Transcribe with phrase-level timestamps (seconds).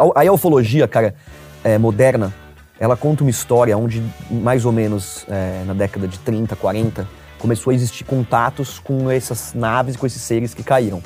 [0.00, 1.14] A, a ufologia, cara,
[1.62, 2.32] é, moderna,
[2.78, 7.06] ela conta uma história onde, mais ou menos é, na década de 30, 40,
[7.38, 11.02] começou a existir contatos com essas naves, com esses seres que caíram.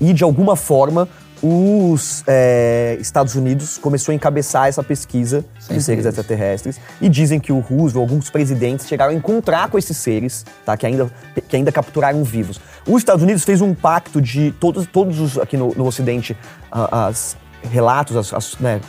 [0.00, 1.08] E, de alguma forma,
[1.42, 7.52] os é, Estados Unidos começou a encabeçar essa pesquisa de seres extraterrestres e dizem que
[7.52, 11.10] o Roosevelt, alguns presidentes chegaram a encontrar com esses seres, tá, que ainda
[11.48, 12.60] que ainda capturaram vivos.
[12.86, 16.36] Os Estados Unidos fez um pacto de todos todos os aqui no, no Ocidente
[16.70, 18.80] as relatos as, as, né,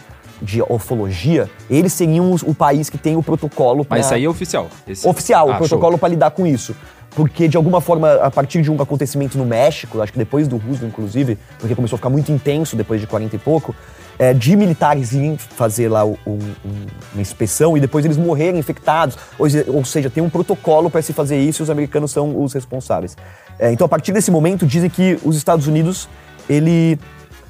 [0.41, 4.23] de ufologia, eles seriam os- o país que tem o protocolo Mas pra- isso aí
[4.25, 4.67] é oficial.
[4.87, 6.75] Esse- oficial, Ah, o protocolo para lidar com isso.
[7.15, 10.57] Porque, de alguma forma, a partir de um acontecimento no México, acho que depois do
[10.57, 13.75] Roosevelt, inclusive, porque começou a ficar muito intenso depois de 40 e pouco,
[14.19, 19.17] é, de militares irem fazer lá um- um- uma inspeção e depois eles morrerem infectados.
[19.39, 22.53] Ou, ou seja, tem um protocolo para se fazer isso e os americanos são os
[22.53, 23.17] responsáveis.
[23.57, 26.07] É, então, a partir desse momento, dizem que os Estados Unidos,
[26.47, 26.97] ele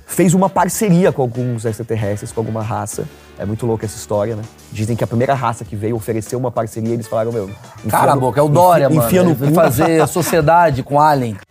[0.10, 3.06] fez uma parceria com alguns extraterrestres, com alguma raça.
[3.38, 4.42] É muito louca essa história, né?
[4.72, 7.50] Dizem que a primeira raça que veio ofereceu uma parceria, eles falaram, meu...
[7.90, 9.08] Cara, a no- boca, é o Dória, enfia, mano.
[9.08, 9.54] Enfia no cu.
[9.54, 11.38] fazer a sociedade com Alien.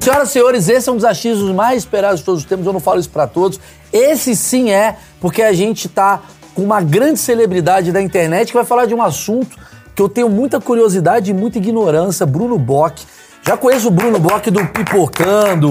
[0.00, 2.66] Senhoras e senhores, esse é um dos achismos mais esperados de todos os tempos.
[2.66, 3.60] Eu não falo isso pra todos.
[3.92, 6.22] Esse sim é, porque a gente tá
[6.54, 9.56] com uma grande celebridade da internet que vai falar de um assunto
[9.98, 12.24] que eu tenho muita curiosidade e muita ignorância.
[12.24, 13.02] Bruno Bock.
[13.44, 15.70] Já conheço o Bruno Bock do Pipocando,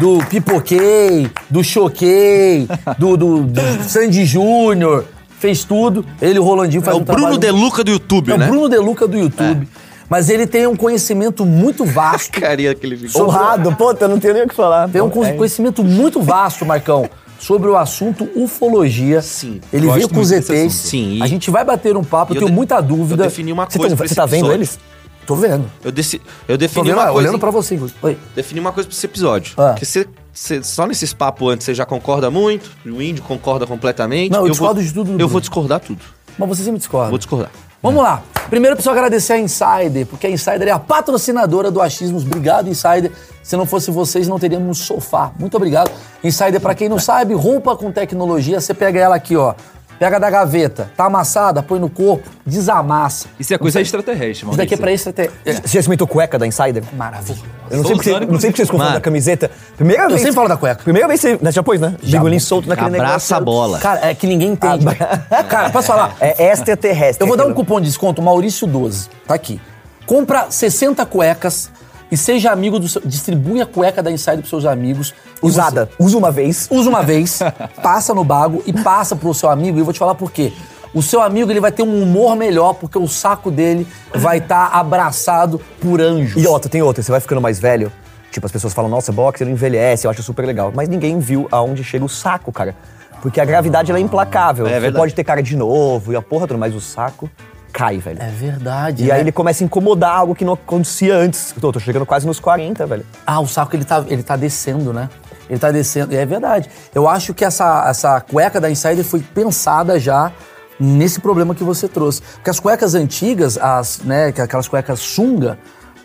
[0.00, 2.66] do Pipoquei, do Choquei,
[2.96, 5.04] do, do, do Sandy Júnior.
[5.38, 6.06] Fez tudo.
[6.22, 7.38] Ele e o Rolandinho É faz o um Bruno trabalho...
[7.38, 8.46] De Luca do YouTube, É né?
[8.46, 9.68] o Bruno Deluca do YouTube.
[10.08, 12.32] Mas ele tem um conhecimento muito vasto.
[12.40, 13.26] Carinha que ele ficou.
[13.26, 14.88] Honrado, puta, eu não tenho nem o que falar.
[14.88, 15.34] Tem um Pô, é.
[15.34, 19.20] conhecimento muito vasto, Marcão, sobre o assunto ufologia.
[19.22, 19.60] Sim.
[19.72, 20.72] Ele veio com os ETs.
[20.74, 23.24] Sim, e- A gente vai bater um papo, eu eu tenho de- muita dúvida.
[23.24, 24.78] Eu defini uma Você, coisa tá, pra você tá vendo eles?
[25.26, 25.64] Tô vendo.
[25.84, 27.18] Eu, deci- eu defini vendo, uma coisa.
[27.18, 27.78] olhando pra você.
[28.02, 28.18] Oi.
[28.34, 29.54] Defini uma coisa pra esse episódio.
[29.56, 29.74] Ah.
[29.78, 34.30] Que você, você- só nesses papos antes você já concorda muito, o índio concorda completamente.
[34.30, 35.28] Não, eu vou- discordo de tudo do Eu Bruno.
[35.28, 36.00] vou discordar tudo.
[36.38, 37.10] Mas você sempre discorda.
[37.10, 37.50] Vou discordar.
[37.82, 38.22] Vamos lá.
[38.50, 42.24] Primeiro preciso agradecer a Insider, porque a Insider é a patrocinadora do Achismos.
[42.24, 43.10] Obrigado, Insider.
[43.42, 45.32] Se não fosse vocês, não teríamos sofá.
[45.38, 45.90] Muito obrigado.
[46.22, 49.54] Insider, pra quem não sabe, roupa com tecnologia, você pega ela aqui, ó.
[50.00, 53.28] Pega da gaveta, tá amassada, põe no corpo, desamassa.
[53.38, 54.54] Isso é coisa extraterrestre, mano.
[54.54, 55.30] Isso daqui é pra extra ter...
[55.44, 56.82] Você já experimentou cueca da Insider?
[56.94, 57.44] Maravilhoso.
[57.70, 58.96] Eu não sei porque, não sei porque vocês confundem Mano.
[58.96, 59.50] a camiseta.
[59.76, 60.20] Primeira vez.
[60.22, 60.82] sempre falo da cueca.
[60.82, 61.38] Primeira vez você.
[61.42, 61.94] né, Já pôs, né?
[62.02, 63.36] Bigolinho solto naquele Abraça negócio.
[63.36, 63.78] a bola.
[63.78, 64.86] Cara, é que ninguém entende.
[65.50, 66.16] Cara, posso falar?
[66.18, 67.22] É extraterrestre.
[67.22, 69.10] Eu vou dar um cupom de desconto, Maurício12.
[69.26, 69.60] Tá aqui.
[70.06, 71.70] Compra 60 cuecas
[72.10, 73.02] e seja amigo do seu.
[73.04, 75.14] Distribui a cueca da Insider pros seus amigos.
[75.40, 75.88] Usada.
[75.98, 76.68] Usa uma vez.
[76.70, 77.40] Usa uma vez,
[77.82, 79.78] passa no bago e passa pro seu amigo.
[79.78, 80.52] E eu vou te falar por quê.
[80.92, 84.70] O seu amigo ele vai ter um humor melhor porque o saco dele vai estar
[84.72, 86.42] abraçado por anjos.
[86.42, 87.02] E outra, tem outra.
[87.02, 87.92] Você vai ficando mais velho.
[88.30, 90.72] Tipo, as pessoas falam, nossa, boxe, ele envelhece, eu acho super legal.
[90.74, 92.74] Mas ninguém viu aonde chega o saco, cara.
[93.22, 94.66] Porque a gravidade ela é implacável.
[94.66, 97.30] É Você pode ter cara de novo e a porra toda, mas o saco
[97.72, 98.20] cai, velho.
[98.20, 99.04] É verdade.
[99.04, 99.14] E né?
[99.14, 101.52] aí ele começa a incomodar algo que não acontecia antes.
[101.54, 103.06] Eu tô, tô chegando quase nos 40, velho.
[103.26, 105.08] Ah, o saco ele tá, ele tá descendo, né?
[105.48, 106.12] Ele tá descendo.
[106.12, 106.70] E é verdade.
[106.94, 110.32] Eu acho que essa, essa cueca da Insider foi pensada já
[110.78, 112.22] nesse problema que você trouxe.
[112.34, 115.58] Porque as cuecas antigas, as, né, que aquelas cuecas sunga,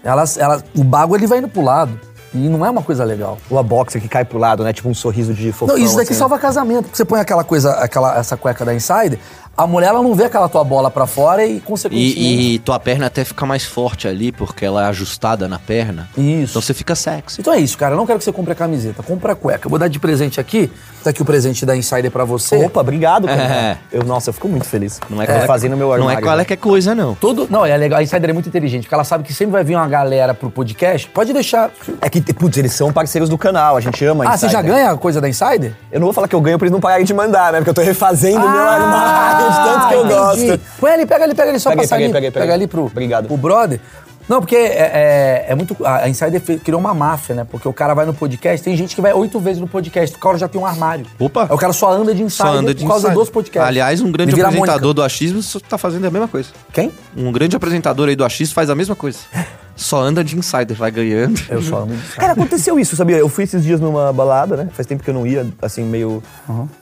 [0.03, 1.99] elas, elas, o bago ele vai indo pro lado.
[2.33, 3.37] E não é uma coisa legal.
[3.49, 4.73] Ou a boxer que cai pro lado, né?
[4.73, 5.73] Tipo um sorriso de fofão.
[5.73, 6.19] Não, isso daqui assim, né?
[6.19, 6.83] salva casamento.
[6.83, 9.17] Porque você põe aquela coisa, aquela, essa cueca da Insider,
[9.57, 12.19] a mulher ela não vê aquela tua bola pra fora e, consequentemente.
[12.19, 16.09] E, e tua perna até fica mais forte ali, porque ela é ajustada na perna.
[16.17, 16.51] Isso.
[16.51, 17.41] Então você fica sexy.
[17.41, 17.93] Então é isso, cara.
[17.93, 19.65] Eu não quero que você compre a camiseta, compra a cueca.
[19.65, 20.71] Eu vou dar de presente aqui.
[21.03, 22.65] Tá aqui o presente da Insider pra você.
[22.65, 23.41] Opa, obrigado, cara.
[23.43, 23.77] É.
[23.91, 24.99] Eu, nossa, eu fico muito feliz.
[25.09, 26.19] Não é, qualquer- fazendo meu Não armário.
[26.19, 27.13] é qualquer coisa, não.
[27.13, 27.47] Todo.
[27.49, 27.99] Não, é legal.
[27.99, 30.49] A Insider é muito inteligente, porque ela sabe que sempre vai vir uma galera pro
[30.49, 31.07] podcast.
[31.09, 31.69] Pode deixar.
[32.01, 34.61] É que, putz, eles são parceiros do canal, a gente ama a Ah, você já
[34.63, 35.73] ganha a coisa da Insider?
[35.91, 37.59] Eu não vou falar que eu ganho pra eles não pararem de mandar, né?
[37.59, 40.47] Porque eu tô refazendo o meu armário de tanto que eu Ah, entendi.
[40.47, 40.61] gosto.
[40.79, 42.13] Põe ali, pega ali, pega ali, só Peguei, passar peguei, ali.
[42.13, 42.41] peguei, peguei.
[42.47, 43.27] Pega ali pro, Obrigado.
[43.27, 43.79] pro brother.
[44.27, 45.77] Não, porque é, é- é muito.
[45.85, 47.45] A Insider criou uma máfia, né?
[47.47, 50.19] Porque o cara vai no podcast, tem gente que vai oito vezes no podcast, o
[50.19, 51.05] cara já tem um armário.
[51.19, 51.43] Opa.
[51.43, 53.19] Aí O cara só anda de Insider Só anda de por causa insider.
[53.23, 53.67] dos podcasts.
[53.69, 54.93] Aliás, um grande apresentador Mônica.
[54.95, 56.49] do achismo tá fazendo a mesma coisa.
[56.73, 56.91] Quem?
[57.15, 59.19] Um grande apresentador aí do achismo faz a mesma coisa.
[59.75, 61.39] Só anda de insider, vai ganhando.
[61.49, 62.15] Eu só ando de Insider.
[62.17, 63.17] Cara, aconteceu isso, sabia?
[63.17, 64.69] Eu fui esses dias numa balada, né?
[64.73, 66.23] Faz tempo que eu não ia, assim, meio.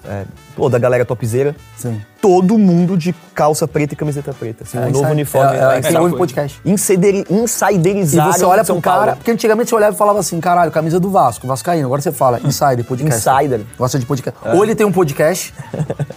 [0.08, 0.24] É,
[0.56, 1.56] pô, da galera topzeira.
[1.76, 2.00] Sim.
[2.22, 4.64] Todo mundo de calça preta e camiseta preta.
[4.64, 5.12] Assim, um É, novo Insider.
[5.12, 5.58] uniforme.
[5.58, 6.18] É, lá é, ouve Paulo.
[6.18, 6.62] podcast.
[6.64, 9.16] Insideri- E Insiderizaram você olha pro cara, Paulo.
[9.18, 11.86] porque antigamente você olhava e falava assim, caralho, camisa do Vasco, Vascaíno.
[11.86, 13.30] Agora você fala, Insider, podcast.
[13.30, 13.62] Insider.
[13.78, 14.40] Gosta de podcast.
[14.56, 15.54] Ou ele tem um podcast,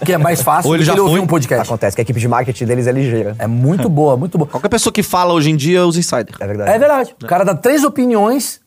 [0.05, 1.19] que é mais fácil, Ou ele já ele foi.
[1.19, 1.67] um podcast.
[1.67, 3.35] Acontece que a equipe de marketing deles é ligeira.
[3.37, 4.47] É muito boa, muito boa.
[4.49, 6.35] Qualquer pessoa que fala hoje em dia usa insider.
[6.39, 6.66] É verdade.
[6.75, 7.15] É verdade.
[7.23, 8.59] O cara dá três opiniões,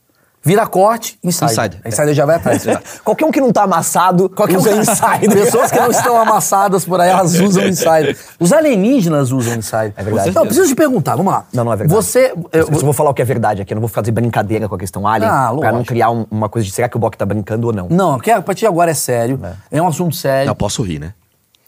[0.42, 1.50] vira corte, insider.
[1.50, 1.80] Insider.
[1.84, 2.64] Insider já vai atrás.
[3.04, 5.30] Qualquer um que não tá amassado Qualquer usa um- insider.
[5.44, 8.16] Pessoas que não estão amassadas por aí, elas usam insider.
[8.38, 9.92] Os alienígenas usam insider.
[9.96, 10.34] É verdade.
[10.34, 11.44] Não, preciso te perguntar, vamos lá.
[11.52, 11.94] Não, não é verdade.
[11.94, 12.32] Você.
[12.52, 14.74] Eu, eu- vou falar o que é verdade aqui, eu não vou fazer brincadeira com
[14.74, 17.16] a questão alien, Ah, pra não criar um- uma coisa de será que o Bock
[17.18, 17.86] tá brincando ou não.
[17.90, 19.38] não, a partir de agora é sério.
[19.70, 20.46] É, um assunto sério.
[20.48, 21.12] Não, posso rir, né?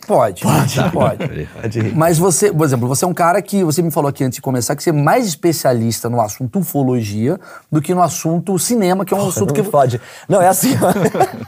[0.07, 0.43] Pode.
[0.43, 0.91] Pode.
[0.91, 1.83] Pode.
[1.95, 4.43] Mas você, por exemplo, você é um cara que você me falou aqui antes de
[4.43, 7.39] começar que você é mais especialista no assunto ufologia
[7.71, 9.63] do que no assunto cinema, que é um assunto Não que.
[9.63, 10.01] me fode.
[10.29, 10.71] Não, é assim.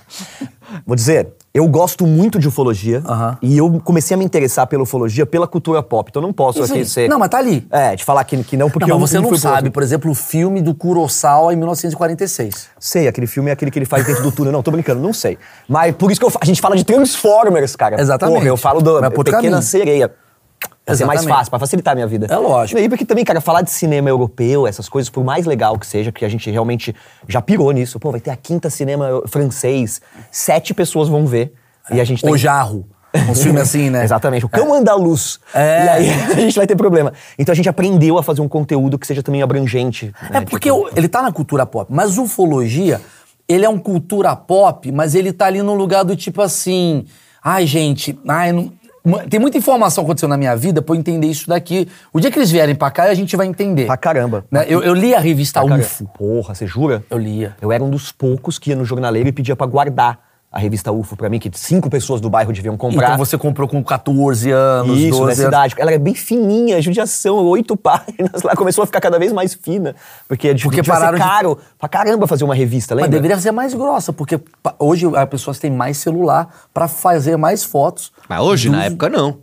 [0.87, 3.39] Vou dizer, eu gosto muito de ufologia Aham.
[3.41, 6.11] e eu comecei a me interessar pela ufologia pela cultura pop.
[6.11, 6.85] Então eu não posso Isso aqui aí.
[6.87, 7.09] ser.
[7.09, 7.65] Não, mas tá ali.
[7.71, 9.71] É, de falar que, que não, porque Não, eu mas você não fui pro sabe,
[9.71, 12.67] por exemplo, o filme do Kurosawa em 1946.
[12.81, 14.51] Sei, aquele filme é aquele que ele faz dentro do túnel.
[14.53, 15.39] Não, tô brincando, não sei.
[15.69, 18.01] Mas por isso que eu fa- a gente fala de Transformers, cara.
[18.01, 18.35] Exatamente.
[18.37, 19.63] Porra, eu falo do pro outro Pequena caminho.
[19.63, 20.13] Sereia.
[20.85, 22.27] Pra ser mais fácil, pra facilitar a minha vida.
[22.29, 22.79] É lógico.
[22.79, 26.13] E porque também, cara, falar de cinema europeu, essas coisas, por mais legal que seja,
[26.13, 26.95] porque a gente realmente
[27.27, 27.99] já pirou nisso.
[27.99, 31.55] Pô, vai ter a quinta cinema francês, sete pessoas vão ver.
[31.91, 32.31] E a gente tem...
[32.31, 32.87] O Jarro.
[33.31, 34.05] Um filme assim, né?
[34.05, 35.39] Exatamente, o cão andaluz.
[35.55, 35.85] É.
[35.85, 37.15] E aí a gente vai ter problema.
[37.39, 40.13] Então a gente aprendeu a fazer um conteúdo que seja também abrangente.
[40.31, 40.41] É né?
[40.43, 43.01] porque Tipo, ele tá na cultura pop, mas ufologia,
[43.49, 47.07] ele é um cultura pop, mas ele tá ali no lugar do tipo assim,
[47.43, 48.73] ai gente, ai não...
[49.29, 51.87] Tem muita informação acontecendo na minha vida pra eu entender isso daqui.
[52.11, 53.85] O dia que eles vierem pra cá, a gente vai entender.
[53.85, 54.47] Pra caramba.
[54.51, 54.65] Né?
[54.67, 56.09] Eu, eu li a revista Pra UFO.
[56.17, 57.05] Porra, você jura?
[57.11, 57.55] Eu lia.
[57.61, 60.19] Eu era um dos poucos que ia no jornaleiro e pedia pra guardar
[60.55, 63.07] a revista UFO pra mim, que cinco pessoas do bairro deviam comprar.
[63.15, 65.37] Então você comprou com 14 anos, Isso, 12 na anos.
[65.39, 65.75] cidade.
[65.77, 68.55] Ela era bem fininha, judiação, oito páginas lá.
[68.55, 69.97] Começou a ficar cada vez mais fina.
[70.29, 73.19] Porque, Porque devia pararam ser de- caro pra caramba fazer uma revista, Mas lembra?
[73.21, 74.41] deveria ser mais grossa, porque
[74.79, 78.13] hoje as pessoas têm mais celular pra fazer mais fotos.
[78.29, 79.39] Mas hoje, dos- na época, não.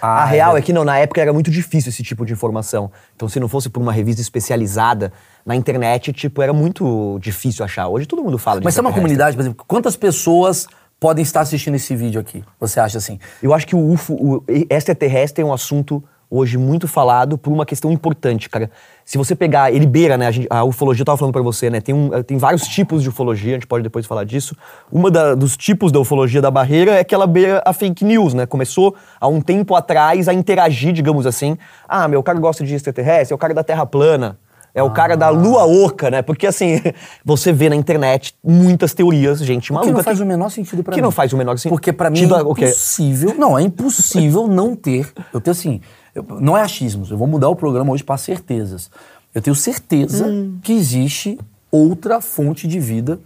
[0.00, 2.32] A Ah, real é é que não, na época era muito difícil esse tipo de
[2.32, 2.90] informação.
[3.16, 5.12] Então, se não fosse por uma revista especializada
[5.44, 7.88] na internet, tipo, era muito difícil achar.
[7.88, 10.66] Hoje todo mundo fala Mas tem uma comunidade, por exemplo, quantas pessoas
[10.98, 12.44] podem estar assistindo esse vídeo aqui?
[12.60, 13.18] Você acha assim?
[13.42, 17.66] Eu acho que o UFO, o extraterrestre é um assunto hoje muito falado por uma
[17.66, 18.70] questão importante, cara.
[19.04, 21.68] Se você pegar, ele beira, né, a, gente- a ufologia, eu tava falando pra você,
[21.68, 24.54] né, tem, um, tem vários tipos de ufologia, a gente pode depois falar disso.
[24.92, 28.32] Uma da- dos tipos da ufologia da barreira é que ela beira a fake news,
[28.32, 31.58] né, começou há um tempo atrás a interagir, digamos assim.
[31.88, 34.38] Ah, meu, o cara gosta de extraterrestre, é o cara da Terra plana.
[34.72, 36.22] É o cara da lua oca, né?
[36.22, 36.80] Porque assim,
[37.24, 39.92] você vê na internet muitas teorias, gente Que maluca.
[39.92, 41.02] não faz o menor sentido pra que mim.
[41.02, 41.70] não faz o menor sentido.
[41.72, 43.34] Porque pra mim é impossível.
[43.36, 45.08] Não, é impossível não ter.
[45.34, 45.80] Eu tenho assim.
[46.14, 47.10] Eu- não é achismos.
[47.10, 48.90] Eu vou mudar o programa hoje pra certezas.
[49.34, 50.58] Eu tenho certeza Hum.
[50.62, 51.38] que existe
[51.70, 53.20] outra fonte de vida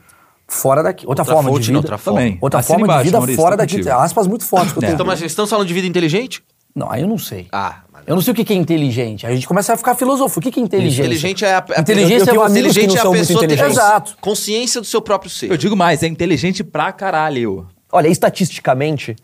[0.46, 1.06] fora daqui.
[1.06, 1.78] Outra, Outra forma fonte, de vida.
[1.78, 2.20] outra forma.
[2.20, 2.38] Também.
[2.40, 3.76] Outra forma de embaixo, vida Maurício, fora tô daqui.
[3.78, 3.94] contigo.
[3.94, 4.92] Aspas muito fortes que eu tenho.
[4.94, 6.42] Então, mas vocês estão falando de vida inteligente?
[6.74, 7.46] Não, aí eu não sei.
[7.52, 8.02] Ah, mas...
[8.06, 9.26] Eu não sei o que que é inteligente.
[9.26, 10.40] A gente começa a ficar filosofo.
[10.40, 11.02] O que que é inteligência?
[11.02, 13.60] Inteligente é a, a Inteligência eu tenho é inteligente não é a pessoa ter.
[13.60, 14.16] Exato.
[14.20, 15.50] consciência do seu próprio ser.
[15.50, 17.66] Eu digo mais, é inteligente pra caralho.
[17.92, 19.14] Olha, estatisticamente.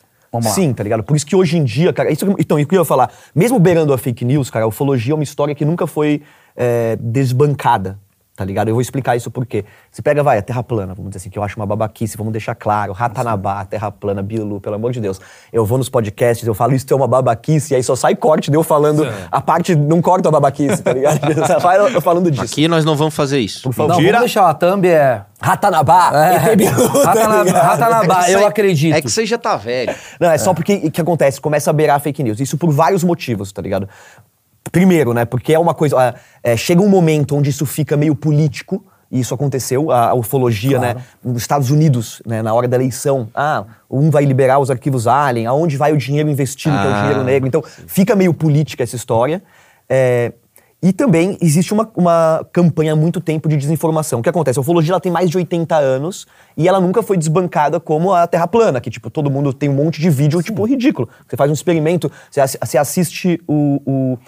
[0.42, 1.02] Sim, tá ligado?
[1.02, 3.58] Por isso que hoje em dia, cara, isso, então, isso que eu ia falar, mesmo
[3.58, 6.22] beirando a fake news, cara, a ufologia é uma história que nunca foi
[6.56, 7.98] é, desbancada,
[8.40, 8.68] tá ligado?
[8.68, 9.66] Eu vou explicar isso por quê.
[9.92, 12.32] Você pega, vai, a Terra plana, vamos dizer assim, que eu acho uma babaquice, vamos
[12.32, 15.20] deixar claro, Ratanabá, Terra plana, Bilu, pelo amor de Deus.
[15.52, 18.50] Eu vou nos podcasts, eu falo, isso é uma babaquice, e aí só sai corte
[18.50, 21.20] de eu falando, a parte, não corta a babaquice, tá ligado?
[21.92, 22.44] Eu falando disso.
[22.44, 23.62] Aqui nós não vamos fazer isso.
[23.62, 23.90] Por favor.
[23.90, 24.48] Não, vamos deixar.
[24.48, 25.22] A thumb é...
[25.40, 26.56] Ratanabá, É.
[26.56, 27.60] Bilu, tá Ratanabá?
[27.60, 28.94] Ratanabá, É eu acredito.
[28.94, 29.94] É que você já tá velho.
[30.18, 31.40] Não, é só porque o que acontece?
[31.40, 32.40] Começa a beirar a fake news.
[32.40, 33.88] Isso por vários motivos, tá ligado?
[34.72, 35.24] Primeiro, né?
[35.24, 35.96] Porque é uma coisa.
[35.98, 38.84] ah, é, chega um momento onde isso fica meio político.
[39.12, 40.98] E isso aconteceu, a, a ufologia, Claro.
[40.98, 41.04] né?
[41.24, 43.28] Nos Estados Unidos, né, na hora da eleição.
[43.34, 46.94] Ah, um vai liberar os arquivos Alien, aonde vai o dinheiro investido, que é o
[46.94, 47.48] Ah, dinheiro negro.
[47.48, 49.42] Então, fica meio política essa história.
[49.88, 50.32] É,
[50.80, 54.20] e também existe uma, uma campanha há muito tempo de desinformação.
[54.20, 54.60] O que acontece?
[54.60, 56.24] A ufologia ela tem mais de 80 anos
[56.56, 59.74] e ela nunca foi desbancada como a Terra plana, que tipo, todo mundo tem um
[59.74, 61.08] monte de vídeo, tipo, ridículo.
[61.28, 63.82] Você faz um experimento, você assiste o.
[63.84, 64.18] o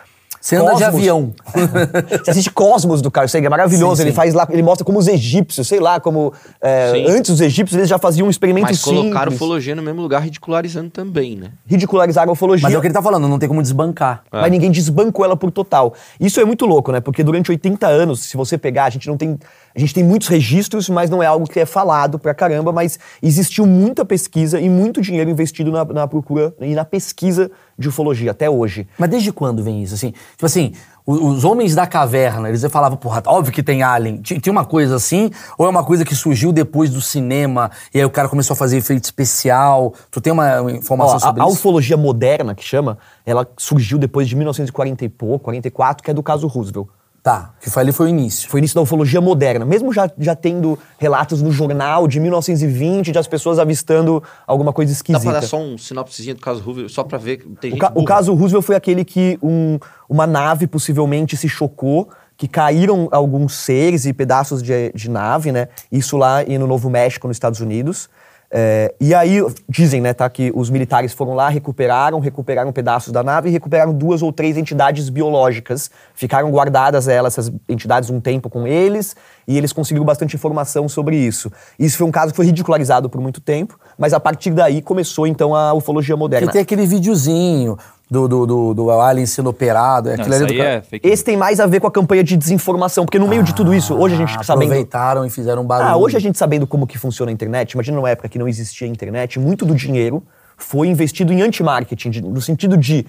[0.42, 1.32] Você anda de avião.
[2.24, 3.96] você assiste Cosmos do Carl Sagan, é maravilhoso.
[3.96, 4.16] Sim, ele sim.
[4.16, 6.32] faz lá, ele mostra como os egípcios, sei lá, como.
[6.60, 9.36] é, antes os egípcios eles já faziam um experimento Mas colocaram simples.
[9.36, 11.52] ufologia no mesmo lugar, ridicularizando também, né?
[11.64, 12.64] Ridicularizaram a ufologia.
[12.64, 14.24] Mas é o que ele tá falando, não tem como desbancar.
[14.32, 15.94] mas ninguém desbancou ela por total.
[16.18, 17.00] Isso é muito louco, né?
[17.00, 19.38] Porque durante 80 anos, se você pegar, a gente não tem.
[19.74, 22.98] A gente tem muitos registros, mas não é algo que é falado pra caramba, mas
[23.22, 28.30] existiu muita pesquisa e muito dinheiro investido na, na procura e na pesquisa de ufologia
[28.32, 28.86] até hoje.
[28.98, 29.94] Mas desde quando vem isso?
[29.94, 30.72] Assim, tipo assim,
[31.06, 34.20] o- os homens da caverna, eles falavam, porra, óbvio que tem alien.
[34.20, 37.98] Ti- Tinha uma coisa assim, ou é uma coisa que surgiu depois do cinema, e
[37.98, 39.94] aí o cara começou a fazer efeito especial?
[40.10, 41.54] Tu tem uma uma informação Ó, a, sobre a isso?
[41.54, 46.22] ufologia moderna, que chama, ela surgiu depois de 1940 e pouco, 44, que é do
[46.22, 46.88] caso Roosevelt.
[47.22, 48.48] Tá, que foi ali foi o início.
[48.50, 49.64] Foi o início da ufologia moderna.
[49.64, 54.90] Mesmo já, já tendo relatos no jornal de 1920 de as pessoas avistando alguma coisa
[54.90, 55.30] Dá esquisita.
[55.30, 58.04] pra dar só um sinopsezinho do caso Hoover, só pra ver tem O, ca- o
[58.04, 64.04] caso Roosevelt foi aquele que um- uma nave possivelmente se chocou, que caíram alguns seres
[64.04, 65.68] e pedaços de, de nave, né?
[65.92, 68.08] Isso lá no Novo México, nos Estados Unidos.
[68.54, 73.22] É, e aí, dizem, né, tá, que os militares foram lá, recuperaram, recuperaram pedaços da
[73.22, 75.90] nave e recuperaram duas ou três entidades biológicas.
[76.14, 79.16] Ficaram guardadas elas, essas entidades, um tempo com eles,
[79.48, 81.50] e eles conseguiram bastante informação sobre isso.
[81.78, 85.26] Isso foi um caso que foi ridicularizado por muito tempo, mas a partir daí começou,
[85.26, 86.46] então, a ufologia moderna.
[86.46, 87.78] Que tem aquele videozinho
[88.12, 90.10] do, do, do, do Alien sendo operado.
[90.10, 92.36] Não, aquilo ali do é fake Esse tem mais a ver com a campanha de
[92.36, 94.64] desinformação, porque no meio de tudo isso, hoje a gente Ah, sabendo.
[94.64, 95.88] Aproveitaram e fizeram um barulho.
[95.88, 98.46] Ah, hoje a gente sabendo como que funciona a internet, imagina numa época que não
[98.46, 100.22] existia internet, muito do dinheiro
[100.58, 103.06] foi investido em anti-marketing, no sentido de.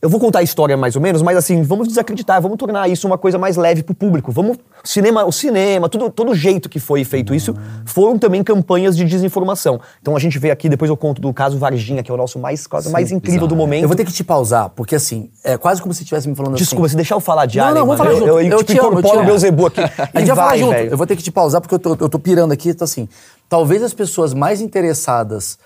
[0.00, 3.06] Eu vou contar a história mais ou menos, mas assim, vamos desacreditar, vamos tornar isso
[3.06, 4.30] uma coisa mais leve pro público.
[4.30, 4.56] Vamos.
[4.84, 9.80] Cinema, o cinema, tudo, todo jeito que foi feito isso, foram também campanhas de desinformação.
[10.00, 12.38] Então a gente vê aqui, depois eu conto do caso Varginha, que é o nosso
[12.38, 13.82] mais, caso mais incrível do momento.
[13.82, 16.56] Eu vou ter que te pausar, porque assim, é quase como se estivesse me falando
[16.56, 16.90] Desculpa, assim.
[16.92, 18.28] se deixar eu falar de Não, Alien, não, vamos falar eu, junto.
[18.28, 19.26] eu, Eu tipo, te eu incorporo amo.
[19.26, 19.80] meu zebu aqui.
[20.14, 20.70] A gente vai junto.
[20.74, 20.90] velho.
[20.92, 22.68] Eu vou ter que te pausar porque eu tô, eu tô pirando aqui.
[22.68, 23.08] Então, assim,
[23.48, 25.58] talvez as pessoas mais interessadas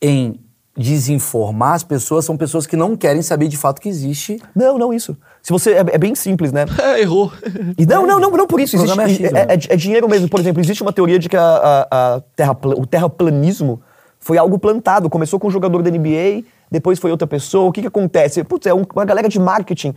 [0.00, 0.38] em
[0.76, 4.40] desinformar as pessoas são pessoas que não querem saber de fato que existe.
[4.54, 5.16] Não, não isso.
[5.42, 6.64] Se você é, é bem simples, né?
[6.82, 7.32] É, errou.
[7.78, 8.76] E não, não, não, não por isso.
[8.76, 9.46] Existe, é é, né?
[9.48, 10.28] é- é dinheiro mesmo.
[10.28, 13.80] Por exemplo, existe uma teoria de que a, a- a terrapla- o terraplanismo
[14.20, 15.08] foi algo plantado.
[15.08, 17.68] Começou com um jogador da NBA, depois foi outra pessoa.
[17.68, 18.42] O que, que acontece?
[18.44, 19.94] Putz, é um- uma galera de marketing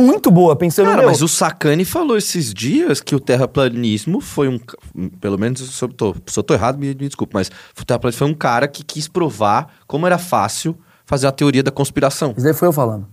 [0.00, 0.86] muito boa, pensando...
[0.86, 4.58] Cara, meu, mas o Sacani falou esses dias que o terraplanismo foi um.
[4.58, 4.76] ca-
[5.20, 8.18] Pelo menos se eu tô, se eu tô errado, me, me desculpe, mas o terraplanismo
[8.18, 12.32] foi um cara que quis provar como era fácil fazer a teoria da conspiração.
[12.36, 13.06] Isso daí foi eu falando.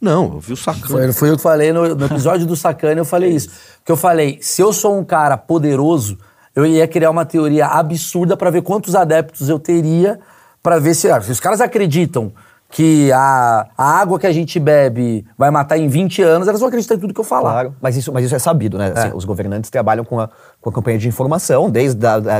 [0.00, 0.86] Não, eu vi o Sacani.
[0.86, 3.48] Foi, foi eu que falei no, no episódio do Sacane, eu falei isso.
[3.78, 6.16] Porque eu falei, se eu sou um cara poderoso,
[6.54, 10.20] eu ia criar uma teoria absurda pra ver quantos adeptos eu teria
[10.62, 12.32] pra ver se, ah, se os caras acreditam
[12.70, 16.68] que a, a água que a gente bebe vai matar em 20 anos, elas vão
[16.68, 17.50] acreditar em tudo que eu falar.
[17.50, 18.92] Claro, mas isso, mas isso é sabido, né?
[18.94, 20.28] Assim, Os governantes trabalham com a,
[20.60, 21.98] com a campanha de informação desde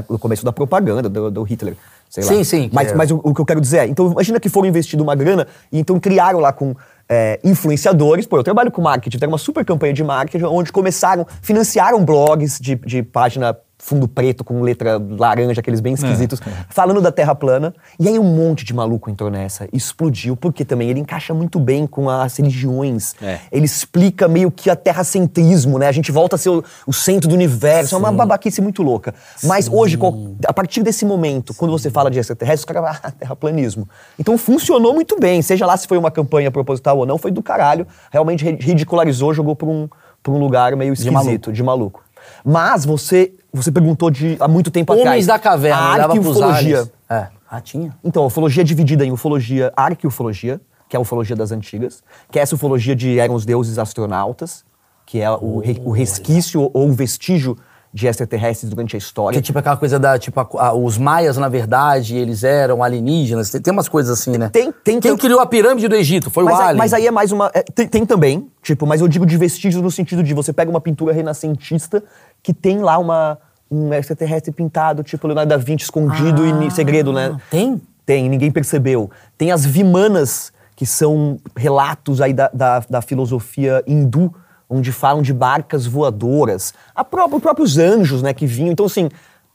[0.09, 1.75] o começo da propaganda do, do Hitler.
[2.11, 2.29] sei lá.
[2.29, 4.39] Sim, sim, que Mas, é- mas o, o que eu quero dizer é, então imagina
[4.39, 6.75] que foram investido uma grana e então criaram lá com
[7.09, 8.27] é, influenciadores.
[8.27, 12.59] Pô, eu trabalho com marketing, tem uma super campanha de marketing onde começaram, financiaram blogs
[12.61, 17.73] de, de página fundo preto com letra laranja, aqueles bem esquisitos, falando da Terra plana.
[17.99, 21.87] E aí um monte de maluco entrou nessa, explodiu, porque também ele encaixa muito bem
[21.87, 23.15] com as religiões.
[23.23, 23.39] É.
[23.53, 25.87] Ele explica meio que a terracentrismo, né?
[25.89, 27.95] A gente volta a ser o, o centro do universo.
[27.95, 29.15] É uma babaquice muito louca.
[29.45, 30.15] Mas hoje, qual-
[30.47, 33.89] a partir desse momento, quando você fala de extraterrestre, os caras ah, terraplanismo.
[34.19, 35.41] Então funcionou muito bem.
[35.43, 37.87] Seja lá se foi uma campanha proposital ou não, foi do caralho.
[38.11, 39.89] Realmente ri- ridicularizou, jogou pra um,
[40.23, 41.53] pra um lugar meio esquisito, maluco.
[41.53, 42.03] de maluco.
[42.45, 45.09] Mas você, você perguntou de há muito tempo atrás.
[45.09, 46.93] Homens da caverna, a arqueufologia.
[47.09, 47.27] É.
[47.51, 47.97] Ah, tinha?
[48.05, 52.39] Então, a ufologia é dividida em ufologia arqueufologia, que é a ufologia das antigas, que
[52.39, 54.65] é essa ufologia de eram os deuses astronautas,
[55.07, 57.57] que é o, re- o resquício ou o vestígio
[57.93, 59.35] de extraterrestres durante a história.
[59.35, 62.83] Que é tipo aquela coisa da, tipo, a- a- os maias, na verdade, eles eram
[62.83, 63.51] alienígenas.
[63.51, 64.51] Tem, tem umas coisas assim, né?
[64.51, 66.31] Tem- tem- Quem tem- criou a pirâmide do Egito?
[66.31, 66.79] Foi mas, o aí- alien.
[66.79, 67.51] mas aí é mais uma.
[67.55, 70.71] é, tem, tem também, tipo, mas eu digo de vestígios no sentido de você pega
[70.71, 72.03] uma pintura renascentista
[72.43, 73.39] que tem lá uma,
[73.71, 77.33] um extraterrestre pintado, tipo Leonardo da Vinci escondido e ni- segredo, né?
[77.35, 77.81] Ah, tem?
[78.05, 79.11] Tem, ninguém percebeu.
[79.37, 84.33] Tem as vimanas, que são relatos aí da, da, da filosofia hindu,
[84.69, 86.75] onde falam de barcas voadoras.
[86.95, 88.73] A própria, próprios anjos, né, que vinham.
[88.73, 89.09] Então, assim,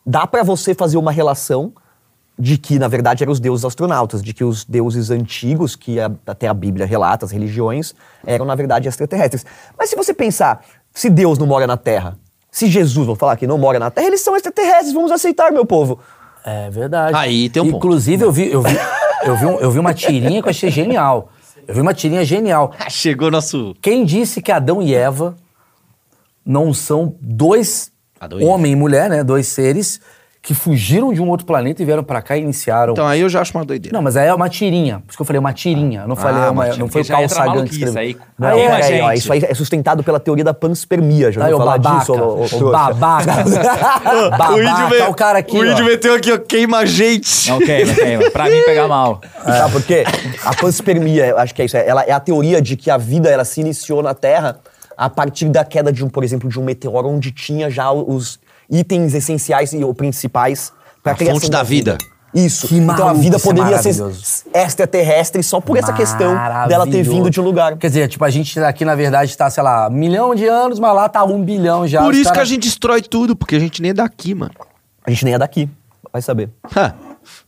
[0.05, 1.72] dá pra você fazer uma relação
[2.38, 6.12] de que, na verdade, eram os deuses astronautas, de que os deuses antigos, que a-
[6.25, 7.93] até a Bíblia relata, as religiões,
[8.25, 9.46] eram, na verdade, extraterrestres.
[9.77, 12.17] Mas se você pensar, se Deus não mora na Terra,
[12.50, 15.65] se Jesus, vou falar que não mora na Terra, eles são extraterrestres, vamos aceitar, meu
[15.65, 16.00] povo.
[16.43, 17.15] É verdade.
[17.15, 17.77] Aí tem um ponto.
[17.77, 18.77] Inclusive, eu vi, eu, vi,
[19.24, 21.29] eu, vi um- eu vi uma tirinha que eu achei genial.
[21.67, 22.74] Eu vi uma tirinha genial.
[22.89, 23.75] Chegou nosso.
[23.82, 25.36] Quem disse que Adão e Eva
[26.46, 29.24] não são dois, Adão e homem e mulher, né?
[29.24, 30.00] Dois seres
[30.45, 32.91] que fugiram de um outro planeta e vieram pra cá e iniciaram.
[32.91, 33.95] Então aí eu já acho uma doideira.
[33.95, 34.95] Não, mas aí é uma tirinha.
[35.00, 36.01] Por isso que eu falei uma tirinha.
[36.01, 37.05] Eu não falei Ah, uma, não foi o.
[37.07, 38.01] Carl Sagan que maluquice escreveu.
[38.01, 38.17] aí.
[38.38, 39.01] Não, Aí, peraí, gente.
[39.01, 42.13] ó, isso aí é sustentado pela teoria da panspermia, já ouviu o falar babaca, disso,
[42.13, 42.65] ô, ô, o trouxa?
[42.71, 43.33] babaca.
[44.38, 45.65] babaca, o cara aqui, o ó.
[45.65, 47.50] índio meteu aqui, ó, queima a gente.
[47.50, 48.29] Não queima, queima.
[48.31, 49.21] Pra mim pegar mal.
[49.45, 50.03] Sabe por quê?
[50.43, 51.77] A panspermia, eu acho que é isso.
[51.77, 54.57] é- Ela é a teoria de que a vida ela se iniciou na Terra
[54.97, 58.39] a partir da queda de um, por exemplo, de um meteoro onde tinha já os
[58.70, 61.98] itens essenciais e ou principais para A fonte da vida.
[62.34, 62.67] Isso.
[62.67, 63.96] Que então a vida é poderia ser
[64.53, 66.34] extraterrestre só por essa questão
[66.67, 67.77] dela ter vindo de um lugar.
[67.77, 70.79] Quer dizer, tipo, a gente aqui, na verdade, tá, sei lá, um milhão de anos,
[70.79, 72.01] mas lá tá um bilhão já.
[72.01, 74.53] Por isso que cara- a gente destrói tudo, porque a gente nem é daqui, mano.
[75.05, 75.70] A gente nem é daqui,
[76.12, 76.50] vai saber.
[76.75, 76.93] Ha,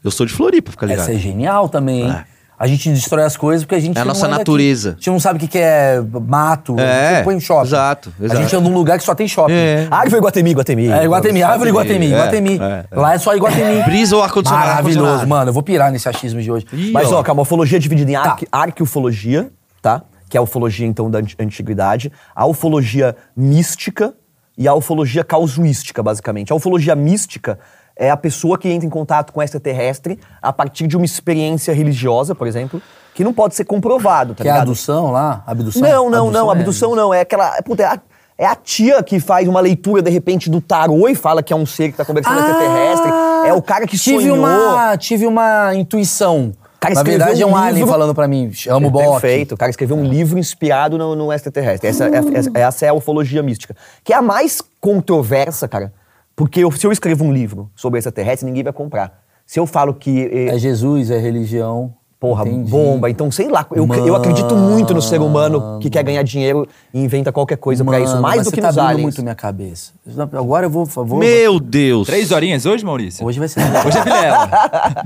[0.04, 1.02] eu sou de Floripa, fica ligado.
[1.10, 2.12] Essa é genial também, hein?
[2.12, 2.35] É.
[2.58, 4.92] A gente destrói as coisas porque a gente É a não nossa natureza.
[4.92, 6.76] A gente não sabe o que que é mato.
[6.80, 7.68] É, Você põe em shopping.
[7.68, 8.42] exato, A exato.
[8.42, 9.54] gente anda num lugar que só tem shopping.
[9.54, 9.88] É.
[9.92, 10.88] Árvore Iguatemi, Iguatemi.
[10.88, 12.60] É, Iguatemi, árvore Iguatemi, É, Iguatemi.
[12.62, 12.96] é, é.
[13.00, 13.84] Lá é só Iguatemi.
[13.84, 14.68] Brisa ou ar-condicionado?
[14.68, 15.28] Maravilhoso, ar-condicionado.
[15.30, 15.50] mano.
[15.50, 16.66] Eu vou pirar nesse achismo de hoje.
[16.94, 18.22] Mas, ó, calma, a ufologia é dividida em Tá.
[18.22, 19.50] arque- arqueufologia,
[19.82, 20.02] tá?
[20.30, 22.12] Que é a ufologia, então, da ant- antiguidade.
[22.36, 24.14] A ufologia mística
[24.58, 26.52] e a ufologia causuística, basicamente.
[26.54, 27.60] A ufologia mística
[27.98, 32.36] é a pessoa que entra em contato com extraterrestre a partir de uma experiência religiosa,
[32.36, 32.82] por exemplo,
[33.14, 34.68] que não pode ser comprovado, tá Que é a ligado?
[34.70, 35.44] adução lá?
[35.48, 35.82] Abdução?
[35.82, 36.50] Não, não, não.
[36.52, 37.14] Abdução é- não.
[37.14, 37.52] É aquela.
[37.64, 38.00] Puta, é a,
[38.38, 41.56] é a tia que faz uma leitura, de repente, do tarô e fala que é
[41.56, 43.12] um ser que tá conversando com extraterrestre.
[43.48, 44.38] É o cara que Ah, tive sonhou.
[44.38, 46.52] Uma, tive uma intuição.
[46.82, 48.52] cara Na verdade, é um alien livro- falando pra mim.
[48.70, 49.22] Amo o Bock.
[49.22, 49.56] Perfeito.
[49.56, 51.88] O cara escreveu um livro inspirado no, no extraterrestre.
[51.90, 53.74] Essa, é- essa, essa é a ufologia mística.
[54.04, 55.94] Que é a mais controversa, cara.
[56.36, 59.24] Porque eu- se eu escrevo um livro sobre extraterrestre, ninguém vai comprar.
[59.46, 60.26] Se eu falo que.
[60.32, 61.94] eh, É Jesus, é religião.
[62.26, 62.72] Porra, Entendi.
[62.72, 63.10] bomba.
[63.10, 63.66] Então, sei lá.
[63.72, 67.86] Eu, eu acredito muito no ser humano que quer ganhar dinheiro e inventa qualquer coisa
[67.86, 68.20] pra isso.
[68.20, 69.02] Mais do que tá nos aliens.
[69.04, 69.92] muito minha cabeça.
[70.34, 70.86] Agora eu vou...
[70.86, 72.08] vou Meu Deus.
[72.08, 73.26] Três horinhas hoje, Maurício?
[73.26, 73.60] Hoje vai ser...
[73.60, 74.50] Hoje é Vilela.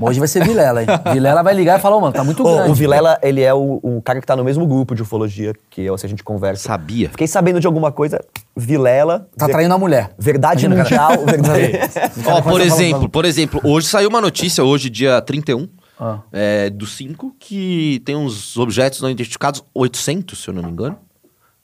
[0.00, 0.88] Hoje vai ser Vilela, hein?
[1.12, 2.70] Vilela vai ligar e falar, "Ô, mano, tá muito grande.
[2.70, 5.82] o Vilela, ele é o, o cara que tá no mesmo grupo de ufologia que
[5.82, 6.68] eu, se a gente conversa.
[6.68, 7.10] Sabia.
[7.10, 8.18] Fiquei sabendo de alguma coisa.
[8.56, 9.28] Vilela.
[9.36, 10.10] Tá ver- traindo a mulher.
[10.18, 11.24] Verdade Imagina, mundial.
[11.26, 11.72] Verdade.
[12.26, 15.68] Ó, por Cara, exemplo, por exemplo, hoje saiu uma notícia, hoje, dia 31,
[16.00, 16.20] Ah.
[16.32, 20.98] é, do 5, que tem uns objetos não identificados, 800, se eu não me engano,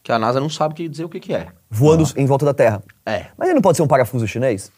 [0.02, 1.46] que a NASA não sabe dizer o que, que é.
[1.70, 2.82] Voando em volta da Terra.
[3.06, 3.26] É.
[3.36, 4.70] Mas ele não pode ser um parafuso chinês?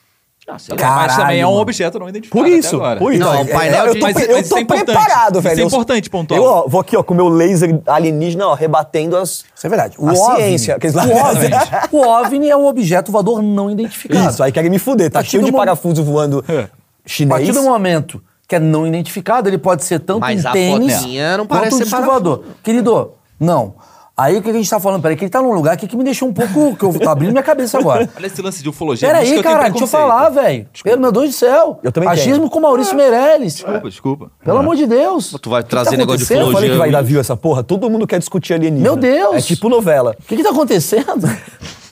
[0.50, 0.80] Ah, sei lá.
[0.80, 1.60] Cara, Mas também é um mano.
[1.60, 2.68] objeto não identificado Por isso.
[2.68, 2.98] até agora.
[3.00, 3.22] Por isso.
[3.22, 4.86] Não, É, um painel eu de- tô, Mas- eu isso tô é importante.
[4.96, 5.60] preparado, Isso é velho.
[5.60, 6.40] Eu- importante pontuar.
[6.40, 9.44] Eu ó, vou aqui, ó, com o meu laser alienígena, ó, rebatendo as.
[9.54, 9.96] Isso é verdade.
[9.98, 11.52] O A OVNI, ciência, lá- o, OVNI,
[11.92, 14.30] o OVNI é um objeto voador não identificado.
[14.30, 15.10] Isso, aí querem me fuder.
[15.10, 16.70] Tá cheio de parafuso voando A partir
[17.04, 17.54] chinês.
[17.54, 21.46] do momento que é não identificado, ele pode ser tanto Mas em a tênis não
[21.46, 22.02] quanto parece um parafuso.
[22.02, 22.44] voador.
[22.62, 23.74] Querido, não.
[24.16, 25.00] Aí o que a gente tá falando?
[25.00, 26.74] Peraí, que ele tá num lugar aqui que me deixou um pouco...
[26.74, 28.10] que eu tô abrindo minha cabeça agora.
[28.16, 29.06] Olha esse lance de ufologia.
[29.06, 30.66] Peraí, eu tenho cara, deixa eu falar, velho.
[30.82, 31.78] Pelo meu Deus do céu.
[31.84, 32.50] Eu também Achismo tenho.
[32.50, 33.54] com Maurício Meirelles.
[33.54, 34.30] Desculpa, desculpa.
[34.44, 35.36] Pelo amor de Deus.
[35.40, 36.48] Tu vai que trazer tá negócio de acontecendo?
[36.48, 36.72] Eu falei ufologia.
[36.72, 37.62] que vai dar view essa porra.
[37.62, 38.82] Todo mundo quer discutir alienígena.
[38.90, 39.36] Meu Deus.
[39.36, 40.16] É tipo novela.
[40.18, 41.28] O que que tá acontecendo?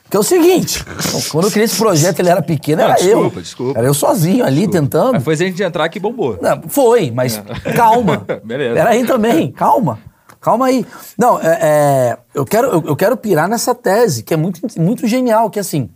[0.09, 0.85] Que é o seguinte,
[1.31, 3.23] quando eu criei esse projeto, ele era pequeno, Não, era eu.
[3.23, 3.79] desculpa, desculpa.
[3.79, 5.15] Era eu sozinho ali, tentando.
[5.15, 6.39] Mas foi a gente entrar que bombou.
[6.41, 7.43] Não, foi, mas
[7.75, 8.25] calma.
[8.45, 8.75] Beleza.
[8.75, 9.99] Peraí também, calma.
[10.41, 10.87] Calma aí.
[11.19, 15.05] Não, é, é, eu, quero, eu, eu quero pirar nessa tese, que é muito, muito
[15.09, 15.91] genial, que é assim,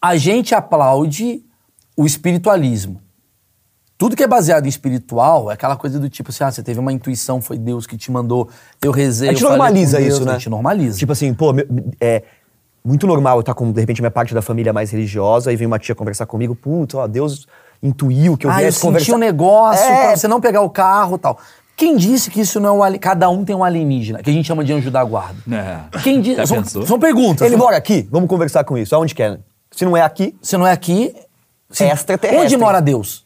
[0.00, 1.44] a gente aplaude
[1.94, 3.02] o espiritualismo.
[3.98, 6.80] Tudo que é baseado em espiritual é aquela coisa do tipo assim, ah, você teve
[6.80, 8.48] uma intuição, foi Deus que te mandou,
[8.80, 10.30] eu rezei, A gente eu falei normaliza com Deus, isso, né?
[10.30, 10.98] A gente normaliza.
[10.98, 11.52] Tipo assim, pô,
[12.00, 12.22] é
[12.84, 15.66] muito normal eu estar com, de repente, minha parte da família mais religiosa e vem
[15.66, 17.46] uma tia conversar comigo, puta, ó, Deus
[17.82, 19.14] intuiu que eu ah, eu viesse senti conversar.
[19.14, 21.38] um negócio É, pra você não pegar o carro e tal.
[21.76, 22.98] Quem disse que isso não é um.
[22.98, 25.36] Cada um tem um alienígena, que a gente chama de anjo da guarda.
[25.50, 25.98] É.
[26.00, 26.44] Quem disse...
[26.46, 27.46] São, são perguntas.
[27.46, 28.06] Ele mora aqui?
[28.10, 28.94] Vamos conversar com isso.
[28.94, 29.40] Aonde quer?
[29.70, 31.14] Se não é aqui, Se não é aqui...
[31.70, 32.44] se- É extraterrestre.
[32.44, 33.24] Onde mora Deus?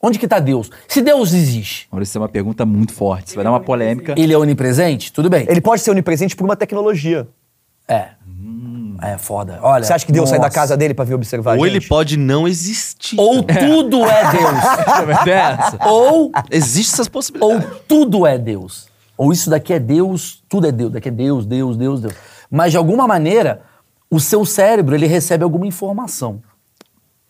[0.00, 0.70] Onde que tá Deus?
[0.88, 3.28] Se Deus existe, Maurício, isso é uma pergunta muito forte.
[3.28, 4.14] Isso vai dar uma polêmica.
[4.16, 5.12] ele é onipresente?
[5.12, 5.46] Tudo bem.
[5.48, 7.26] ele pode ser onipresente por uma tecnologia.
[7.88, 8.08] É.
[9.02, 9.58] É foda.
[9.62, 9.84] Olha.
[9.84, 10.54] Você acha que Deus sai da nossa.
[10.54, 11.88] casa dele pra vir observar a Ou ele gente?
[11.88, 13.18] pode não existir.
[13.18, 15.26] Ou tudo é Deus.
[15.26, 15.78] É essa.
[15.88, 17.68] ou, Existem essas ou possibilidades.
[17.88, 18.86] tudo é Deus.
[19.16, 20.92] Ou isso daqui é Deus, tudo é Deus.
[20.92, 22.14] Daqui é Deus, Deus, Deus, Deus.
[22.50, 23.62] Mas de alguma maneira,
[24.10, 26.40] o seu cérebro, ele recebe alguma informação.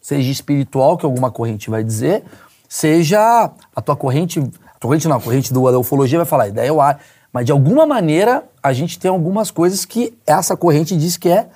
[0.01, 2.25] Seja espiritual, que alguma corrente vai dizer,
[2.69, 4.41] seja a tua corrente...
[4.41, 6.99] A tua corrente não, a corrente do- da ufologia vai falar, ideia é o ar.
[7.33, 11.49] Mas de alguma maneira, a gente tem algumas coisas que essa corrente diz que é...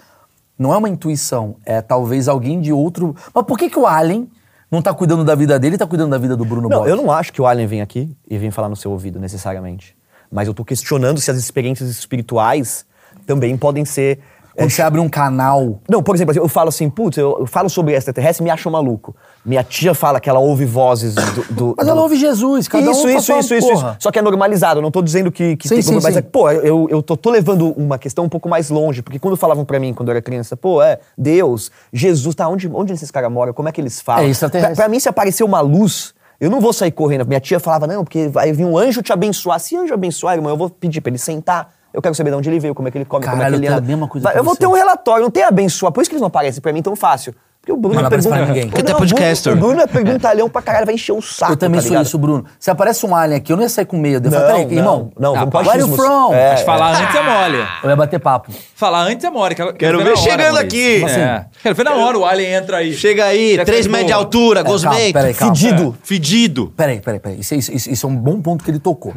[0.58, 3.14] Não é uma intuição, é talvez alguém de outro...
[3.34, 4.26] Mas por que, que o Alien
[4.70, 6.88] não tá cuidando da vida dele e tá cuidando da vida do Bruno Não, Bock?
[6.90, 9.96] eu não acho que o alien vem aqui e vem falar no seu ouvido, necessariamente.
[10.30, 12.84] Mas eu tô questionando se as experiências espirituais
[13.26, 14.18] também podem ser...
[14.56, 15.80] é, Quando você abre um canal.
[15.88, 18.72] Não, por exemplo, eu falo assim, putz, eu, eu falo sobre extraterrestre e me acham
[18.72, 19.14] maluco.
[19.44, 21.22] Minha tia fala que ela ouve vozes do.
[21.52, 23.96] do- Mas do- ela ouve Jesus, cada isso, um isso, isso, isso, isso.
[24.00, 26.18] Só que é normalizado, eu não tô dizendo que, que Sim, tem sim, mas sim.
[26.18, 29.36] é, pô, eu, eu tô, tô levando uma questão um pouco mais longe, porque quando
[29.36, 33.10] falavam pra mim, quando eu era criança, pô, é, Deus, Jesus, tá, onde, onde esses
[33.10, 34.24] caras moram, como é que eles falam?
[34.24, 34.74] É extraterrestre.
[34.76, 37.24] Pra, pra mim, se aparecer uma luz, eu não vou sair correndo.
[37.26, 39.58] Minha tia falava, não, porque vai vir um anjo te abençoar.
[39.60, 41.72] Se anjo abençoar, irmão, eu vou pedir pra ele sentar.
[41.96, 43.54] Eu quero saber de onde ele veio, como é que ele come, como é Caralho,
[43.58, 43.78] que ele anda.
[43.78, 44.60] a mesma coisa Vai- que eu vou você.
[44.60, 45.90] ter um relatório, não tem abençoar.
[45.90, 47.34] Por isso que eles não aparecem pra mim tão fácil.
[47.58, 48.68] Porque o Bruno não é aparece pra ninguém.
[48.68, 49.52] Porque Não, tem o Bruno- podcaster.
[49.52, 51.52] O Bruno é perguntalhão pra caralho, vai encher o saco.
[51.52, 52.44] eu também tá sou isso, Bruno.
[52.60, 54.28] Se aparece um alien aqui, eu não ia sair com medo.
[54.28, 56.32] Eu Não, falar, peraí, não, irmão, Não, Ah, vamos pro where you from?
[56.32, 57.66] É, Mas falar antes é mole.
[57.82, 58.52] eu ia bater papo.
[58.76, 59.54] Falar antes é mole.
[59.56, 60.58] Quero, Quero ver ver hora, chegando Maurício.
[60.78, 61.00] aqui.
[61.00, 61.32] Como É.
[61.38, 61.44] assim?
[61.62, 62.92] Quero ver na hora o alien entra aí.
[62.92, 65.18] Chega aí, Já 3 fez metros de altura, É, gosmento.
[65.34, 65.98] Fedido.
[66.04, 66.72] Fedido.
[66.76, 67.40] Peraí, peraí, peraí.
[67.40, 69.12] Isso, é- isso, isso, isso é um bom ponto que ele tocou.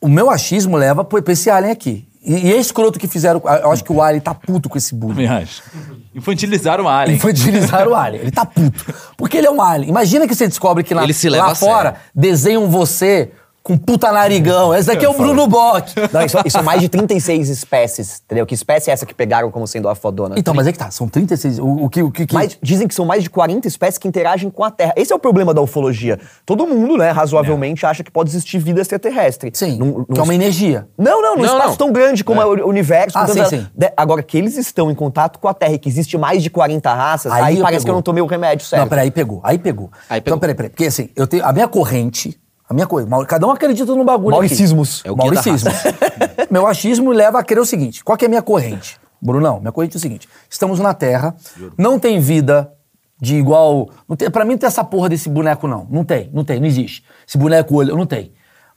[0.00, 2.06] O meu achismo leva pra pra esse alien aqui.
[2.22, 3.40] E, e é escroto que fizeram.
[3.62, 5.16] Eu acho que o alien tá puto com esse bullying.
[5.22, 5.62] Me acho.
[6.14, 7.16] Infantilizaram o alien.
[7.16, 8.22] Infantilizaram o alien.
[8.22, 8.84] Ele tá puto.
[9.16, 9.88] Porque ele é um alien.
[9.88, 11.74] Imagina que você descobre que lá, Ele se leva lá sério.
[11.74, 13.30] fora desenham você
[13.66, 14.72] com puta narigão.
[14.72, 15.92] Esse daqui é o Bruno Bock.
[16.12, 18.46] Não, isso, isso são mais de 36 espécies, entendeu?
[18.46, 20.36] Que espécie é essa que pegaram como sendo a fodona?
[20.38, 20.90] Então, mas é que tá.
[20.92, 21.58] São 36.
[21.58, 22.00] O, o que.
[22.02, 24.70] O que, que- Mais- dizem que são mais de 40 espécies que interagem com a
[24.70, 24.92] Terra.
[24.96, 26.20] Esse é o problema da ufologia.
[26.44, 29.50] Todo mundo, né, razoavelmente, acha que pode existir vida extraterrestre.
[29.52, 29.76] Sim.
[29.78, 30.86] Num- num que é uma energia.
[30.96, 31.76] Não, não, num Não, espaço não.
[31.76, 32.46] tão grande como é.
[32.46, 33.18] o universo.
[33.18, 33.66] Ah, sim, sim.
[33.74, 36.50] De- Agora, que eles estão em contato com a Terra e que existe mais de
[36.50, 37.90] 40 raças, aí, Aí parece que pegou.
[37.90, 38.82] eu não tomei o remédio, certo?
[38.82, 39.40] Não, peraí, pegou.
[39.42, 39.90] Aí pegou.
[40.08, 40.38] Aí Então, pegou.
[40.38, 40.70] peraí, peraí.
[40.70, 41.44] Porque assim, eu tenho.
[41.44, 42.38] A minha corrente.
[42.68, 43.08] A minha coisa.
[43.26, 44.32] Cada um acredita no bagulho.
[44.32, 45.00] Mauricismos.
[45.00, 45.08] Aqui.
[45.08, 45.70] É o guia da Mauricismo.
[46.50, 48.98] Meu achismo leva a crer o seguinte: qual que é a minha corrente?
[49.20, 51.34] Brunão, minha corrente é o seguinte: estamos na Terra,
[51.78, 52.72] não tem vida
[53.20, 53.88] de igual.
[54.08, 55.86] Não tem, pra mim não tem essa porra desse boneco, não.
[55.90, 57.04] Não tem, não tem, não existe.
[57.26, 58.32] Esse boneco olho, não tem.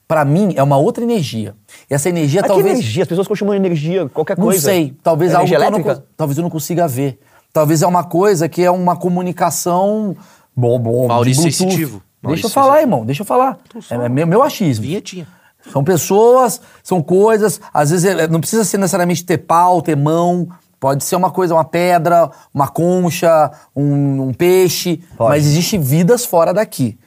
[0.06, 1.54] Pra mim é uma outra energia.
[1.88, 2.78] E essa energia Mas que talvez.
[2.78, 3.02] energia?
[3.04, 4.60] As pessoas de energia, qualquer Não coisa.
[4.60, 4.96] sei.
[5.02, 6.06] Talvez algo energia que eu não, elétrica?
[6.16, 7.20] talvez eu não consiga ver.
[7.52, 10.16] Talvez é uma coisa que é uma comunicação.
[10.56, 11.06] Bom, bom.
[11.06, 12.02] Maurício Bluetooth.
[12.20, 12.34] Sensitivo.
[12.34, 13.04] Deixa eu falar, irmão.
[13.06, 13.58] Deixa eu falar.
[13.90, 14.84] É meu, meu achismo.
[14.84, 15.26] Vinhetinha.
[15.72, 17.60] São pessoas, são coisas.
[17.72, 20.48] Às vezes é- não precisa ser necessariamente ter pau, ter mão.
[20.78, 25.02] Pode ser uma coisa, uma pedra, uma concha, um, um peixe.
[25.16, 25.30] Pode.
[25.30, 26.98] Mas existe vidas fora daqui.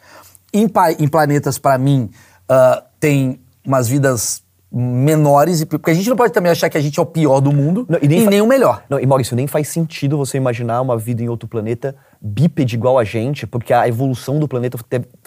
[0.53, 2.11] Em, em planetas, pra mim,
[2.47, 4.42] ah, tem umas vidas
[4.73, 5.61] menores.
[5.61, 7.51] e- Porque a gente não pode também achar que a gente é o pior do
[7.53, 8.83] mundo Não, e e nem nem, fa- o melhor.
[8.89, 12.97] Não, e Maurício, nem faz sentido você imaginar uma vida em outro planeta bípede igual
[12.97, 14.77] a gente, porque a evolução do planeta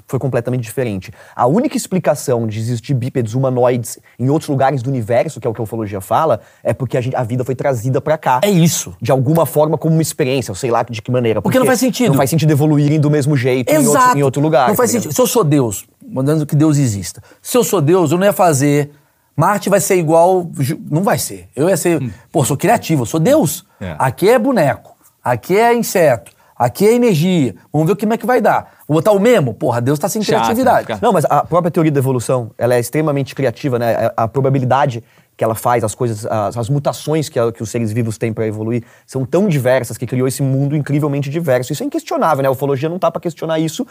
[0.09, 1.13] foi completamente diferente.
[1.35, 5.53] A única explicação de existir bípedes humanoides em outros lugares do universo, que é o
[5.55, 8.41] que a ufologia fala, é porque a, gente- a vida foi trazida pra cá.
[8.43, 8.95] É isso.
[9.01, 11.41] De alguma forma, como uma experiência, eu sei lá de que maneira.
[11.43, 12.09] Porque não faz sentido.
[12.09, 14.69] Não faz sentido evoluírem do mesmo jeito em outro, em outro lugar.
[14.69, 15.13] Não faz tá sentido.
[15.15, 17.23] Se eu sou Deus, mandando que Deus exista.
[17.43, 18.91] Se eu sou Deus, eu não ia fazer.
[19.37, 20.51] Marte vai ser igual.
[20.91, 21.49] Não vai ser.
[21.55, 22.01] Eu ia ser.
[22.33, 23.67] Pô, sou criativo, eu sou Deus.
[23.81, 23.95] É.
[23.99, 24.97] Aqui é boneco.
[25.23, 26.33] Aqui é inseto.
[26.59, 27.55] Aqui é energia.
[27.71, 28.77] Vamos ver como é que vai dar.
[28.89, 29.53] Vou botar o mesmo?
[29.53, 30.89] Porra, Deus tá sem Chato, criatividade.
[30.89, 30.99] né?
[31.03, 34.11] Não, mas a própria teoria da evolução, ela é extremamente criativa, né?
[34.17, 35.05] A, a probabilidade
[35.37, 38.33] que ela faz, as coisas, as, as mutações que, a- que os seres vivos têm
[38.33, 41.75] para evoluir, são tão diversas que criou esse mundo incrivelmente diverso.
[41.75, 42.49] Isso é inquestionável, né?
[42.49, 43.87] A ufologia não tá para questionar isso,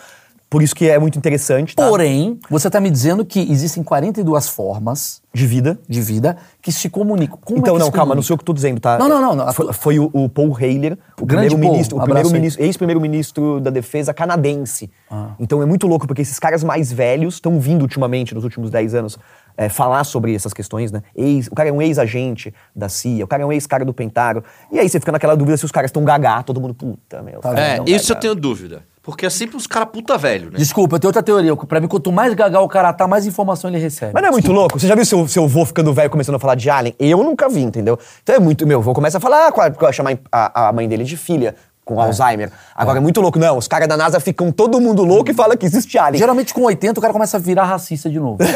[0.50, 1.88] por isso que é muito interessante, tá?
[1.88, 5.80] Porém, você tá me dizendo que existem 42 formas De vida.
[5.90, 7.38] de vida que se comunicam.
[7.44, 8.98] Como é então, que não, se calma, não sei o que eu tô dizendo, tá?
[8.98, 9.54] Não, não, não, não.
[9.54, 14.90] Foi, foi o, o Paul Haler, o Grande primeiro-ministro, o primeiro-ministro, ex-primeiro-ministro da defesa canadense.
[15.10, 15.32] Ah.
[15.40, 18.94] Então é muito louco, porque esses caras mais velhos estão vindo ultimamente, nos últimos 10
[18.94, 19.20] anos,
[19.58, 21.02] é, falar sobre essas questões, né?
[21.16, 24.46] Ex, o cara é um ex-agente da CIA, o cara é um ex-cara do Pentágono.
[24.72, 27.40] E aí você fica naquela dúvida se os caras estão gagá, todo mundo, puta, meu.
[27.40, 28.84] Tá É, isso eu tenho dúvida.
[29.06, 30.58] Porque é sempre uns caras puta velho, né?
[30.58, 31.56] Desculpa, eu tenho outra teoria.
[31.56, 34.12] Pra mim, quanto mais gagal o cara tá, mais informação ele recebe.
[34.14, 34.80] Mas não é muito louco?
[34.80, 36.96] Você já viu seu, seu vô ficando velho começando a falar de alien?
[37.00, 38.00] Eu nunca vi, entendeu?
[38.24, 38.66] Então é muito.
[38.66, 41.16] Meu vô começa a falar, ah, a- com a- chamar a, a mãe dele de
[41.16, 42.52] filha, com Alzheimer.
[42.76, 43.02] Agora é.
[43.02, 43.60] muito louco, não.
[43.60, 46.18] Os caras da NASA ficam todo mundo louco e fala que existe alien.
[46.18, 48.40] Geralmente com 80 o cara começa a virar racista de novo.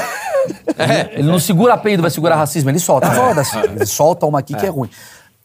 [0.77, 1.19] É.
[1.19, 3.11] Ele não segura peido, vai segurar racismo, ele solta.
[3.11, 3.55] Foda-se.
[3.59, 4.89] Ele solta uma aqui que é ruim.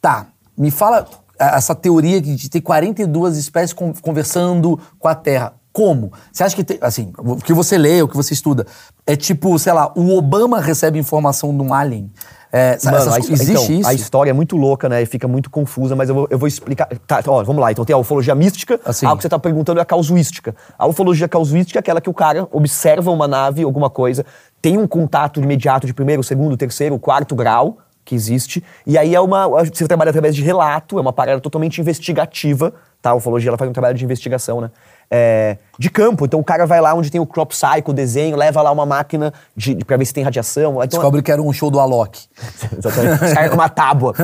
[0.01, 1.07] Tá, me fala
[1.39, 5.55] essa teoria de ter 42 espécies con- conversando com a Terra.
[5.73, 6.13] Como?
[6.33, 8.65] Você acha que tem, assim, o que você lê, o que você estuda,
[9.05, 12.13] é tipo, sei lá, o Obama recebe informação de um alien?
[12.53, 13.89] É, Mano, essas a, his- existe então, isso?
[13.89, 15.03] a história é muito louca, né?
[15.03, 16.87] E fica muito confusa, mas eu vou, eu vou explicar.
[17.05, 17.73] Tá, ó, vamos lá.
[17.73, 18.79] Então tem a ufologia mística.
[18.85, 19.05] Assim.
[19.05, 20.55] A que você tá perguntando é a causuística.
[20.79, 24.25] A ufologia causuística é aquela que o cara observa uma nave, alguma coisa,
[24.63, 28.63] tem um contato imediato de primeiro, segundo, terceiro, quarto grau que existe.
[28.87, 29.49] E aí é uma.
[29.65, 32.73] Você trabalha através de relato, é uma parada totalmente investigativa.
[33.01, 33.11] Tá?
[33.11, 34.71] A ufologia ela faz um trabalho de investigação, né?
[35.11, 36.25] É, de campo.
[36.25, 38.87] Então o cara vai lá onde tem o crop cycle, o desenho, leva lá uma
[38.87, 40.73] máquina de, de, pra ver se tem radiação.
[40.75, 42.27] Então, Descobre que era um show do Alok.
[42.77, 43.25] Exatamente.
[43.25, 44.15] Os caras com uma tábua.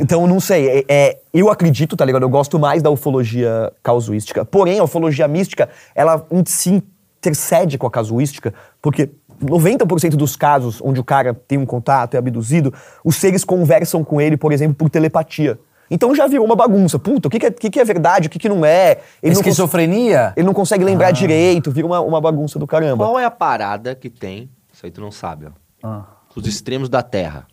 [0.00, 0.68] Então, não sei.
[0.80, 2.22] é- é, eu acredito, tá ligado?
[2.22, 4.44] Eu gosto mais da ufologia causuística.
[4.44, 6.82] Porém, a ufologia mística, ela si
[7.18, 9.10] intercede com a casuística, porque
[9.42, 12.72] 90% dos casos onde o cara tem um contato, é abduzido,
[13.04, 15.58] os seres conversam com ele, por exemplo, por telepatia.
[15.90, 16.98] Então já virou uma bagunça.
[16.98, 18.98] Puta, o que, que, é, que que é verdade, o que, que não é?
[19.22, 20.32] Ele não, Esquizofrenia?
[20.36, 23.04] ele não consegue lembrar direito, vira uma, uma bagunça do caramba.
[23.04, 24.50] Qual é a parada que tem?
[24.72, 25.50] Isso aí tu não sabe, ó.
[25.82, 26.04] Ah.
[26.34, 27.46] Os extremos da Terra.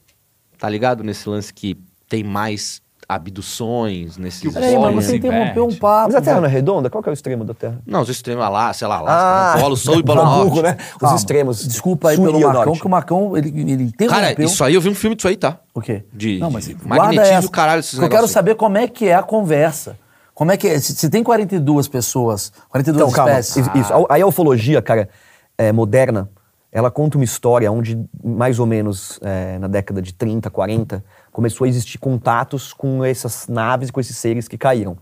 [0.58, 1.78] Tá ligado nesse lance que
[2.10, 6.08] tem mais abduções nesses Peraí, mas você interrompeu um papo.
[6.08, 6.52] Mas a Terra não velho.
[6.52, 6.90] é redonda?
[6.90, 7.80] Qual que é o extremo da Terra?
[7.86, 10.62] Não, os extremos lá, sei lá, lá, Polo Sul e Polo Norte.
[10.62, 10.78] né?
[10.94, 11.68] Os Calma, extremos.
[11.68, 12.80] Desculpa aí sul pelo Marcão, norte.
[12.80, 14.10] que o Marcão, ele, ele interrompeu.
[14.10, 15.60] Cara, isso aí eu vi um filme disso aí, tá?
[15.74, 16.04] O quê?
[16.14, 17.50] De- não, de mas guarda magnetismo, essa.
[17.50, 19.98] caralho, esses Eu quero saber como é que é a conversa.
[20.34, 20.80] Como é que é?
[20.80, 23.40] Se, se tem 42 pessoas, 42 Então, calma.
[23.40, 23.68] espécies.
[23.68, 23.94] Isso, isso.
[24.10, 25.08] A, a ufologia, cara,
[25.58, 26.28] é, moderna,
[26.72, 31.66] ela conta uma história onde, mais ou menos é, na década de 30, 40, começou
[31.66, 34.96] a existir contatos com essas naves e com esses seres que caíram.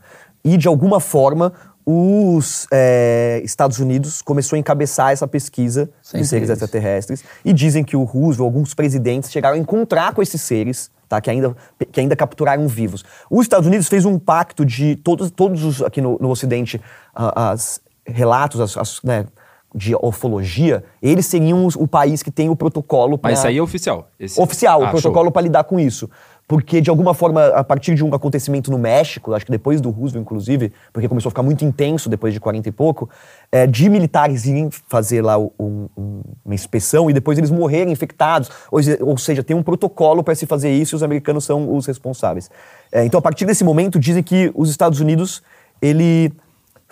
[0.43, 1.53] E, de alguma forma,
[1.85, 6.61] os é, Estados Unidos começou a encabeçar essa pesquisa Sempre de seres eles.
[6.61, 7.23] extraterrestres.
[7.43, 11.19] E dizem que o Roosevelt, alguns presidentes, chegaram a encontrar com esses seres, tá?
[11.19, 11.55] que, ainda,
[11.91, 13.03] que ainda capturaram vivos.
[13.29, 16.81] Os Estados Unidos fez um pacto de todos, todos os, aqui no, no Ocidente,
[17.13, 19.25] ah, as relatos, as, as, né,
[19.73, 23.57] de ufologia, eles seriam os- o país que tem o protocolo para Mas isso aí
[23.57, 24.07] é oficial.
[24.19, 26.09] Esse- oficial, Ah, o protocolo para lidar com isso.
[26.47, 29.89] Porque, de alguma forma, a partir de um acontecimento no México, acho que depois do
[29.89, 33.09] Roosevelt, inclusive, porque começou a ficar muito intenso depois de 40 e pouco,
[33.49, 35.49] é, de militares irem fazer lá um-
[35.97, 38.49] um- uma inspeção e depois eles morrerem infectados.
[38.69, 41.85] Ou, ou seja, tem um protocolo para se fazer isso e os americanos são os
[41.85, 42.49] responsáveis.
[42.91, 45.41] É, então, a partir desse momento, dizem que os Estados Unidos,
[45.81, 46.33] ele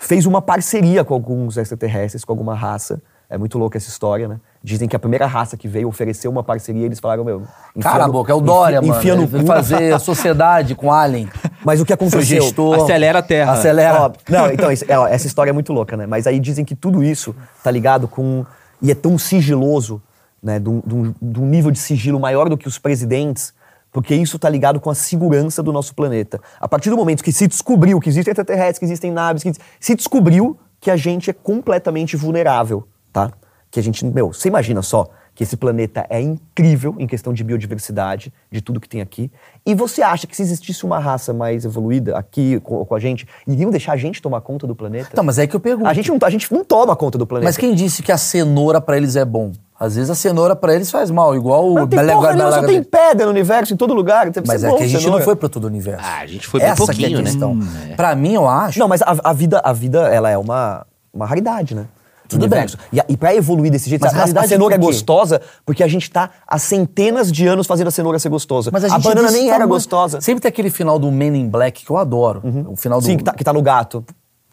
[0.00, 3.00] fez uma parceria com alguns extraterrestres, com alguma raça.
[3.28, 4.40] É muito louca essa história, né?
[4.60, 7.42] Dizem que a primeira raça que veio ofereceu uma parceria, eles falaram, meu...
[7.76, 8.96] enfia Cara, a boca, é o enfia- Dória, mano.
[8.96, 9.46] Enfia no cu.
[9.46, 11.28] fazer a sociedade com Alien.
[11.64, 12.42] Mas o que Seu aconteceu...
[12.42, 12.82] gestor.
[12.82, 13.52] Acelera a Terra.
[13.52, 14.00] Acelera.
[14.02, 16.06] Ó, não, então, isso- é, ó, essa história é muito louca, né?
[16.06, 17.32] Mas aí dizem que tudo isso
[17.62, 18.44] tá ligado com...
[18.82, 20.02] E é tão sigiloso,
[20.42, 20.58] né?
[20.58, 23.52] De um nível de sigilo maior do que os presidentes,
[23.92, 26.40] porque isso tá ligado com a segurança do nosso planeta.
[26.60, 29.94] A partir do momento que se descobriu que existem extraterrestres, que existem naves, que se
[29.94, 33.30] descobriu que a gente é completamente vulnerável, tá?
[33.70, 37.42] Que a gente, meu, você imagina só que esse planeta é incrível em questão de
[37.44, 39.30] biodiversidade, de tudo que tem aqui.
[39.64, 43.26] E você acha que se existisse uma raça mais evoluída aqui com, com a gente,
[43.46, 45.08] iriam deixar a gente tomar conta do planeta?
[45.12, 45.88] Então, mas é que eu pergunto.
[45.88, 47.48] a, gente não, a gente não toma conta do planeta.
[47.48, 49.52] Mas quem disse que a cenoura pra eles é bom?
[49.80, 52.52] Às vezes a cenoura pra eles faz mal, igual o Não tem Bele- porra nenhuma,
[52.52, 54.30] só tem pedra no universo, em todo lugar.
[54.46, 55.18] Mas é que a gente cenoura.
[55.20, 56.04] não foi pra todo o universo.
[56.06, 57.24] Ah, a gente foi bem Essa pouquinho, que é a né?
[57.30, 57.52] questão.
[57.52, 57.94] Hum, é.
[57.94, 58.78] Pra mim, eu acho.
[58.78, 61.86] Não, mas a, a vida, a vida, ela é uma, uma raridade, né?
[62.24, 62.76] Do Tudo universo.
[62.92, 65.88] E, e pra evoluir desse jeito, Mas a, a raridade cenoura é gostosa porque a
[65.88, 68.70] gente tá há centenas de anos fazendo a cenoura ser gostosa.
[68.72, 70.20] Mas a, a gente banana nem era tá muito- gostosa.
[70.20, 72.40] Sempre tem aquele final do Men in Black que eu adoro.
[72.68, 73.06] O final do.
[73.06, 74.04] Sim, que tá, que tá no gato.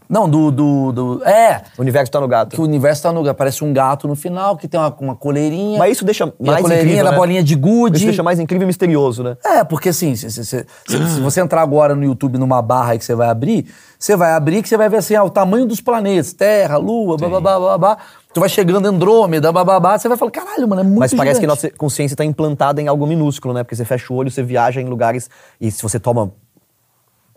[0.09, 1.61] Não, do, do, do- É!
[1.77, 2.55] O universo tá no gato.
[2.55, 3.35] Que o universo tá no.
[3.35, 5.77] Parece um gato no final, que tem uma, uma coleirinha.
[5.77, 7.17] Mas isso deixa e a mais coleirinha incrível, da né?
[7.17, 7.97] bolinha de gude.
[7.97, 9.37] Isso deixa mais incrível e misterioso, né?
[9.43, 12.97] É, porque assim, se, se- se- se- você entrar agora no YouTube numa barra aí
[12.97, 13.65] que você vai abrir,
[13.99, 17.17] você vai abrir que você vai ver assim, ah, o tamanho dos planetas, Terra, Lua,
[17.17, 17.97] bababá, babá.
[18.33, 21.45] Tu vai chegando Andrômeda, bababá, você vai falar, caralho, mano, é muito Mas parece que
[21.47, 21.63] gigante.
[21.65, 23.63] nossa consciência está implantada em algo minúsculo, né?
[23.63, 26.31] Porque você fecha o olho, você viaja em lugares e se você toma.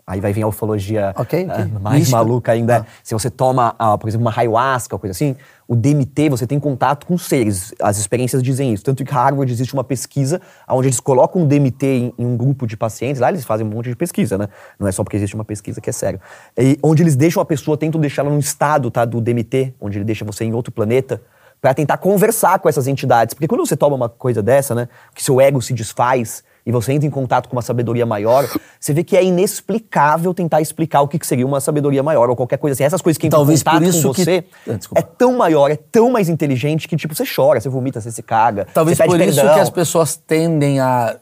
[0.05, 1.55] Aí vai vir a ufologia Ok, ok.
[1.75, 2.17] ah, mais Mística.
[2.17, 2.85] maluca ainda.
[3.03, 5.35] Se você toma, ah, por exemplo, uma ayahuasca coisa assim,
[5.67, 7.73] o DMT, você tem contato com seres.
[7.81, 8.83] As experiências dizem isso.
[8.83, 12.67] Tanto que Harvard existe uma pesquisa onde eles colocam o DMT em, em um grupo
[12.67, 13.21] de pacientes.
[13.21, 14.49] Lá eles fazem um monte de pesquisa, né?
[14.79, 16.19] Não é só porque existe uma pesquisa que é sério.
[16.57, 19.97] E onde eles deixam a pessoa, tentam deixar ela num estado tá, do DMT, onde
[19.97, 21.21] ele deixa você em outro planeta
[21.61, 23.33] para tentar conversar com essas entidades.
[23.35, 26.93] Porque quando você toma uma coisa dessa, né, que seu ego se desfaz e você
[26.93, 28.45] entra em contato com uma sabedoria maior,
[28.79, 32.57] você vê que é inexplicável tentar explicar o que seria uma sabedoria maior ou qualquer
[32.57, 32.83] coisa assim.
[32.83, 35.37] Essas coisas que entram Talvez em contato por isso com que- você Ah, é tão
[35.37, 38.97] maior, é tão mais inteligente que tipo você chora, você vomita, você se caga, Talvez
[38.97, 39.53] por isso perdão.
[39.55, 41.15] que as pessoas tendem a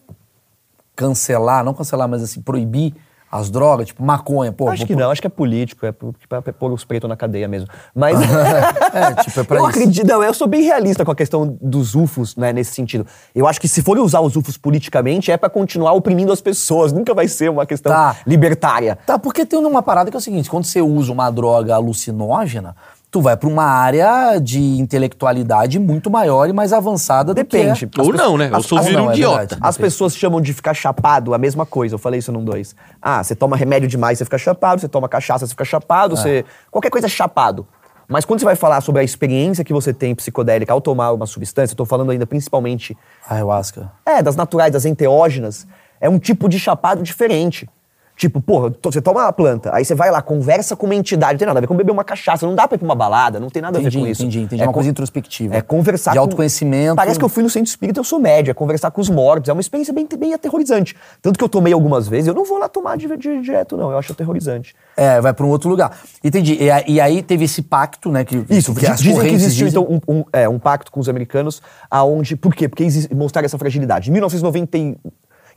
[0.95, 2.93] cancelar, não cancelar, mas assim, proibir
[3.31, 4.69] as drogas, tipo maconha, pô.
[4.69, 7.15] Acho que pôr- não, acho que é político, é por- pra pôr os pretos na
[7.15, 7.67] cadeia mesmo.
[7.93, 8.17] Mas.
[8.91, 9.77] É, tipo, é pra eu isso.
[9.79, 13.05] acredito, não, eu sou bem realista com a questão dos UFOs, né, nesse sentido.
[13.35, 16.91] Eu acho que se for usar os UFOs politicamente, é pra continuar oprimindo as pessoas,
[16.93, 18.15] nunca vai ser uma questão Tá.
[18.25, 18.97] libertária.
[19.05, 22.75] Tá, porque tem uma parada que é o seguinte: quando você usa uma droga alucinógena,
[23.11, 27.85] tu vai pra uma área de intelectualidade muito maior e mais avançada Depende.
[27.85, 27.99] do que...
[27.99, 28.03] é.
[28.03, 28.49] Ou não, né?
[28.53, 29.57] As- sou vira um é idiota.
[29.61, 32.75] As pessoas chamam de ficar chapado a mesma coisa, eu falei isso num dois.
[33.01, 36.45] Ah, você toma remédio demais, você fica chapado, você toma cachaça, você fica chapado, você.
[36.69, 37.67] Qualquer coisa é chapado.
[38.07, 41.27] Mas quando você vai falar sobre a experiência que você tem psicodélica ao tomar uma
[41.27, 43.91] substância, eu tô falando ainda principalmente Ayahuasca.
[44.03, 45.67] É, das naturais, das enteógenas.
[46.01, 47.69] É um tipo de chapado diferente.
[48.19, 51.37] Tipo, porra, você toma uma planta, aí você vai lá, conversa com uma entidade, não
[51.39, 53.39] tem nada a ver com beber uma cachaça, não dá pra ir pra uma balada,
[53.39, 54.21] não tem nada a ver Entendi, com isso.
[54.23, 54.61] entendi, entendi.
[54.61, 55.55] É É uma coisa introspectiva.
[55.55, 56.97] É conversar De com- autoconhecimento.
[56.97, 59.47] Parece que eu fui no centro espírita, eu sou médio, é conversar com os mortos,
[59.47, 60.97] é uma experiência bem, bem aterrorizante.
[61.21, 63.89] Tanto que eu tomei algumas vezes, eu não vou lá tomar de, de- direto, não,
[63.89, 64.75] eu acho aterrorizante.
[64.97, 65.97] É, vai pra um outro lugar.
[66.21, 66.57] Entendi.
[66.59, 68.25] E, e aí teve esse pacto, né?
[68.25, 71.07] Que, Isso, que dizem que existiu dizem- então um, um- é, um pacto com os
[71.07, 72.35] americanos, aonde.
[72.35, 72.67] Por quê?
[72.67, 74.09] Porque mostraram essa fragilidade.
[74.09, 74.77] Em 1990.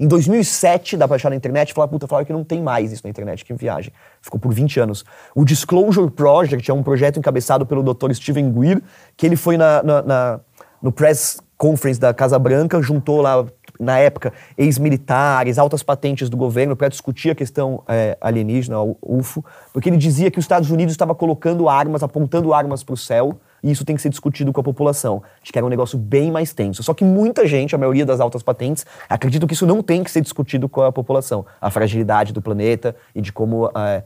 [0.03, 3.03] Em 2007, dá pra achar na internet, falar, puta, falaram que não tem mais isso
[3.05, 3.93] na internet, que viagem.
[4.21, 5.05] Ficou por 20 anos.
[5.33, 8.12] O Disclosure Project é um projeto encabeçado pelo Dr.
[8.12, 8.83] Steven Greer,
[9.17, 10.41] que ele foi na, na- na-
[10.83, 13.47] no press conference da Casa Branca, juntou lá,
[13.79, 19.88] na época, ex-militares, altas patentes do governo para discutir a questão é, alienígena, UFO, porque
[19.88, 23.70] ele dizia que os Estados Unidos estava colocando armas, apontando armas para o céu, e
[23.70, 25.22] isso tem que ser discutido com a população.
[25.42, 26.83] Acho que era um negócio bem mais tenso.
[26.83, 30.11] Só que muita gente, a maioria das altas patentes, acredita que isso não tem que
[30.11, 31.46] ser discutido com a população.
[31.61, 34.03] A fragilidade do planeta e de como é,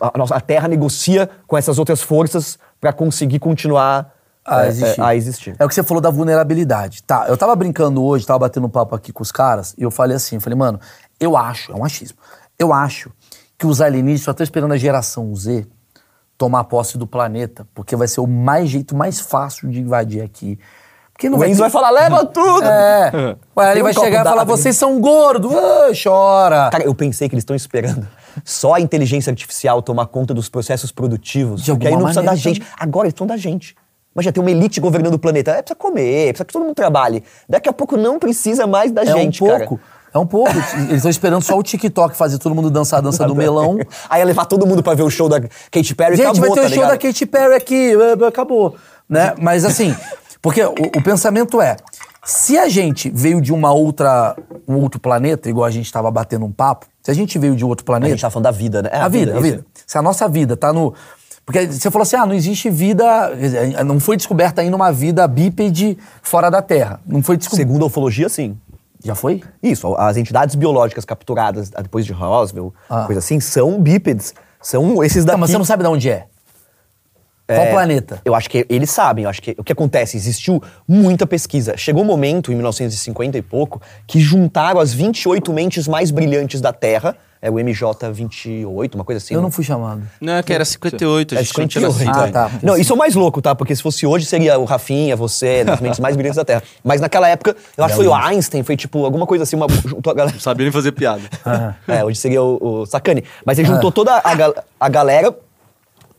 [0.00, 5.00] a, nossa, a Terra negocia com essas outras forças para conseguir continuar A é, existir.
[5.00, 5.56] é, a existir.
[5.58, 7.02] É o que você falou da vulnerabilidade.
[7.02, 10.16] Tá, eu tava brincando hoje, tava batendo papo aqui com os caras, e eu falei
[10.16, 10.80] assim, eu falei, mano,
[11.18, 12.18] eu acho, é um achismo,
[12.58, 13.10] eu acho
[13.56, 15.66] que os alienígenas só estão esperando a geração Z
[16.40, 20.58] tomar posse do planeta, porque vai ser o mais jeito mais fácil de invadir aqui.
[21.12, 22.64] Porque não O Enzo ter- vai falar, leva tudo!
[22.64, 23.36] É.
[23.54, 26.70] Ué, ele um vai chegar e falar, vocês são gordos, ah, chora.
[26.72, 28.08] Cara, eu pensei que eles estão esperando
[28.42, 31.62] só a inteligência artificial tomar conta dos processos produtivos.
[31.62, 32.62] De porque aí não precisa da gente.
[32.78, 33.76] Agora eles estão da gente.
[34.14, 35.50] Mas já tem uma elite governando o planeta.
[35.50, 37.22] É, precisa comer, precisa que todo mundo trabalhe.
[37.46, 39.68] Daqui a pouco não precisa mais da É gente, um cara.
[40.12, 40.50] É um pouco.
[40.50, 43.78] Eles estão esperando só o TikTok fazer todo mundo dançar a dança do melão.
[44.08, 46.50] Aí ia levar todo mundo pra ver o show da Katy Perry Gente, acabou, vai
[46.50, 46.90] ter tá o show ligado?
[46.90, 47.92] da Katy Perry aqui,
[48.26, 48.76] acabou.
[49.08, 49.34] Né?
[49.40, 49.94] Mas assim,
[50.42, 51.76] porque o, o pensamento é,
[52.24, 54.36] se a gente veio de uma outra,
[54.68, 57.64] um outro planeta, igual a gente estava batendo um papo, se a gente veio de
[57.64, 58.10] outro A planeta...
[58.10, 58.90] gente tá falando da vida, né?
[58.92, 59.42] É, a vida, a isso.
[59.42, 59.64] vida.
[59.86, 60.94] Se a nossa vida tá no...
[61.46, 63.32] Porque você falou assim, ah, não existe vida...
[63.84, 67.00] Não foi descoberta ainda uma vida bípede fora da Terra.
[67.06, 67.66] Não foi descoberta...
[67.66, 68.56] Segundo a ufologia, sim.
[69.02, 69.42] Já foi?
[69.62, 73.04] Isso, as entidades biológicas capturadas depois de Roswell, Ah.
[73.06, 74.34] coisa assim, são bípedes.
[74.60, 75.34] São esses daqui.
[75.36, 76.26] Não, mas você não sabe de onde é.
[77.46, 78.20] Qual É, planeta?
[78.24, 79.24] Eu acho que eles sabem.
[79.24, 80.16] Eu acho que o que acontece?
[80.16, 81.76] Existiu muita pesquisa.
[81.76, 86.72] Chegou um momento, em 1950 e pouco, que juntaram as 28 mentes mais brilhantes da
[86.72, 87.16] Terra.
[87.42, 89.32] É o MJ28, uma coisa assim.
[89.34, 89.44] Eu né?
[89.44, 90.02] não fui chamado.
[90.20, 92.14] Não, é que era 58, a É gente não tinha 58.
[92.14, 92.36] nascido.
[92.36, 92.58] Ah, tá.
[92.62, 93.54] Não, isso é o mais louco, tá?
[93.54, 96.62] Porque se fosse hoje, seria o Rafinha, você, das mentes mais brilhantes da Terra.
[96.84, 99.66] Mas naquela época, eu acho que foi o Einstein, foi tipo alguma coisa assim, uma,
[99.84, 100.34] juntou a galera.
[100.34, 101.22] Não sabia nem fazer piada.
[101.88, 103.24] É, hoje seria o, o Sacani.
[103.44, 105.34] Mas ele juntou toda a, gal- a galera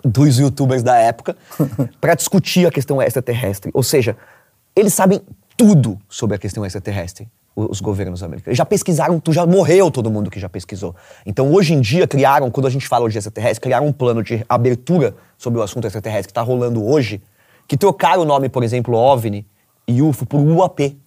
[0.03, 1.37] dos youtubers da época
[1.99, 3.69] pra discutir a questão extraterrestre.
[3.75, 4.17] Ou seja,
[4.75, 5.21] eles sabem
[5.55, 8.57] tudo sobre a questão extraterrestre, os governos americanos.
[8.57, 10.95] Já pesquisaram, tu já morreu todo mundo que já pesquisou.
[11.25, 14.45] Então, hoje em dia, criaram, quando a gente fala de extraterrestre, criaram um plano de
[14.47, 17.21] abertura sobre o assunto extraterrestre que tá rolando hoje,
[17.67, 19.45] que trocaram o nome, por exemplo, OVNI
[19.87, 20.97] e UFO por UAP.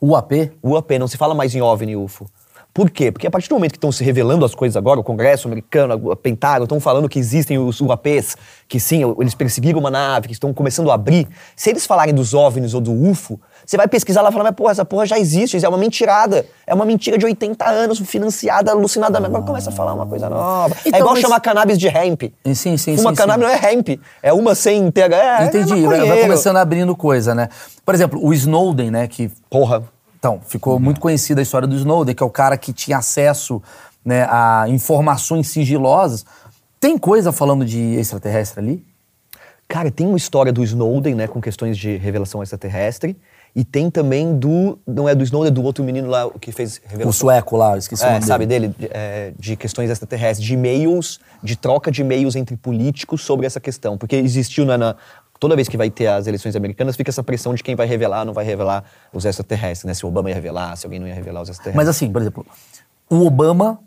[0.00, 0.52] UAP?
[0.62, 2.26] UAP, não se fala mais em OVNI e UFO.
[2.72, 3.10] Por quê?
[3.10, 6.12] Porque a partir do momento que estão se revelando as coisas agora, o Congresso americano,
[6.12, 8.36] a Pentágono, estão falando que existem os UAPs,
[8.68, 11.26] que sim, eles perseguiram uma nave, que estão começando a abrir.
[11.56, 14.54] Se eles falarem dos OVNIs ou do UFO, você vai pesquisar lá e falar, mas
[14.54, 16.46] porra, essa porra já existe, isso é uma mentirada.
[16.66, 19.30] É uma mentira de 80 anos, financiada alucinadamente.
[19.30, 20.74] Agora começa a falar uma coisa nova.
[20.84, 22.22] é Então, igual mas- chamar cannabis de hemp.
[22.54, 23.52] Sim, sim, Fuma sim, cannabis sim.
[23.60, 23.88] não é hemp,
[24.22, 25.16] é uma sem inteira.
[25.16, 27.48] É, Entendi, é vai, começando abrindo coisa, né?
[27.84, 29.82] Por exemplo, o Snowden, né, que Porra.
[30.20, 33.60] Então, ficou muito conhecida a história do Snowden, que é o cara que tinha acesso
[34.04, 36.24] né, a informações sigilosas.
[36.78, 38.84] Tem coisa falando de extraterrestre ali?
[39.66, 43.16] Cara, tem uma história do Snowden, né, com questões de revelação extraterrestre.
[43.56, 44.78] E tem também do.
[44.86, 47.12] Não é do Snowden, é do outro menino lá que fez O revelação.
[47.12, 48.68] sueco lá, esqueci o É, nome sabe dele.
[48.68, 48.88] dele?
[48.88, 53.58] De, é, de questões extraterrestres, de e-mails, de troca de e-mails entre políticos sobre essa
[53.58, 53.98] questão.
[53.98, 54.94] Porque existiu na, na-
[55.40, 58.24] Toda vez que vai ter as eleições americanas, fica essa pressão de quem vai revelar,
[58.26, 59.94] não vai revelar os extraterrestres, né?
[59.94, 61.76] Se o Obama ia revelar, se alguém não ia revelar os extraterrestres.
[61.76, 62.46] Mas assim, por exemplo,
[63.08, 63.80] o Obama,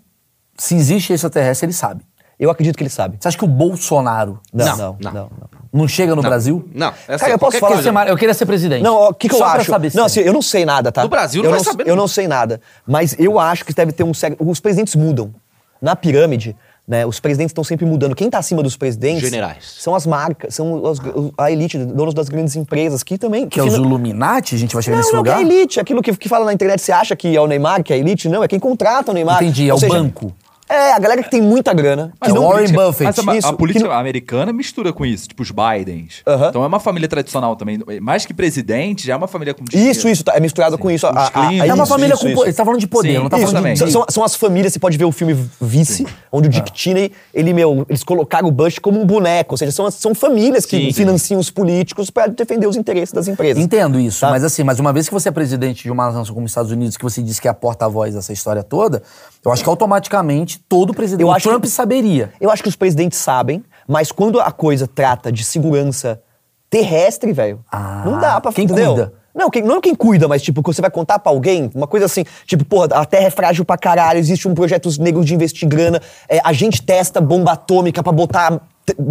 [0.58, 2.04] se existe extraterrestre, ele sabe.
[2.40, 3.18] Eu acredito que ele sabe.
[3.20, 5.12] Você acha que o Bolsonaro Não, Não, não, não.
[5.14, 5.14] não.
[5.14, 5.30] não,
[5.72, 6.68] não chega no Brasil?
[6.74, 7.90] Não, é assim, Cara, eu posso falar- coisa.
[8.10, 8.82] Eu queria ser presidente.
[8.82, 9.70] Não, o que, que eu Só pra acho?
[9.70, 10.06] saber se não, é.
[10.08, 11.04] assim, eu não sei nada, tá?
[11.04, 12.60] Do Brasil eu não não, vai saber Eu não sei nada.
[12.88, 14.36] Mas eu acho que deve ter um sério.
[14.40, 15.34] Os presidentes mudam.
[15.80, 16.56] Na pirâmide,
[16.88, 17.06] né?
[17.06, 18.16] Os presidentes estão sempre mudando.
[18.16, 19.22] Quem tá acima dos presidentes.
[19.22, 19.76] Generais.
[19.80, 21.00] São as marcas, são os-
[21.38, 23.48] a elite, donos das grandes empresas, que também.
[23.48, 24.56] Que é os Illuminati?
[24.56, 25.50] A gente vai chegar não, nesse não, que é lugar?
[25.50, 25.80] a elite.
[25.80, 28.00] Aquilo que, que fala na internet, você acha que é o Neymar, que é a
[28.00, 28.28] elite?
[28.28, 29.42] Não, é quem contrata o Neymar.
[29.42, 30.34] Entendi, é Ou o seja, banco.
[30.70, 32.14] É, a galera que tem muita grana.
[32.20, 33.22] Mas que o não Warren Buffett.
[33.24, 36.22] Mas a, Isso, a política não- americana mistura com isso, tipo os Bidens.
[36.50, 37.80] Então é uma família tradicional também.
[38.02, 39.92] Mais que presidente, já é uma família com dinheiro.
[39.92, 41.06] Isso, isso, tá, é misturado com isso.
[41.06, 41.54] A- a-.
[41.54, 42.36] É uma isso, família isso, com isso.
[42.38, 42.50] poder.
[42.50, 43.74] Ele tá falando de poder, Sim, não tá isso falando também.
[43.74, 46.76] de São, são- as famílias, você pode ver o filme Vice, onde o Dick Ah.
[46.76, 49.54] Cheney, ele, meu, eles colocaram o Bush como um boneco.
[49.54, 50.94] Ou seja, são, são famílias que Sim, sim.
[50.94, 53.62] financiam os políticos para defender os interesses das empresas.
[53.62, 54.30] Entendo isso, Tá.
[54.30, 56.72] mas assim, mas uma vez que você é presidente de uma nação como os Estados
[56.72, 59.04] Unidos, que você disse que é a porta-voz dessa história toda,
[59.46, 61.28] eu acho que automaticamente todo presidente.
[61.28, 62.32] Eu Trump que- saberia.
[62.40, 66.22] Eu acho que os presidentes sabem, mas quando a coisa trata de segurança
[66.70, 68.94] terrestre, velho, Ah, não dá pra quem entendeu?
[68.96, 69.14] cuida?
[69.36, 72.24] Não, quem, não quem cuida, mas tipo, você vai contar pra alguém, uma coisa assim,
[72.46, 76.00] tipo, porra, a Terra é frágil pra caralho, existe um projeto negro de investir grana,
[76.30, 78.62] é, a gente testa bomba atômica pra botar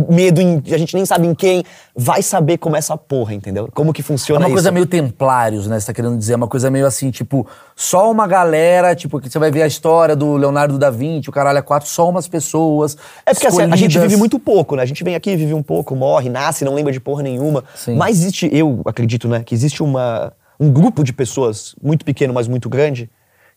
[0.08, 0.62] medo em.
[0.72, 1.64] A gente nem sabe em quem.
[1.96, 3.68] Vai saber como é essa porra, entendeu?
[3.72, 4.54] Como que É funciona uma isso.
[4.54, 5.78] coisa meio templários, né?
[5.78, 6.34] Você tá querendo dizer?
[6.34, 7.46] É uma coisa meio assim, tipo,
[7.76, 11.32] só uma galera, tipo, que você vai ver a história do Leonardo da Vinci, o
[11.32, 12.96] caralho é quatro, só umas pessoas.
[13.24, 14.82] É porque assim, a gente vive muito pouco, né?
[14.82, 17.64] A gente vem aqui, vive um pouco, morre, nasce, não lembra de porra nenhuma.
[17.74, 17.96] Sim.
[17.96, 22.46] Mas existe, eu acredito, né, que existe uma, um grupo de pessoas muito pequeno, mas
[22.48, 23.10] muito grande,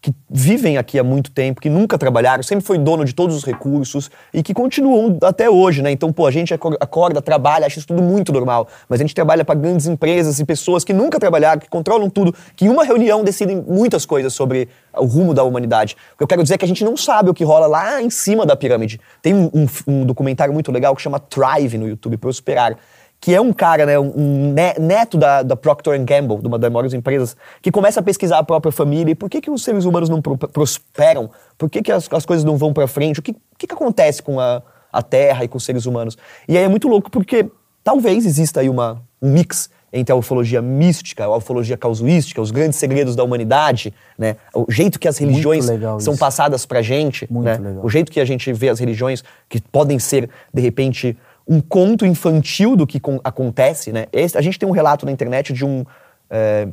[0.06, 3.44] que vivem aqui há muito tempo, que nunca trabalharam, sempre foi dono de todos os
[3.44, 5.90] recursos e que continuam até hoje, né?
[5.90, 8.68] Então, pô, a gente acor- acorda, trabalha, acha isso tudo muito normal.
[8.88, 12.36] Mas a gente trabalha para grandes empresas e pessoas que nunca trabalharam, que controlam tudo,
[12.56, 15.98] que em uma reunião decidem muitas coisas sobre o rumo da humanidade.
[16.14, 18.00] O que eu quero dizer é que a gente não sabe o que rola lá
[18.00, 19.02] em cima da pirâmide.
[19.24, 22.78] Tem um, um- um documentário muito legal que chama Thrive no YouTube, Prosperar
[23.26, 26.72] que é um cara, né, um ne- neto da, da Procter Gamble, de uma das
[26.72, 29.84] maiores empresas, que começa a pesquisar a própria família e por que, que os seres
[29.84, 33.24] humanos não pro- prosperam, por que, que as, as coisas não vão pra frente, o
[33.24, 34.62] que, que, que acontece com a,
[34.94, 36.16] a Terra e com os seres humanos.
[36.48, 37.50] E aí é muito louco porque
[37.84, 42.78] talvez exista aí uma, um mix entre a ufologia mística, a ufologia causuística, os grandes
[42.78, 46.18] segredos da humanidade, né, o jeito que as religiões são isso.
[46.20, 47.84] passadas pra gente, Muito né, legal.
[47.84, 51.18] o jeito que a gente vê as religiões, que podem ser, de repente,
[51.48, 54.06] um conto infantil do que con- acontece, né?
[54.12, 55.86] Esse- a gente tem um relato na internet de um.
[56.30, 56.68] é,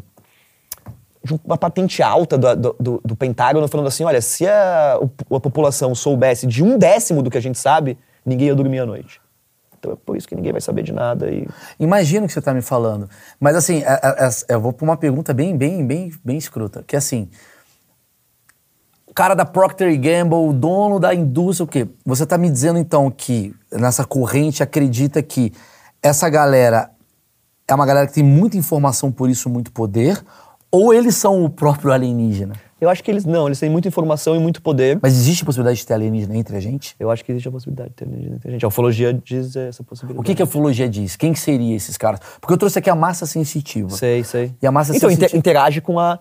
[1.24, 4.94] de uma patente alta do, do, do- Pentágono falando assim: olha, se a,
[5.30, 7.96] a população soubesse de um décimo do que a gente sabe,
[8.26, 9.20] ninguém ia dormir à noite.
[9.78, 11.30] Então é por isso que ninguém vai saber de nada.
[11.30, 11.46] E...
[11.78, 13.08] Imagino o que você tá me falando.
[13.38, 16.82] Mas assim, é- é- é- eu vou pra uma pergunta bem, bem, bem, bem escrota.
[16.86, 17.28] Que é assim,
[19.14, 21.86] cara da Procter Gamble, o dono da indústria, o quê?
[22.04, 25.52] Você tá me dizendo então que nessa corrente acredita que
[26.02, 26.90] essa galera
[27.68, 30.22] é uma galera que tem muita informação, por isso muito poder,
[30.70, 32.54] ou eles são o próprio alienígena?
[32.80, 34.98] Eu acho que eles não, eles têm muita informação e muito poder.
[35.00, 36.96] Mas existe a possibilidade de ter alienígena entre a gente?
[36.98, 38.64] Eu acho que existe a possibilidade de ter alienígena entre a gente.
[38.64, 40.20] A ufologia diz essa possibilidade.
[40.20, 41.14] O que, que a ufologia diz?
[41.14, 42.18] Quem que seria esses caras?
[42.40, 43.88] Porque eu trouxe aqui a massa sensitiva.
[43.90, 44.52] Sei, sei.
[44.60, 46.18] E a massa então, sensitiva- inter- interage com a.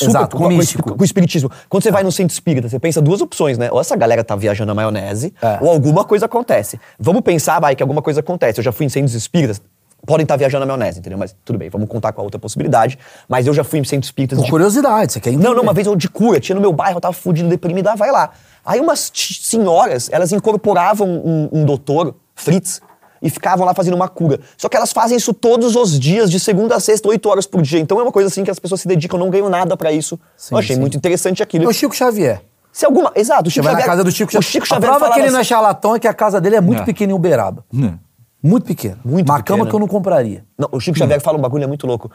[0.00, 0.94] Exato, com o com, místico.
[0.96, 1.50] com o espiritismo.
[1.68, 3.68] Quando você vai no centro espírita, você pensa duas opções, né?
[3.72, 5.58] Ou essa galera tá viajando na maionese, É.
[5.60, 6.80] ou alguma coisa acontece.
[6.98, 8.60] Vamos pensar, vai, que alguma coisa acontece.
[8.60, 9.60] Eu já fui em centros espíritas,
[10.06, 11.18] podem estar viajando na maionese, entendeu?
[11.18, 12.98] Mas tudo bem, vamos contar com a outra possibilidade.
[13.28, 15.46] Mas eu já fui em centros espíritas Por de curiosidade, você quer entender.
[15.48, 17.88] não, não, uma vez eu de cura, tinha no meu bairro, eu tava fudido, deprimido,
[17.88, 18.30] ah, vai lá.
[18.64, 22.80] Aí umas senhoras, elas incorporavam um, um doutor, Fritz,
[23.22, 24.40] e ficavam lá fazendo uma cura.
[24.56, 27.60] Só que elas fazem isso todos os dias, de segunda a sexta, oito horas por
[27.62, 27.78] dia.
[27.80, 30.18] Então é uma coisa assim que as pessoas se dedicam, não ganham nada pra isso.
[30.36, 30.80] Sim, eu achei sim.
[30.80, 31.68] muito interessante É aquilo.
[31.68, 32.42] o Chico Xavier.
[32.72, 33.10] Se alguma.
[33.14, 34.50] Exato, o Você Chico vai na Xavier- casa do Chico O Xavier.
[34.52, 36.40] Chico a Xavier prova falava que ele não é assim- charlatão é que a casa
[36.40, 36.84] dele é muito É.
[36.84, 37.64] pequena em Uberaba.
[37.72, 37.98] Não.
[38.42, 38.98] Muito pequena.
[39.04, 39.70] Muito Uma cama pequena.
[39.70, 40.44] que eu não compraria.
[40.58, 42.10] Não, o Chico Xavier fala um bagulho é muito louco.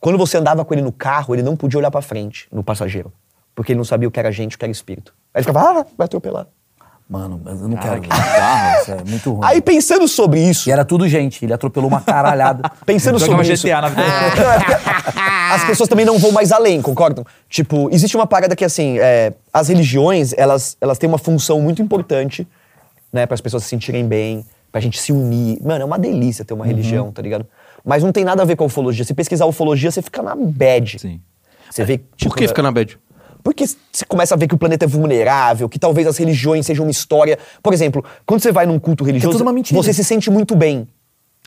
[0.00, 3.12] Quando você andava com ele no carro, ele não podia olhar pra frente, no passageiro.
[3.54, 5.12] Porque ele não sabia o que era gente, o que era espírito.
[5.34, 6.46] Aí ele ficava, ah, vai atropelar.
[7.08, 8.02] Mano, eu não Cara, quero.
[8.02, 8.82] que bizarro.
[8.82, 9.40] Isso é muito ruim.
[9.46, 11.42] Aí pensando sobre isso, E era tudo gente.
[11.42, 12.70] Ele atropelou uma caralhada.
[12.84, 13.66] pensando Jogava sobre isso.
[13.66, 14.02] GTA na vida.
[15.54, 17.24] as pessoas também não vão mais além, concordam?
[17.48, 21.80] Tipo, existe uma parada que, assim, é, as religiões, elas, elas têm uma função muito
[21.80, 22.46] importante,
[23.10, 25.58] né, para as pessoas se sentirem bem, pra gente se unir.
[25.64, 26.70] Mano, é uma delícia ter uma Uhum.
[26.70, 27.46] religião, tá ligado?
[27.84, 29.02] Mas não tem nada a ver com a ufologia.
[29.04, 30.98] Se pesquisar ufologia, você fica na bad.
[30.98, 31.20] Sim.
[31.70, 32.98] Você vê, tipo, Por que fica na bad?
[33.48, 36.84] Porque você começa a ver que o planeta é vulnerável, que talvez as religiões sejam
[36.84, 37.38] uma história.
[37.62, 39.80] Por exemplo, quando você vai num culto religioso, mentira.
[39.80, 40.86] você se sente muito bem.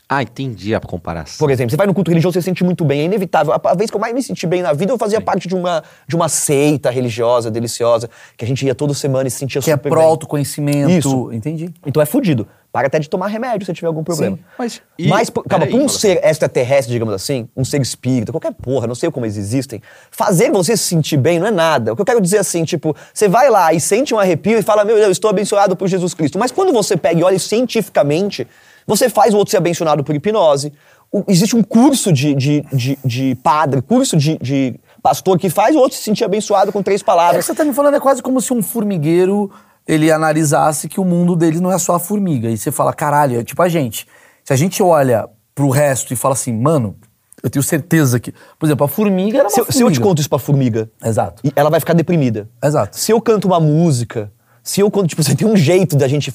[0.08, 1.38] Ah, entendi a comparação.
[1.38, 3.52] Por exemplo, você vai no culto religioso, você se sente muito bem, é inevitável.
[3.54, 5.54] A, a vez que eu mais me senti bem na vida, eu fazia parte de
[5.54, 9.62] uma, de uma seita religiosa, deliciosa, que a gente ia toda semana e se sentia
[9.62, 10.06] que é super pro bem.
[10.08, 10.90] autoconhecimento.
[10.90, 11.32] Isso.
[11.32, 11.70] Entendi.
[11.86, 12.46] Então é fudido.
[12.70, 14.36] Para até de tomar remédio se tiver algum problema.
[14.36, 18.52] Sim, mas- e- Mas, pô, calma, um ser extraterrestre, digamos assim, um ser espírita, qualquer
[18.52, 19.80] porra, não sei como eles existem,
[20.10, 21.92] fazer você se sentir bem não é nada.
[21.92, 24.62] O que eu quero dizer assim, tipo, você vai lá e sente um arrepio e
[24.62, 26.38] fala, meu Deus, estou abençoado por Jesus Cristo.
[26.38, 28.46] Mas quando você pega e olha cientificamente,
[28.86, 30.72] você faz o outro ser abençoado por hipnose.
[31.10, 35.76] O- existe um curso de, de, de, de padre, curso de, de pastor que faz
[35.76, 37.44] o outro se sentir abençoado com três É, palavras.
[37.44, 39.50] você tá me falando é quase como se um formigueiro
[39.86, 42.48] ele analisasse que o mundo dele não é só a formiga.
[42.48, 44.06] E você fala, caralho, é tipo a gente.
[44.44, 46.96] Se a gente olha pro resto e fala assim, mano,
[47.42, 48.32] eu tenho certeza que.
[48.58, 49.76] Por exemplo, a formiga era uma Se, eu- formiga.
[49.78, 51.42] se eu te conto isso pra formiga, Exato.
[51.56, 52.48] ela vai ficar deprimida.
[52.64, 52.96] Exato.
[52.96, 56.32] Se eu canto uma música, se eu conto, tipo, você tem um jeito da gente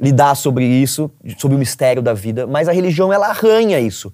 [0.00, 4.12] lidar sobre isso, sobre o mistério da vida, mas a religião ela arranha isso.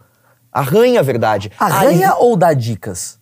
[0.52, 1.50] Arranha a verdade.
[1.58, 3.18] Arranha ou dá dicas?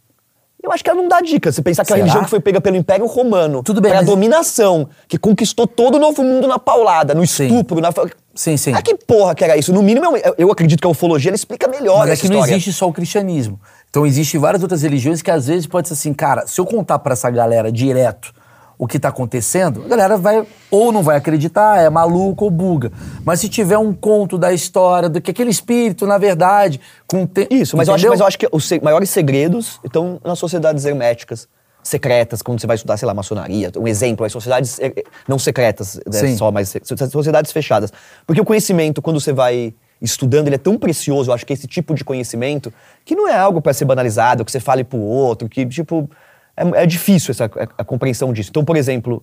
[0.62, 1.53] eu acho que ela não dá dica.
[1.53, 1.99] Você pensar que a Será?
[2.07, 5.97] religião que foi pega pelo Império Romano, Tudo bem, pra mas- dominação, que conquistou todo
[5.97, 7.45] o novo mundo na paulada, no Sim.
[7.49, 7.93] estupro, na...
[7.93, 8.73] fa- Sim, sim.
[8.73, 9.75] Ah, que porra que era isso?
[9.75, 12.37] No mínimo, eu- eu acredito que a ufologia ela explica melhor Mas é que não
[12.37, 12.53] história.
[12.55, 13.61] existe só o cristianismo.
[13.91, 16.99] Então existem várias outras religiões que às vezes pode ser assim, cara, se eu contar
[16.99, 18.33] pra essa galera direto
[18.79, 22.91] o que tá acontecendo, a galera vai ou não vai acreditar, é maluco ou buga.
[23.25, 27.47] Mas se tiver um conto da história do que aquele espírito, na verdade, com te...
[27.51, 31.49] Isso, mas eu, acho, mas eu acho que os maiores segredos estão nas sociedades herméticas,
[31.83, 33.70] secretas, quando você vai estudar, sei lá, maçonaria.
[33.77, 36.75] Um exemplo, as sociedades eh, eh, não secretas, né, só, mas
[37.11, 37.93] sociedades fechadas.
[38.27, 41.66] Porque o conhecimento, quando você vai estudando, ele é tão precioso, eu acho que esse
[41.66, 42.72] tipo de conhecimento,
[43.05, 46.09] que não é algo para ser banalizado, que você fale pro outro, que, tipo,
[46.57, 48.51] é, é difícil essa, a, a compreensão disso.
[48.51, 49.23] Então, por exemplo,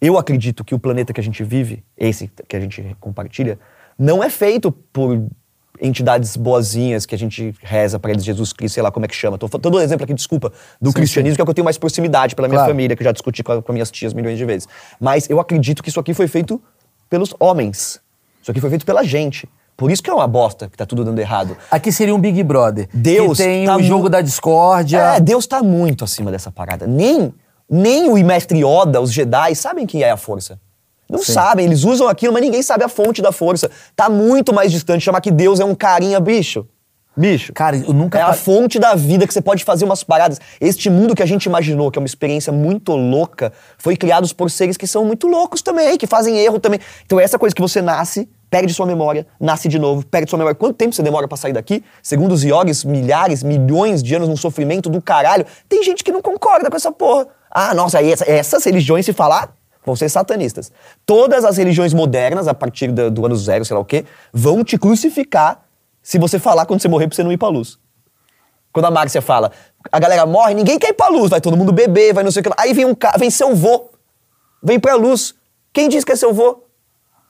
[0.00, 3.58] eu acredito que o planeta que a gente vive, esse que a gente compartilha,
[3.98, 5.26] não é feito por
[5.80, 9.14] entidades boazinhas que a gente reza para eles, Jesus Cristo, sei lá como é que
[9.14, 9.36] chama.
[9.36, 11.76] Tô dando um exemplo aqui, desculpa, do cristianismo, que é o que eu tenho mais
[11.78, 12.70] proximidade pela minha Claro.
[12.72, 14.68] família, que eu já discuti com, a- com minhas tias milhões de vezes.
[15.00, 16.62] Mas eu acredito que isso aqui foi feito
[17.10, 18.00] pelos homens.
[18.40, 19.48] Isso aqui foi feito pela gente.
[19.76, 21.56] Por isso que é uma bosta que tá tudo dando errado.
[21.70, 22.88] Aqui seria um Big Brother.
[22.92, 24.98] Deus que tem tá o jogo da discórdia.
[24.98, 26.86] É, Deus tá muito acima dessa parada.
[26.86, 27.34] Nem,
[27.68, 30.60] nem o mestre Yoda, os Jedi, sabem quem é a força.
[31.10, 31.32] Não Sim.
[31.32, 33.70] sabem, eles usam aquilo, mas ninguém sabe a fonte da força.
[33.94, 35.02] Tá muito mais distante.
[35.02, 36.66] Chamar que Deus é um carinha, bicho.
[37.16, 37.52] Bicho.
[37.52, 40.40] Cara, eu nunca É a fonte da vida que você pode fazer umas paradas.
[40.60, 44.50] Este mundo que a gente imaginou, que é uma experiência muito louca, foi criado por
[44.50, 46.80] seres que são muito loucos também, que fazem erro também.
[47.04, 50.54] Então, essa coisa que você nasce, perde sua memória, nasce de novo, perde sua memória.
[50.54, 51.82] Quanto tempo você demora pra sair daqui?
[52.00, 55.44] Segundo os yogis, milhares, milhões de anos num sofrimento do caralho.
[55.68, 57.26] Tem gente que não concorda com essa porra.
[57.50, 59.52] Ah, nossa, essa- essas religiões, se falar,
[59.84, 60.70] vão ser satanistas.
[61.04, 64.62] Todas as religiões modernas, a partir da- do ano zero, sei lá o quê, vão
[64.62, 65.64] te crucificar
[66.00, 67.76] se você falar quando você morrer pra você não ir pra luz.
[68.72, 69.50] Quando a Márcia fala,
[69.90, 72.38] a galera morre, ninguém quer ir pra luz, vai todo mundo beber, vai não sei
[72.40, 72.50] o que.
[72.56, 73.90] Aí vem um cara, vem seu vô,
[74.62, 75.34] vem pra luz.
[75.72, 76.62] Quem diz que é seu vô?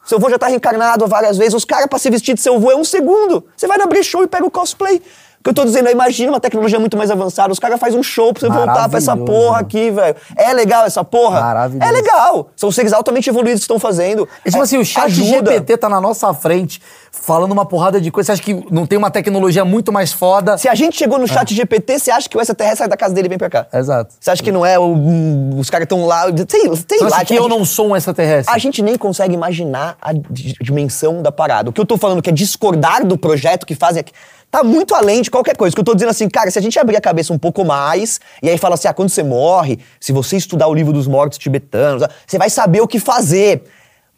[0.05, 1.55] Seu vô já tá reencarnado várias vezes.
[1.55, 3.45] Os caras, pra se vestir de seu vô, é um segundo.
[3.57, 5.01] Você vai na brechó e pega o cosplay.
[5.45, 7.53] Que eu tô dizendo é, imagina uma tecnologia muito mais avançada.
[7.53, 10.17] Os caras fazem um show pra você voltar pra essa porra aqui, velho.
[10.39, 11.39] É legal essa porra?
[11.39, 11.87] Maravilhoso.
[11.87, 12.49] É legal.
[12.57, 14.27] São seres altamente evoluídos que estão fazendo.
[14.43, 15.53] É tipo É, assim, o chat ajuda.
[15.53, 16.81] GPT tá na nossa frente,
[17.13, 18.29] falando uma porrada de coisa.
[18.29, 20.57] Você acha que não tem uma tecnologia muito mais foda?
[20.57, 23.13] Se a gente chegou no chat GPT, você acha que o extraterrestre sai da casa
[23.15, 23.67] dele e vem pra cá?
[23.71, 24.15] Exato.
[24.19, 26.23] Você acha que não é o- um, os caras estão lá.
[26.49, 27.17] Sei Você lá.
[27.17, 28.55] acha que eu gente- não sou um extraterrestre?
[28.55, 31.69] A gente nem consegue imaginar a di- dimensão da parada.
[31.69, 34.13] O que eu tô falando que é discordar do projeto que fazem aqui.
[34.55, 35.75] Tá muito além de qualquer coisa.
[35.75, 38.21] Que eu tô dizendo assim, cara, se a gente abrir a cabeça um pouco mais,
[38.41, 41.39] e aí fala assim, ah, quando você morre, se você estudar o livro dos mortos
[41.39, 43.65] tibetanos, ah, você vai saber o que fazer.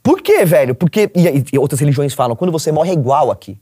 [0.03, 0.75] Por quê, velho?
[0.75, 1.11] Porque.
[1.15, 3.59] E, e outras religiões falam, quando você morre é igual aqui.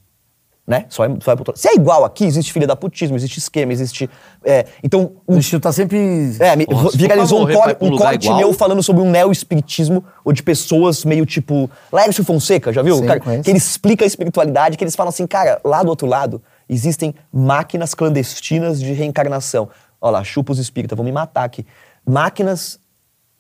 [0.67, 0.87] Né?
[0.89, 4.11] Só é, só é Se é igual aqui, existe filha da putismo, existe esquema, existe.
[4.45, 5.97] é, então, O destino tá sempre.
[6.41, 8.39] é, me- for viralizou um, cor- um corte igual?
[8.39, 11.71] meu falando sobre um neo-espiritismo, ou de pessoas meio tipo.
[11.93, 12.97] Lércio Fonseca, já viu?
[12.97, 16.09] Sim, Cara, que ele explica a espiritualidade, que eles falam assim, cara, lá do outro
[16.09, 19.69] lado existem máquinas clandestinas de reencarnação.
[20.01, 21.67] Olha lá, chupa os espíritas, vão me matar aqui.
[22.07, 22.79] Máquinas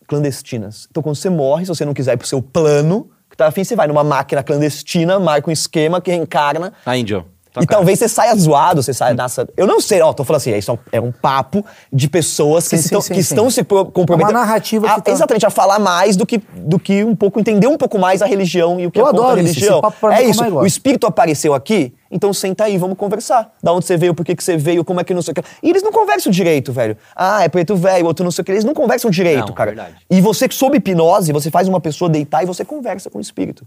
[0.06, 0.86] clandestinas.
[0.90, 3.64] Então, quando você morre, se você não quiser ir pro seu plano, que tá afim,
[3.64, 6.72] você vai numa máquina clandestina, marca um esquema que reencarna.
[6.86, 7.24] A Índia.
[7.62, 9.48] E talvez você saia zoado, você saia nessa.
[9.56, 12.66] Eu não sei, ó, tô falando assim, isso é um- é um papo de pessoas
[12.68, 13.34] que, Sim, estão, sim, que sim.
[13.34, 14.30] estão se pro- comprometendo.
[14.36, 17.14] É uma narrativa a, que tá- Exatamente, a falar mais do que, do que um
[17.14, 19.46] pouco, entender um pouco mais a religião e o que Eu é a adoro isso,
[19.60, 19.80] religião.
[20.12, 20.44] é é isso.
[20.44, 23.52] eu O espírito apareceu aqui, então senta aí, vamos conversar.
[23.62, 25.34] Da onde você veio, por que, que você veio, como é que não sei o
[25.34, 25.42] que.
[25.62, 26.96] E eles não conversam direito, velho.
[27.14, 28.52] Ah, é preto velho, outro não sei o que.
[28.52, 29.70] Eles não conversam direito, Não, cara.
[29.70, 29.94] verdade.
[30.10, 33.66] E você, sob hipnose, você faz uma pessoa deitar e você conversa com o espírito.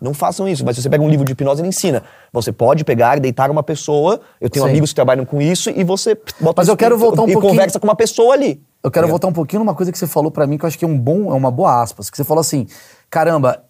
[0.00, 2.02] Não façam isso, mas se você pega um livro de hipnose, ele ensina.
[2.32, 4.20] Você pode pegar e deitar uma pessoa.
[4.40, 4.70] Eu tenho Sim.
[4.70, 7.52] amigos que trabalham com isso e você bota Mas eu quero voltar um e pouquinho-
[7.52, 8.62] conversa com uma pessoa ali.
[8.82, 10.78] Eu quero voltar um pouquinho numa coisa que você falou pra mim, que eu acho
[10.78, 12.10] que é um bom, é uma boa aspas.
[12.10, 12.66] Que você falou assim,
[13.08, 13.62] caramba,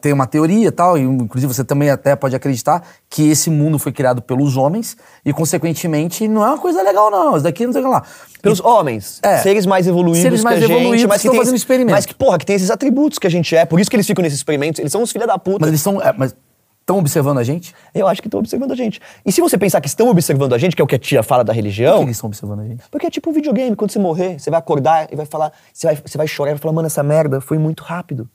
[0.00, 3.78] tem uma teoria e tal, e inclusive você também até pode acreditar que esse mundo
[3.78, 7.34] foi criado pelos homens e, consequentemente, não é uma coisa legal, não.
[7.34, 8.02] Isso daqui não sei o que lá.
[8.42, 9.38] Pelos homens, É.
[9.38, 11.54] seres mais evoluídos Seres mais que a gente, evoluídos mas que que estão tem fazendo
[11.54, 11.92] esse- experimento.
[11.92, 13.64] Mas que, porra, que tem esses atributos que a gente é.
[13.64, 14.78] Por isso que eles ficam nesses experimentos.
[14.80, 15.60] Eles são os filha da puta.
[15.60, 16.00] Mas eles estão.
[16.02, 16.36] É, mas
[16.80, 17.74] estão observando a gente?
[17.94, 19.00] Eu acho que estão observando a gente.
[19.24, 21.22] E se você pensar que estão observando a gente, que é o que a tia
[21.22, 21.96] fala da Por religião...
[22.00, 22.84] que eles estão observando a gente?
[22.90, 25.50] Porque é tipo um videogame, quando você morrer, você vai acordar e vai falar...
[25.72, 28.28] Você vai, você vai chorar e vai falar, mano, essa merda foi muito rápido.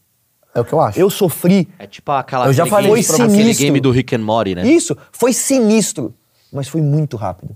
[0.54, 1.00] É o que eu acho.
[1.00, 3.64] Eu sofri, É tipo aquela Eu já falei game, aquele você.
[3.64, 4.68] game do Rick and Morty, né?
[4.68, 6.14] Isso, foi sinistro,
[6.52, 7.56] mas foi muito rápido.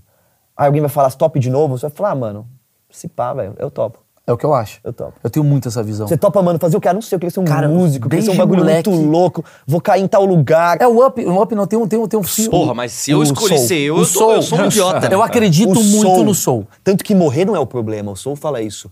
[0.56, 2.46] Aí alguém vai falar stop de novo, você vai falar, ah, mano,
[2.90, 3.98] se pá, velho, eu topo.
[4.26, 4.80] É o que eu acho.
[4.82, 5.12] Eu topo.
[5.22, 6.06] Eu tenho muito essa visão.
[6.08, 6.88] Você topa, mano, fazer o que?
[6.88, 8.88] Ah, não sei, eu queria ser um Cara, músico, eu queria ser um bagulho moleque-
[8.88, 10.80] muito louco, vou cair em tal lugar.
[10.80, 12.48] É o Up, o Up não tem um, tem um, tem um fio.
[12.48, 13.68] Porra, mas se eu escolhi soul.
[13.68, 15.08] ser eu, sou, eu sou um idiota.
[15.12, 16.24] Eu acredito O muito soul.
[16.24, 16.66] no soul.
[16.82, 18.90] Tanto que morrer não é o problema, o Soul fala isso.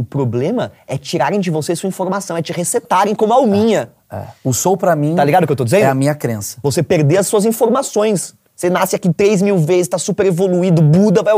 [0.00, 3.90] O problema é tirarem de você sua informação, é te resetarem como alminha.
[4.10, 4.22] É.
[4.42, 5.14] O soul, pra mim.
[5.14, 5.82] Tá ligado o que eu tô dizendo?
[5.82, 6.56] É a minha crença.
[6.62, 8.34] Você perder as suas informações.
[8.56, 11.34] Você nasce aqui 3 mil vezes, tá super evoluído, Buda, vai,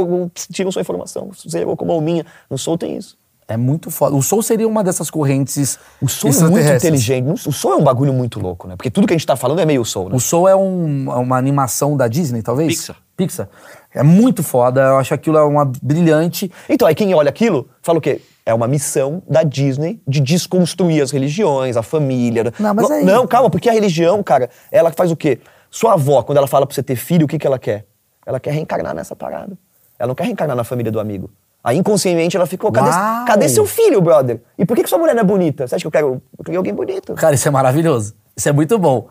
[0.52, 2.24] tiram sua informação, zerou como a minha.
[2.48, 3.16] No Soul tem isso.
[3.48, 4.14] É muito foda.
[4.16, 7.48] O Soul seria uma dessas correntes O Soul é muito inteligente.
[7.48, 8.76] O Soul é um bagulho muito louco, né?
[8.76, 10.16] Porque tudo que a gente tá falando é meio Soul, né?
[10.16, 12.76] O Soul é um- uma animação da Disney, talvez?
[12.76, 12.96] Pixar.
[13.16, 13.48] Pixar.
[13.94, 14.80] É muito foda.
[14.80, 16.50] Eu acho aquilo é uma brilhante.
[16.68, 18.20] Então, aí quem olha aquilo, fala o quê?
[18.44, 22.52] É uma missão da Disney de desconstruir as religiões, a família.
[22.58, 25.38] Não, mas aí- Não, calma, porque a religião, cara, ela faz o quê?
[25.70, 27.86] Sua avó, quando ela fala pra você ter filho, o que, que ela quer?
[28.26, 29.56] Ela quer reencarnar nessa parada.
[29.98, 31.30] Ela não quer reencarnar na família do amigo.
[31.62, 32.90] Aí, inconscientemente, ela ficou, cadê,
[33.26, 34.40] cadê seu filho, brother?
[34.58, 35.66] E por que, que sua mulher não é bonita?
[35.68, 37.14] Você acha que eu quero, eu queria alguém bonito?
[37.14, 38.14] Cara, isso é maravilhoso.
[38.36, 39.08] Isso é muito bom.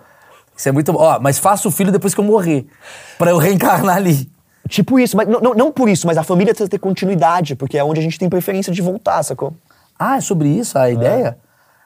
[0.56, 1.00] Isso é muito bom.
[1.00, 2.68] Ó, mas faça o filho depois que eu morrer.
[3.18, 4.30] Pra eu reencarnar ali.
[4.70, 7.84] Tipo isso, mas não, não, por isso, mas a família precisa ter continuidade, porque é
[7.84, 9.54] onde a gente tem preferência de voltar, sacou?
[10.00, 11.38] Ah, é sobre isso a ideia?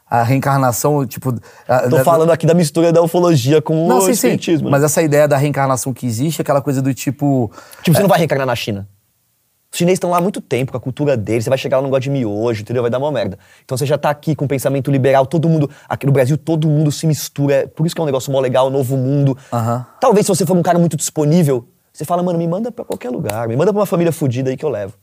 [0.07, 1.33] A reencarnação, tipo.
[1.67, 4.11] a- Tô da- falando aqui da mistura da ufologia com Não, o sim, sim.
[4.11, 4.65] espiritismo.
[4.67, 4.71] né?
[4.71, 7.51] Mas essa ideia da reencarnação que existe, aquela coisa do tipo.
[7.81, 8.87] Tipo, você não vai reencarnar na China.
[9.71, 11.81] Os chineses estão lá há muito tempo, com a cultura deles, você vai chegar lá
[11.81, 12.81] no negócio de miojo, entendeu?
[12.83, 13.37] Vai dar uma merda.
[13.65, 15.69] Então você já tá aqui com o pensamento liberal, todo mundo.
[15.89, 17.53] Aqui no Brasil, todo mundo se mistura.
[17.55, 19.35] é Por isso que é um negócio mó legal, novo mundo.
[19.51, 19.85] Aham.
[19.99, 23.09] Talvez se você for um cara muito disponível, você fala, mano, me manda pra qualquer
[23.09, 24.93] lugar, me manda pra uma família fodida aí que eu levo.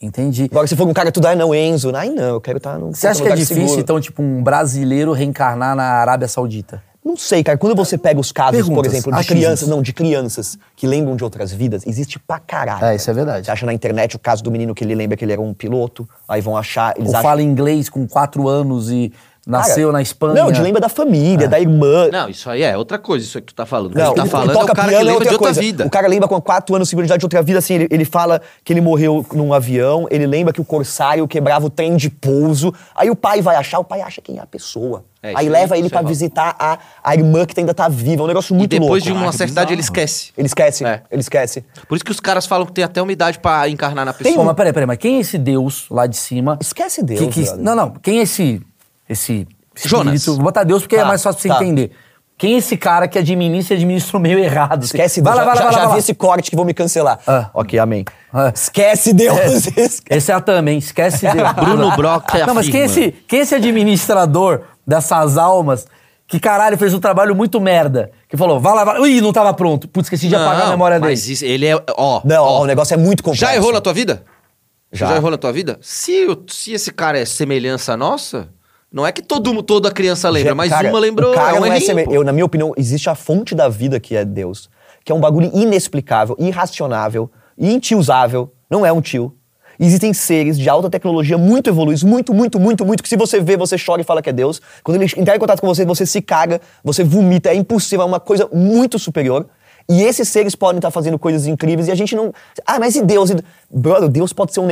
[0.00, 0.44] Entendi.
[0.50, 2.92] Agora, se for um cara tudo, ah, não, Enzo, ai não, eu quero estar num
[2.92, 3.80] Você acha que é difícil, seguro.
[3.80, 6.82] então, tipo, um brasileiro reencarnar na Arábia Saudita?
[7.04, 7.58] Não sei, cara.
[7.58, 9.38] Quando você pega os casos, por Perguntas, exemplo, de achismos.
[9.38, 12.84] crianças, não, de crianças que lembram de outras vidas, existe pra caralho.
[12.84, 13.44] É, isso é verdade.
[13.46, 15.52] Você acha na internet o caso do menino que ele lembra que ele era um
[15.52, 17.28] piloto, aí vão achar, eles Ou acham...
[17.28, 19.12] fala inglês com quatro anos e
[19.46, 20.34] nasceu Cara, na Espanha?
[20.34, 20.90] Não, de lembra da É.
[20.90, 22.08] família, da irmã.
[22.10, 23.92] Não, isso aí é outra coisa, isso aí que tu tá falando.
[23.92, 25.38] O que Não, tu tá ele falando é o cara que é lembra de outra
[25.38, 25.60] coisa.
[25.60, 25.86] vida.
[25.86, 27.88] O cara lembra com 4 anos, 5 anos de idade de outra vida, assim, ele,
[27.90, 31.96] ele fala que ele morreu num avião, ele lembra que o corsário quebrava o trem
[31.96, 35.04] de pouso, aí o pai vai achar, o pai acha quem é a pessoa.
[35.22, 36.08] É, aí leva ele pra aí rola.
[36.14, 39.18] visitar a, a irmã que ainda tá viva, é um negócio E muito depois louco.
[39.18, 40.32] de uma certa idade ele esquece.
[40.36, 41.00] Ele esquece, É.
[41.10, 41.64] ele esquece.
[41.88, 44.22] Por isso que os caras falam que tem até uma idade pra encarnar na Pô,
[44.22, 44.44] pessoa.
[44.44, 46.58] mas peraí, peraí, mas quem é esse Deus lá de cima?
[46.60, 48.60] Esquece Deus, Que, que- não, não, quem é esse.
[49.08, 49.46] Esse
[49.76, 50.14] Jonas.
[50.14, 51.58] espírito- Vou botar Deus porque é Tá, mais fácil pra tá.
[51.58, 51.90] você entender.
[52.36, 54.82] Quem é esse cara que administra e administra o meio errado?
[54.84, 55.46] Esquece vai Deus.
[55.46, 55.98] lá, vai lá, já vai lá, já vai vi lá.
[56.00, 57.20] esse corte que vão me cancelar.
[57.26, 57.48] Ah.
[57.54, 58.04] Ok, amém.
[58.32, 58.50] Ah.
[58.52, 59.38] Esquece Deus.
[59.66, 60.02] esquece.
[60.10, 61.52] Esse é a também, esquece Deus.
[61.54, 63.06] Bruno Brock Não, mas quem é, afirma.
[63.08, 65.86] esse, quem é esse administrador dessas almas
[66.26, 68.10] que, caralho, fez um trabalho muito merda?
[68.28, 69.08] Que falou, vai lá, vai lá.
[69.08, 69.86] Ih, não tava pronto.
[69.86, 71.12] Putz, esqueci de apagar a memória dele.
[71.12, 71.80] mas isso, ele é...
[71.96, 73.44] Ó, Não, ó, o negócio é muito complexo.
[73.46, 74.24] Já errou na tua vida?
[74.92, 75.06] Já.
[75.06, 75.78] Já errou na tua vida?
[75.80, 78.48] Se, o- se esse cara é semelhança nossa,
[78.94, 81.34] não é que todo, toda criança lembra, mas Cara, uma lembrou.
[81.34, 82.12] cara é um é errinho, pô.
[82.12, 84.70] eu, Na minha opinião, existe a fonte da vida que é Deus.
[85.04, 87.28] Que é um bagulho inexplicável, irracionável,
[87.58, 88.52] intiosável.
[88.70, 89.34] Não é um tio.
[89.80, 93.56] Existem seres de alta tecnologia muito evoluídos, muito, muito, muito, muito, que se você vê,
[93.56, 94.62] você chora e fala que é Deus.
[94.84, 98.06] Quando ele entrar em contato com você, você se caga, você vomita, é impossível, é
[98.06, 99.46] uma coisa muito superior.
[99.88, 102.32] E esses seres podem estar fazendo coisas incríveis e a gente não.
[102.64, 103.30] Ah, mas e Deus?
[103.30, 103.36] E-
[103.68, 104.68] Brother, Deus pode ser um.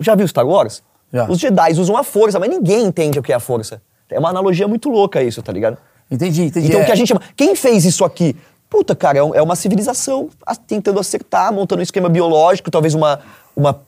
[0.00, 0.82] Já viu Star Wars?
[1.12, 1.28] Já.
[1.28, 3.80] Os Jedi usam a força, mas ninguém entende o que é a força.
[4.08, 5.76] É uma analogia muito louca isso, tá ligado?
[6.10, 6.68] Entendi, entendi.
[6.68, 6.82] Então É.
[6.82, 7.20] o que a gente chama.
[7.36, 8.36] Quem fez isso aqui?
[8.68, 13.20] Puta, cara, é é uma civilização a- tentando acertar, montando um esquema biológico, talvez uma,
[13.56, 13.80] uma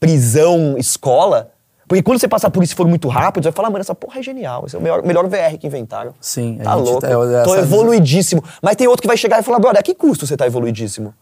[0.00, 1.50] prisão escola.
[1.86, 3.94] Porque quando você passar por isso e for muito rápido, você vai falar, mano, essa
[3.94, 4.64] porra é genial.
[4.66, 6.14] Esse é o melhor, melhor VR que inventaram.
[6.20, 7.00] Sim, a Tá gente louco.
[7.00, 8.42] tá- é- Tô essa- evoluidíssimo.
[8.62, 11.14] Mas tem outro que vai chegar e falar, brother, a que custo você tá evoluidíssimo?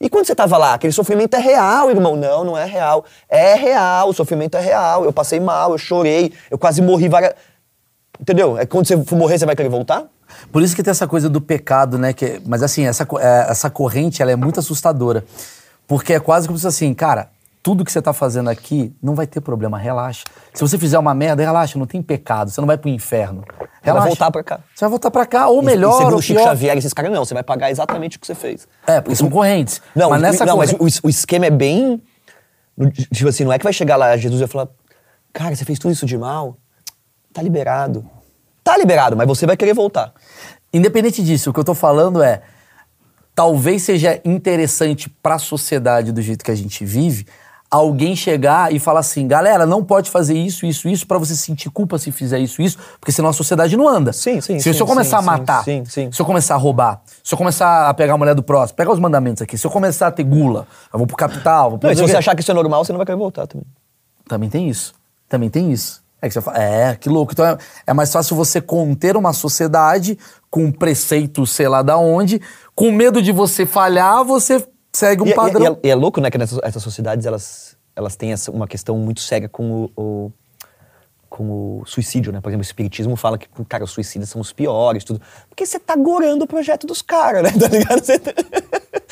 [0.00, 2.14] E quando você tava lá, aquele sofrimento é real, irmão.
[2.14, 3.04] Não, não é real.
[3.28, 5.04] É real, o sofrimento é real.
[5.04, 7.34] Eu passei mal, eu chorei, eu quase morri várias.
[8.20, 8.56] Entendeu?
[8.58, 10.04] É quando você for morrer, você vai querer voltar?
[10.52, 12.12] Por isso que tem essa coisa do pecado, né?
[12.12, 15.24] Que, mas assim, essa, é, essa corrente ela é muito assustadora.
[15.86, 17.30] Porque é quase como se assim, cara,
[17.62, 20.24] tudo que você tá fazendo aqui não vai ter problema, relaxa.
[20.54, 23.42] Se você fizer uma merda, relaxa, não tem pecado, você não vai pro inferno.
[23.48, 24.06] Você vai Relaxa.
[24.08, 24.60] voltar pra cá.
[24.74, 26.48] Você vai voltar pra cá, ou E- melhor, e segundo ou o Chico pior.
[26.48, 28.66] Xavier, esses caras não, você vai pagar exatamente o que você fez.
[28.86, 29.80] É, porque são correntes.
[29.94, 31.00] Não, mas nessa não, mas corrente...
[31.02, 32.02] o, o esquema é bem.
[33.12, 34.68] Tipo assim, não é que vai chegar lá Jesus e vai falar:
[35.32, 36.56] Cara, você fez tudo isso de mal?
[37.32, 38.08] Tá liberado.
[38.62, 40.12] Tá liberado, mas você vai querer voltar.
[40.72, 42.42] Independente disso, o que eu tô falando é.
[43.34, 47.24] Talvez seja interessante pra sociedade do jeito que a gente vive
[47.70, 51.70] alguém chegar e falar assim: galera, não pode fazer isso, isso, isso, pra você sentir
[51.70, 54.12] culpa se fizer isso, isso, porque senão a sociedade não anda.
[54.12, 56.12] Sim, sim, Se, sim, eu começar sim, a matar, sim, sim.
[56.12, 58.92] se eu começar a roubar, se eu começar a pegar a mulher do próximo, pegar
[58.92, 61.88] os mandamentos aqui, se eu começar a ter gula, eu vou pro capital, vou pro
[61.88, 63.66] Não, se você achar que isso é normal, você não vai querer voltar também.
[64.26, 64.94] Também tem isso.
[65.28, 66.02] Também tem isso.
[66.20, 67.32] É que você fala, é, que louco.
[67.32, 70.18] Então é, é mais fácil você conter uma sociedade
[70.50, 72.40] com preceitos, sei lá da onde,
[72.74, 74.66] com medo de você falhar, você
[74.98, 75.78] segue um E, e- padrão.
[75.82, 78.66] e é, e é louco, né, que nessas, essas sociedades elas, elas têm essa- uma
[78.66, 80.32] questão muito séria com o, o-
[81.28, 81.44] com
[81.80, 82.40] o suicídio, né?
[82.40, 85.20] Por exemplo, o espiritismo fala que, cara, os suicidas são os piores, tudo.
[85.48, 87.50] Porque você tá gorando o projeto dos caras, né?
[87.60, 88.00] Tá ligado?
[88.02, 88.32] Você tá-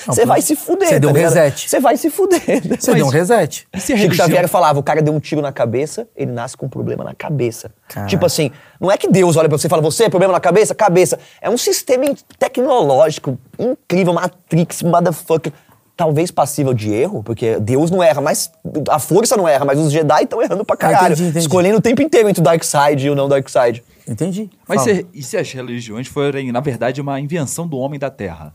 [0.07, 0.89] você vai se fuder.
[0.89, 1.35] Você deu tá um ligado?
[1.35, 1.69] reset.
[1.69, 2.41] Você vai se fuder.
[2.81, 3.67] Você deu um reset.
[3.75, 6.67] E Chico religião- Xavier falava, o cara deu um tiro na cabeça, ele nasce com
[6.67, 7.71] um problema na cabeça.
[7.89, 8.09] Caraca.
[8.09, 10.41] Tipo assim, não é que Deus olha pra você e fala, você é problema na
[10.41, 10.75] cabeça?
[10.75, 11.19] Cabeça.
[11.41, 12.05] É um sistema
[12.39, 15.53] tecnológico incrível, Matrix, motherfucker.
[15.97, 18.51] Talvez passível de erro, porque Deus não erra, mas
[18.91, 21.15] a força não erra, mas os Jedi estão errando pra caralho.
[21.15, 21.39] entendi, entendi.
[21.39, 23.83] Escolhendo o tempo inteiro entre o Dark Side e o não Dark Side.
[24.07, 24.51] Entendi.
[24.69, 28.53] Mas se, e se as religiões forem, na verdade, uma invenção do homem da Terra?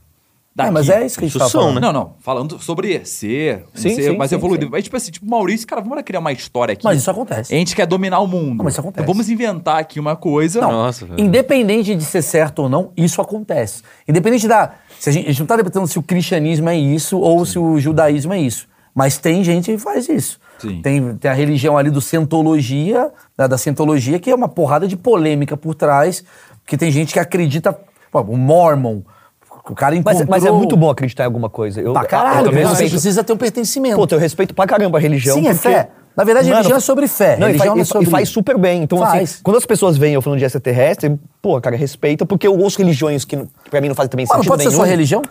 [0.57, 1.01] É, mas Daqui.
[1.01, 1.75] é isso que a gente tá falando.
[1.75, 1.81] né?
[1.81, 2.13] Não, não.
[2.19, 4.65] Falando sobre ser, Sim, ser sim, mais sim, evoluído.
[4.65, 4.69] sim.
[4.71, 6.83] Mas, tipo assim, tipo, Maurício, cara, vamos criar uma história aqui.
[6.83, 7.53] Mas isso acontece.
[7.53, 8.57] A gente quer dominar o mundo.
[8.57, 9.01] Não, mas isso acontece.
[9.03, 10.59] Então vamos inventar aqui uma coisa.
[10.61, 11.19] Nossa, velho.
[11.21, 13.81] Independente de ser certo ou não, isso acontece.
[14.07, 14.73] Independente da.
[14.99, 17.57] Se a, gente, a gente não tá debatendo se o cristianismo é isso ou se
[17.57, 18.67] o judaísmo é isso.
[18.93, 20.37] Mas tem gente que faz isso.
[20.59, 20.81] Sim.
[20.81, 24.97] Tem, tem a religião ali do Scientologia, da, da Scientologia, que é uma porrada de
[24.97, 26.23] polêmica por trás,
[26.67, 27.71] que tem gente que acredita.
[28.11, 29.01] Pô, o Mormon.
[29.69, 30.25] O cara Mas, encontrou...
[30.29, 31.79] mas é muito bom acreditar em alguma coisa.
[31.81, 33.95] Eu, Pra eu caralho, porque você respeito- precisa ter um pertencimento.
[33.95, 35.35] Puta, eu respeito pra caramba a religião.
[35.37, 35.89] Sim, é porque- fé.
[36.17, 37.37] Na verdade, religião é sobre fé.
[37.37, 38.83] Não, e, Religião faz, não é e- sobre- e faz super bem.
[38.83, 39.23] Então, Faz.
[39.35, 42.77] assim, quando as pessoas veem eu falando de extraterrestre, pô, cara, respeita, porque eu ouço
[42.79, 43.37] religiões que
[43.69, 44.77] pra mim não fazem também Mano, sentido pode ser nenhum.
[44.81, 45.21] sua religião?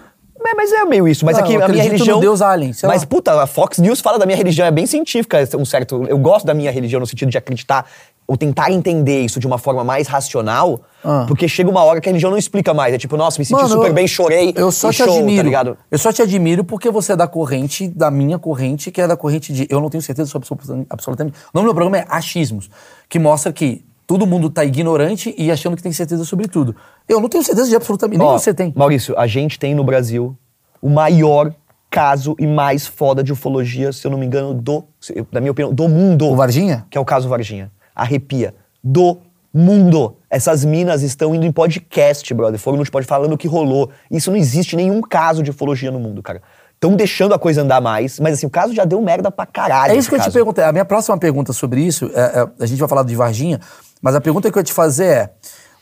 [0.42, 1.22] É, mas é meio isso.
[1.26, 2.18] Mas Não, aqui eu a minha religião.
[2.18, 3.06] Deus alien, sei mas, lá.
[3.06, 6.02] puta, a Fox News fala da minha religião, é bem científica, um certo.
[6.08, 7.84] Eu gosto da minha religião no sentido de acreditar
[8.30, 11.24] ou tentar entender isso de uma forma mais racional, Ah.
[11.26, 12.94] porque chega uma hora que a religião não explica mais.
[12.94, 14.52] É tipo, nossa, me senti Mano, super eu- bem, chorei.
[14.56, 15.38] Eu só e te show, admiro.
[15.38, 15.76] Tá ligado?
[15.90, 19.16] Eu só te admiro porque você é da corrente, da minha corrente, que é da
[19.16, 19.66] corrente de.
[19.68, 20.46] Eu não tenho certeza sobre
[20.88, 21.36] absolutamente.
[21.52, 22.70] o nome do programa é Achismos,
[23.08, 26.76] que mostra que todo mundo tá ignorante e achando que tem certeza sobre tudo.
[27.08, 28.18] Eu não tenho certeza de absolutamente.
[28.20, 28.72] Nem Ó, você tem.
[28.76, 30.36] Maurício, a gente tem no Brasil
[30.80, 31.52] o maior
[31.90, 34.84] caso e mais foda de ufologia, se eu não me engano, do,
[35.32, 36.26] na minha opinião, do mundo.
[36.28, 36.86] O Varginha?
[36.88, 37.72] Que é o caso Varginha.
[37.94, 38.54] Arrepia.
[38.82, 39.18] Do
[39.52, 40.16] mundo.
[40.30, 42.58] Essas minas estão indo em podcast, brother.
[42.58, 43.90] Foram no podcast falando o que rolou.
[44.10, 46.40] Isso não existe nenhum caso de ufologia no mundo, cara.
[46.74, 49.92] Estão deixando a coisa andar mais, mas assim, o caso já deu merda pra caralho.
[49.92, 50.34] É isso que eu esse te caso.
[50.34, 50.64] perguntei.
[50.64, 53.60] A minha próxima pergunta sobre isso, é- é- a gente vai falar de Varginha,
[54.00, 55.30] mas a pergunta que eu ia te fazer é: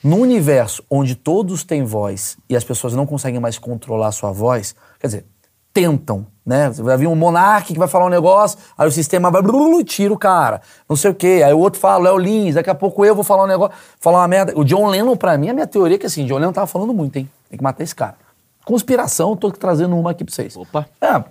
[0.03, 4.33] no universo onde todos têm voz e as pessoas não conseguem mais controlar a sua
[4.33, 5.25] voz, quer dizer,
[5.79, 6.71] tentam, né?
[6.71, 10.13] Vai vir um monarca que vai falar um negócio, aí o sistema vai blululu, tira
[10.13, 11.43] o cara, não sei o quê.
[11.45, 14.19] Aí o outro fala, Léo Lins, daqui a pouco eu vou falar um negócio, falar
[14.19, 14.53] uma merda.
[14.57, 16.93] O John Lennon, pra mim, a minha teoria é que assim, John Lennon tava falando
[16.93, 17.31] muito, hein?
[17.49, 18.17] Tem que matar esse cara.
[18.65, 20.57] Conspiração, tô trazendo uma aqui pra vocês.
[20.57, 20.87] Opa.
[21.01, 21.23] É,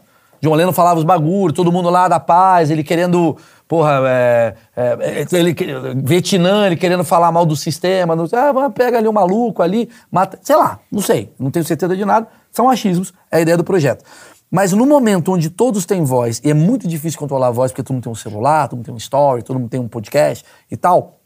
[0.41, 3.35] John Lennon falava os bagulhos, todo mundo lá da paz, ele querendo,
[3.67, 5.55] porra, é, é, ele,
[6.03, 10.39] Vietnã, ele querendo falar mal do sistema, não, ah, pega ali um maluco ali, mata,
[10.41, 13.63] sei lá, não sei, não tenho certeza de nada, são achismos, é a ideia do
[13.63, 14.05] projeto.
[14.49, 17.83] Mas no momento onde todos têm voz, e é muito difícil controlar a voz, porque
[17.83, 20.45] todo mundo tem um celular, todo mundo tem um story, todo mundo tem um podcast
[20.71, 21.19] e tal,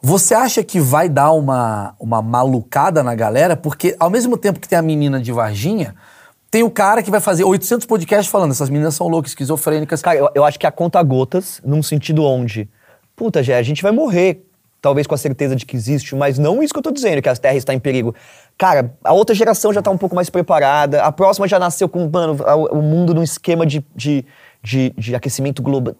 [0.00, 3.56] você acha que vai dar uma, uma malucada na galera?
[3.56, 5.96] Porque ao mesmo tempo que tem a menina de Varginha,
[6.50, 10.00] tem o cara que vai fazer 800 podcasts falando essas meninas são loucas, esquizofrênicas.
[10.00, 12.70] Cara, eu, eu acho que a conta gotas, num sentido onde,
[13.16, 14.47] puta, Jé, a gente vai morrer,
[14.80, 17.28] talvez com a certeza de que existe, mas não isso que eu tô dizendo, que
[17.28, 18.14] a Terra está em perigo.
[18.56, 22.08] Cara, a outra geração já tá um pouco mais preparada, a próxima já nasceu com,
[22.08, 22.36] mano,
[22.70, 24.24] o mundo num esquema de, de,
[24.62, 25.94] de, de aquecimento global.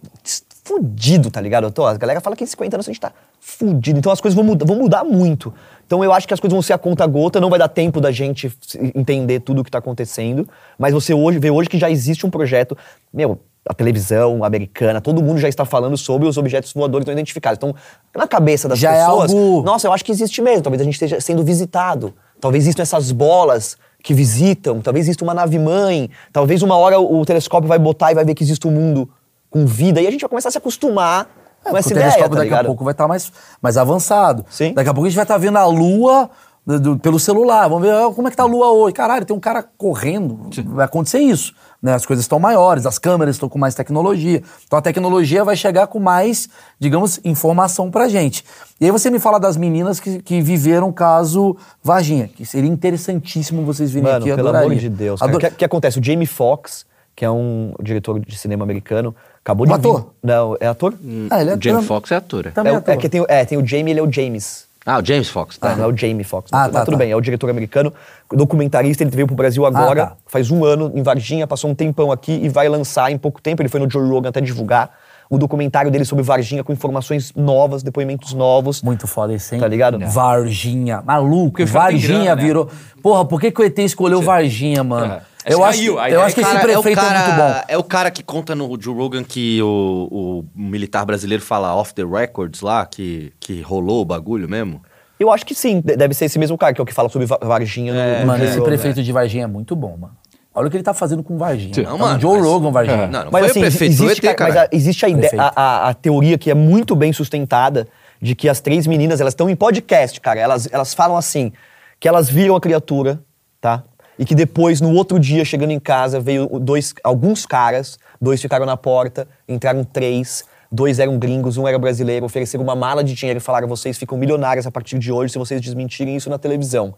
[0.65, 1.65] Fudido, tá ligado?
[1.65, 3.99] Eu tô, a galera fala que em 50 anos a gente tá fudido.
[3.99, 5.53] Então as coisas vão mudar, vão mudar muito.
[5.87, 8.01] Então eu acho que as coisas vão ser a conta gota, não vai dar tempo
[8.01, 8.53] da gente
[8.95, 10.47] entender tudo o que tá acontecendo.
[10.79, 12.77] Mas você hoje vê hoje que já existe um projeto,
[13.13, 17.59] meu, a televisão americana, todo mundo já está falando sobre os objetos voadores não identificados.
[17.59, 17.75] Então,
[18.17, 20.63] na cabeça das Já é pessoas, algo- nossa, eu acho que existe mesmo.
[20.63, 22.15] Talvez a gente esteja sendo visitado.
[22.41, 24.81] Talvez existam essas bolas que visitam.
[24.81, 26.09] Talvez exista uma nave mãe.
[26.33, 29.09] Talvez uma hora o, o telescópio vai botar e vai ver que existe um mundo
[29.51, 30.01] com vida.
[30.01, 31.29] E a gente vai começar a se acostumar
[31.65, 34.47] É, com essa o ideia, telescópio tá daqui a pouco vai estar mais, mais avançado.
[34.49, 34.73] Sim.
[34.73, 36.31] Daqui a pouco a gente vai estar vendo a lua
[36.67, 37.67] do- do- pelo celular.
[37.69, 38.93] Vamos ver ah, como é que tá a lua hoje.
[38.95, 40.49] Caralho, tem um cara correndo.
[40.67, 41.53] Vai acontecer isso.
[41.81, 41.95] Né?
[41.95, 44.43] As coisas estão maiores, as câmeras estão com mais tecnologia.
[44.67, 46.49] Então a tecnologia vai chegar com mais,
[46.79, 48.45] digamos, informação pra gente.
[48.81, 52.69] E aí você me fala das meninas que, que viveram o caso Varginha, que seria
[52.69, 54.35] interessantíssimo vocês virem Mano, aqui.
[54.35, 54.69] pelo adoraria.
[54.71, 55.23] amor de Deus.
[55.23, 56.01] Ador- O que, que acontece?
[56.01, 60.11] O Jamie Foxx, que é um diretor de cinema americano, acabou de Um vir- ator?
[60.23, 60.95] Não, é ator?
[61.31, 62.47] Ah, ele é o Jamie Foxx é ator.
[62.47, 62.51] é.
[62.51, 62.95] Também é, é o- ator.
[62.95, 64.67] é que tem, o- é, tem o Jamie, ele é o James.
[64.91, 65.73] Ah, o James Fox, tá?
[65.73, 66.51] Ah, não é o Jamie Foxx.
[66.51, 66.99] Ah, mas tá, tudo tá.
[66.99, 67.93] bem, é o diretor americano,
[68.33, 70.17] documentarista, ele veio pro Brasil agora, Ah, tá.
[70.27, 73.61] faz um ano, em Varginha, passou um tempão aqui e vai lançar em pouco tempo,
[73.61, 74.91] ele foi no Joe Rogan até divulgar
[75.31, 78.83] o documentário dele sobre Varginha com informações novas, depoimentos novos.
[78.83, 79.61] Muito foda esse, hein?
[79.61, 79.99] Tá ligado?
[80.11, 81.03] Varginha.
[81.05, 82.43] Maluco, Varginha grana, né?
[82.43, 82.69] virou.
[83.03, 85.15] Porra, por que, que o ET escolheu Varginha, mano?
[85.15, 85.23] É.
[85.47, 87.61] Eu Acho eu ideia acho que esse Cara, prefeito é, muito bom.
[87.69, 91.95] É o cara que conta no Joe Rogan que o, o militar brasileiro fala off
[91.95, 94.83] the records lá, que, que rolou o bagulho mesmo.
[95.19, 97.09] Eu acho que sim, de- deve ser esse mesmo cara, que é o que fala
[97.09, 98.65] sobre Va- Varginha no, no Mano, esse Rogan.
[98.71, 100.13] prefeito de Varginha é muito bom, mano.
[100.59, 101.73] Olha o que ele tá fazendo com Varginha.
[101.75, 101.83] Sim.
[101.83, 102.97] Não, Não, mano, Joe mas- Rogan, Varginha.
[102.97, 103.07] É.
[103.07, 105.95] Não, não Mas assim, prefeito, existe, ET, cara, mas a- existe a, ideia, a, a-
[105.95, 107.87] teoria que é muito bem sustentada
[108.21, 110.41] de que as três meninas, elas estão em podcast, cara.
[110.41, 111.53] Elas, elas falam assim,
[112.01, 113.21] que elas viram a criatura,
[113.61, 113.83] tá?
[114.19, 118.67] E que depois, no outro dia, chegando em casa, veio dois, alguns caras, dois ficaram
[118.67, 123.39] na porta, entraram três, dois eram gringos, um era brasileiro, ofereceram uma mala de dinheiro
[123.39, 126.95] e falaram, vocês ficam milionárias a partir de hoje se vocês desmentirem isso na televisão.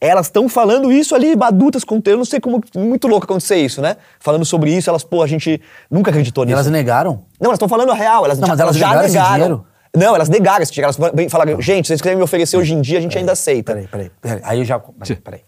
[0.00, 3.80] Elas estão falando isso ali, adultas, com eu não sei como, muito louco acontecer isso,
[3.80, 3.96] né?
[4.20, 6.54] Falando sobre isso, elas, pô, a gente nunca acreditou nisso.
[6.54, 7.24] elas negaram?
[7.40, 8.24] Não, elas estão falando a real.
[8.24, 9.64] Elas, Não, já, mas elas já negaram?
[9.96, 10.94] Não, elas negaram esse dinheiro.
[10.98, 13.72] Elas falaram, gente, se vocês quiserem me oferecer hoje em dia, a gente ainda aceita.
[13.72, 14.40] Peraí, peraí, peraí.
[14.44, 14.78] Aí eu já.
[14.78, 15.40] Peraí, peraí.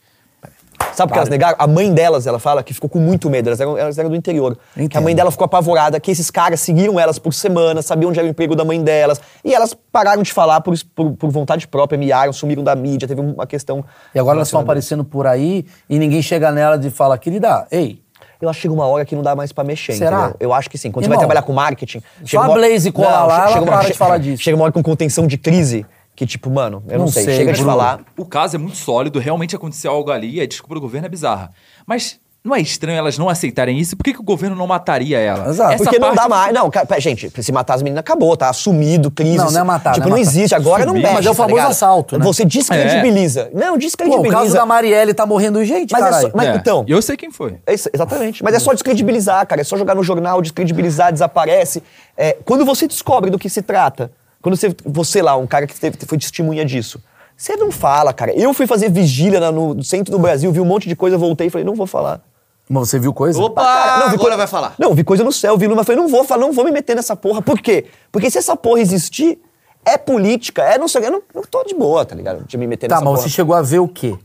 [0.97, 1.57] Sabe por que elas negaram?
[1.59, 3.49] A mãe delas, ela fala que ficou com muito medo.
[3.49, 4.57] Elas eram, elas eram do interior.
[4.91, 8.19] Que a mãe dela ficou apavorada, que esses caras seguiam elas por semana, sabiam onde
[8.19, 9.21] era o emprego da mãe delas.
[9.45, 13.21] E elas pararam de falar por, por, por vontade própria, miaram, sumiram da mídia, teve
[13.21, 13.85] uma questão.
[14.15, 18.01] E agora elas estão aparecendo por aí e ninguém chega nela e fala, querida, ei,
[18.41, 20.19] Eu acho que chega uma hora que não dá mais pra mexer, Será?
[20.19, 20.37] entendeu?
[20.41, 20.91] Eu acho que sim.
[20.91, 22.03] Quando Irmão, você vai trabalhar com marketing...
[22.25, 24.43] só a Blaze cola Não, lá, che- ela chega uma- para de falar disso.
[24.43, 25.87] Chega uma hora com contenção de crise
[26.17, 28.01] que, tipo, mano, eu não, Não sei, sei, chega de falar...
[28.17, 31.53] O caso é muito sólido, realmente aconteceu algo ali, a desculpa do governo é bizarra.
[31.87, 33.97] Mas não é estranho elas não aceitarem isso?
[33.97, 35.49] Por que, que o governo não mataria ela?
[35.51, 35.73] Exato.
[35.73, 36.55] Essa Porque não parte- dá mais.
[36.55, 38.49] Não, gente, se matar as meninas, acabou, tá?
[38.49, 39.37] Assumido, crise.
[39.39, 40.31] Não, não é matar, Tipo, não não, é matar.
[40.31, 40.55] existe.
[40.55, 41.03] Agora não Sumir.
[41.03, 41.15] mexe.
[41.17, 41.71] Mas é o tá famoso ligado?
[41.73, 42.25] assalto, né?
[42.25, 43.51] Você descredibiliza.
[43.53, 44.29] Não, pô, descredibiliza.
[44.37, 46.31] o caso da Marielle tá morrendo gente, Mas é caralho.
[46.31, 47.57] só- mas- É, então- Eu sei quem foi.
[47.67, 48.45] É isso, exatamente.
[48.45, 49.61] Mas é só descredibilizar, cara.
[49.61, 51.83] É só jogar no jornal, descredibilizar, desaparece.
[52.17, 54.11] É, quando você descobre do que se trata,
[54.47, 57.03] quando você, você lá, um cara que teve- foi testemunha disso,
[57.37, 58.33] você não fala, cara.
[58.33, 61.49] Eu fui fazer vigília na- no centro do Brasil, vi um monte de coisa, voltei
[61.49, 62.21] e falei, não vou falar.
[62.69, 63.41] Mas você viu coisa?
[63.43, 64.75] Opa, Cara, não, vi agora coisa- vai falar.
[64.79, 66.95] Não, vi coisa no céu, vi luma, falei, não vou falar, não vou me meter
[66.95, 67.43] nessa porra.
[67.43, 67.87] Por quê?
[68.13, 69.37] Porque se essa porra existir,
[69.85, 72.45] é política, é não sei, eu não, eu tô de boa, tá ligado?
[72.47, 73.23] De me meter Tá, nessa mas porra.
[73.25, 74.17] você chegou a ver o quê?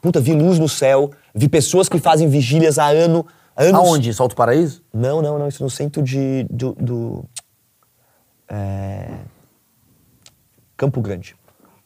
[0.00, 3.80] Puta, vi luz no céu, vi pessoas que fazem vigílias há ano, há anos.
[3.80, 4.14] Aonde?
[4.14, 4.80] Salto Paraíso?
[4.94, 6.46] Não, não, não, isso no centro de.
[6.48, 6.72] do.
[6.74, 7.24] do-
[8.48, 9.08] é,
[10.76, 11.36] Campo Grande.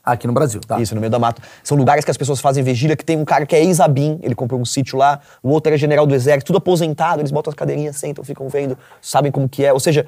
[0.03, 0.80] Aqui no Brasil, tá?
[0.80, 1.43] Isso, no meio da mata.
[1.62, 4.34] São lugares que as pessoas fazem vigília, que tem um cara que é ex-Abim, ele
[4.34, 7.55] comprou um sítio lá, o outro era general do exército, tudo aposentado, eles botam as
[7.55, 9.72] cadeirinhas, sentam, ficam vendo, sabem como que é.
[9.72, 10.07] Ou seja,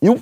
[0.00, 0.20] eu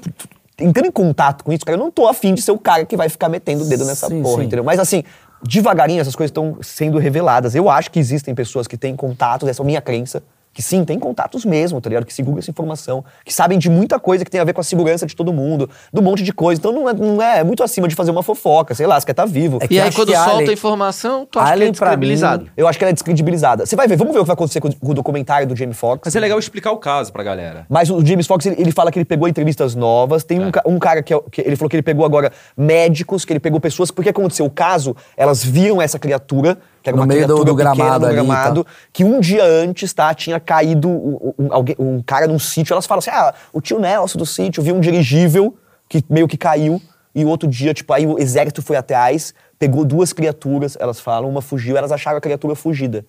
[0.58, 2.96] entrando em contato com isso, cara, eu não tô afim de ser o cara que
[2.96, 4.46] vai ficar metendo o dedo nessa Sim, porra, sim.
[4.46, 4.62] entendeu?
[4.62, 5.02] Mas assim,
[5.42, 7.54] devagarinho essas coisas estão sendo reveladas.
[7.54, 10.22] Eu acho que existem pessoas que têm contatos, essa é a minha crença,
[10.60, 12.04] que sim, tem contatos mesmo, tá ligado?
[12.04, 14.64] Que seguram essa informação, que sabem de muita coisa que tem a ver com a
[14.64, 16.60] segurança de todo mundo, do monte de coisa.
[16.60, 19.12] Então não é, não é muito acima de fazer uma fofoca, sei lá, você quer
[19.12, 19.56] estar vivo.
[19.62, 21.72] É que E aí, quando solta Alien- a informação, tu acha que é pra mim,
[21.72, 22.46] descredibilizado.
[22.56, 23.64] Eu acho que ela é descredibilizada.
[23.64, 25.74] Você vai ver, vamos ver o que vai acontecer com, com o documentário do Jamie
[25.74, 26.02] Foxx.
[26.04, 27.64] Mas é legal explicar o caso pra galera.
[27.68, 30.24] Mas o James Foxx, ele, ele fala que ele pegou entrevistas novas.
[30.24, 33.24] Tem um, ca- um cara que, é que ele falou que ele pegou agora médicos,
[33.24, 33.90] que ele pegou pessoas.
[33.90, 37.44] Porque aconteceu o caso, elas viram essa criatura, que era No uma meio do- criatura
[37.52, 38.70] do pequena gramado no ali, gramado, tá.
[38.92, 41.48] que um dia antes, tá, tinha caído um, um-
[41.96, 42.72] um cara num sítio.
[42.72, 45.54] Elas falam assim: ah, o tio Nelson do sítio viu um dirigível
[45.88, 46.80] que meio que caiu.
[47.14, 51.28] E o outro dia, tipo, aí o exército foi atrás, pegou duas criaturas, elas falam,
[51.28, 53.04] uma fugiu, elas acharam a criatura fugida.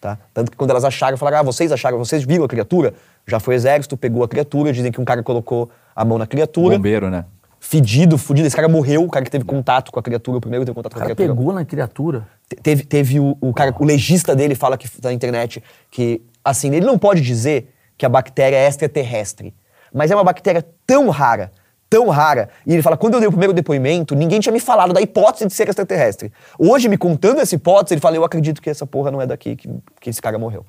[0.00, 0.18] Tá?
[0.34, 2.92] Tanto que quando elas acharam, falaram, ah, vocês acharam, vocês viram a criatura?
[3.26, 6.26] Já foi o exército, pegou a criatura, dizem que um cara colocou a mão na
[6.26, 6.76] criatura.
[6.76, 7.24] Bombeiro, né?
[7.58, 8.46] Fedido, fudido.
[8.46, 10.76] Esse cara morreu, o cara que teve contato com a criatura, o primeiro que teve
[10.76, 11.28] contato O com a criatura.
[11.34, 12.28] pegou na criatura.
[12.48, 16.74] Te- Teve, teve o, o cara, o legista dele fala que na internet que, assim,
[16.74, 19.54] ele não pode dizer que a bactéria é extraterrestre,
[19.92, 21.50] mas é uma bactéria tão rara,
[21.90, 22.48] tão rara.
[22.66, 25.46] E ele fala, quando eu dei o primeiro depoimento, ninguém tinha me falado da hipótese
[25.46, 26.32] de ser extraterrestre.
[26.58, 29.56] Hoje, me contando essa hipótese, ele fala, eu acredito que essa porra não é daqui,
[29.56, 29.68] que,
[30.00, 30.64] que esse cara morreu.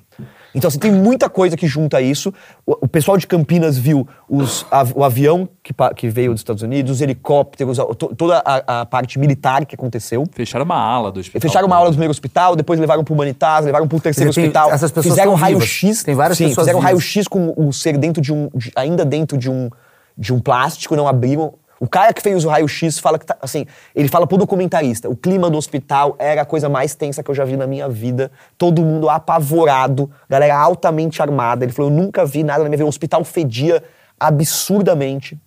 [0.54, 2.32] Então, assim, tem muita coisa que junta isso.
[2.66, 6.62] O, o pessoal de Campinas viu os, av- o avião que, que veio dos Estados
[6.62, 10.24] Unidos, os helicópteros, a- to- toda a, a parte militar que aconteceu.
[10.32, 11.40] Fecharam uma ala do hospital.
[11.40, 14.70] Fecharam uma aula do primeiro hospital, depois levaram pro humanitário, levaram pro terceiro Tem- hospital.
[14.72, 16.02] essas pessoas fizeram um raio-x.
[16.02, 18.48] Tem várias sim, pessoas fizeram raio-x com o ser dentro de um.
[18.54, 19.70] de- ainda dentro de um,
[20.16, 21.54] de um plástico, não abriram.
[21.80, 23.36] O cara que fez o raio-x fala que tá.
[23.40, 27.30] Assim, ele fala pro documentarista: o clima do hospital era a coisa mais tensa que
[27.30, 28.30] eu já vi na minha vida.
[28.58, 31.64] Todo mundo apavorado, galera altamente armada.
[31.64, 32.84] Ele falou: eu nunca vi nada na minha vida.
[32.84, 33.82] O hospital fedia
[34.18, 35.40] absurdamente.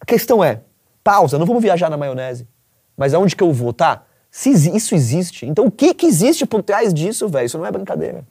[0.00, 0.60] A questão é,
[1.02, 2.48] pausa, não vamos viajar na maionese.
[2.96, 4.02] Mas aonde que eu vou, tá?
[4.30, 7.46] Se isso existe, então o que que existe por trás disso, velho?
[7.46, 8.24] Isso não é brincadeira.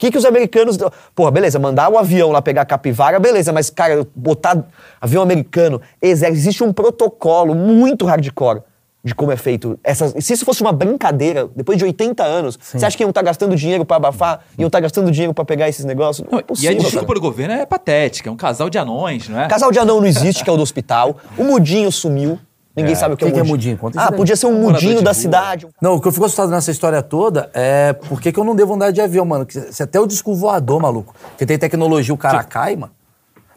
[0.00, 0.78] O que que os americanos...
[1.14, 4.64] Porra, beleza, mandar o avião lá pegar capivara, beleza, mas, cara, botar
[4.98, 8.62] avião americano, existe um protocolo muito hardcore
[9.04, 9.78] de como é feito.
[9.84, 13.20] Essas, se isso fosse uma brincadeira, depois de 80 anos, você acha que iam estar
[13.20, 14.40] gastando dinheiro pra abafar?
[14.58, 16.26] Iam estar gastando dinheiro pra pegar esses negócios?
[16.26, 18.30] Não, Não, é e a possível, desculpa do governo é patética.
[18.30, 19.48] É um casal de anões, não é?
[19.48, 21.18] Casal de anão não existe, que é o do hospital.
[21.36, 22.38] O mudinho sumiu.
[22.80, 23.76] Ninguém sabe o que Quem é que é mudinho?
[23.76, 25.14] Conta Ah, podia ser um Morador mudinho da rua.
[25.14, 25.66] cidade.
[25.80, 28.54] Não, o que eu fico assustado nessa história toda é por que que eu não
[28.54, 29.44] devo andar de avião, mano.
[29.46, 32.92] Que Se até o disco voador, maluco, que tem tecnologia, o cara cai, mano.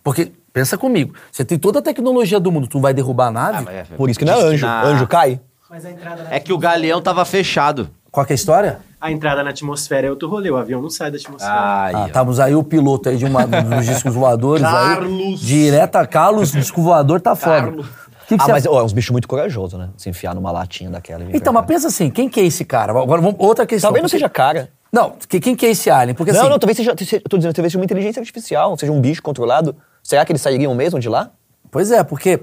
[0.04, 3.66] Porque, pensa comigo, você tem toda a tecnologia do mundo, tu vai derrubar a nave?
[3.96, 4.50] Por isso que não é anjo.
[4.52, 5.40] Destinar- Anjo cai.
[5.70, 7.90] Mas a entrada, na, É que o galeão tava fechado.
[8.12, 8.80] Qual que é a história?
[9.02, 10.50] a entrada na atmosfera é outro rolê.
[10.50, 11.52] O avião não sai da atmosfera.
[11.54, 14.72] Ai, Ah, estamos aí o piloto aí de uma, dos discos voadores aí.
[14.72, 15.42] Carlos.
[15.42, 17.64] Direta, Carlos, disco voador tá foda.
[17.64, 17.86] Carlos.
[18.28, 19.90] Que que Ah, mas ó, é uns bichos muito corajosos, né?
[19.98, 21.24] Se enfiar numa latinha daquela.
[21.34, 22.92] Então, mas pensa assim, quem que é esse cara?
[22.92, 23.90] Agora, vamos, outra questão.
[23.90, 24.70] Talvez não seja cara.
[24.92, 26.14] Não, que- quem que é esse alien?
[26.16, 26.50] Porque não, assim...
[26.50, 26.96] não, talvez seja.
[26.96, 29.76] tô dizendo, talvez seja uma inteligência artificial, seja um bicho controlado.
[30.04, 31.32] Será que eles sairiam mesmo de lá?
[31.72, 32.40] Pois é, porque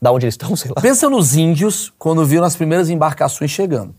[0.00, 0.80] Da onde eles estão, sei lá.
[0.80, 3.94] pensa nos índios quando viram as primeiras embarcações chegando.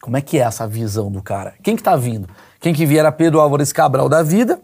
[0.00, 1.54] Como é que é essa visão do cara?
[1.62, 2.28] Quem que tá vindo?
[2.60, 4.58] Quem que vier era Pedro Álvares Cabral da vida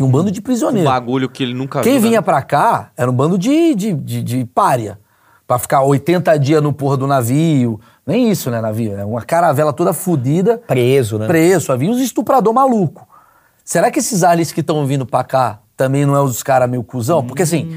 [0.00, 0.90] e um bando de Um prisioneiros.
[0.90, 2.08] bagulho que ele nunca Quem viu, né?
[2.08, 4.98] vinha pra cá era um bando de, de, de, de pária.
[5.46, 7.80] Pra ficar 80 dias no porra do navio.
[8.06, 8.96] Nem isso, né, navio?
[8.96, 10.58] É uma caravela toda fodida.
[10.66, 11.26] Preso, né?
[11.26, 11.72] Preso.
[11.72, 13.06] Havia uns estuprador maluco.
[13.64, 16.84] Será que esses aliens que estão vindo pra cá também não é os caras meio
[16.84, 17.24] cuzão?
[17.24, 17.68] Porque assim,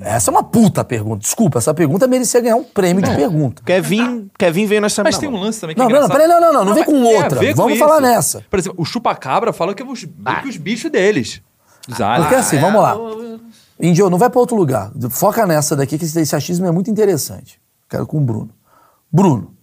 [0.00, 1.18] essa é uma puta pergunta.
[1.18, 3.62] Desculpa, essa pergunta merecia ganhar um prêmio de pergunta.
[3.64, 6.28] Kevin, Kevin veio nessa Mas tem um lance também que Não, é não, não, peraí,
[6.28, 7.40] não, não, não, não vem mas com outra.
[7.40, 7.84] com Vamos isso.
[7.84, 8.44] falar nessa.
[8.48, 11.42] Por exemplo, o chupacabra fala que é os, meio que os bichos deles.
[12.00, 12.22] Aliens.
[12.22, 12.96] Porque assim, vamos lá.
[13.80, 14.90] Índio, não vai pra outro lugar.
[15.10, 17.60] Foca nessa daqui, que esse, esse achismo é muito interessante.
[17.88, 18.50] Quero com o Bruno.
[19.10, 19.54] Bruno,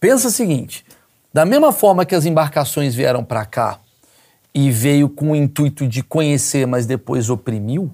[0.00, 0.84] pensa o seguinte:
[1.32, 3.78] da mesma forma que as embarcações vieram pra cá
[4.54, 7.90] e veio com o intuito de conhecer, mas depois oprimiu,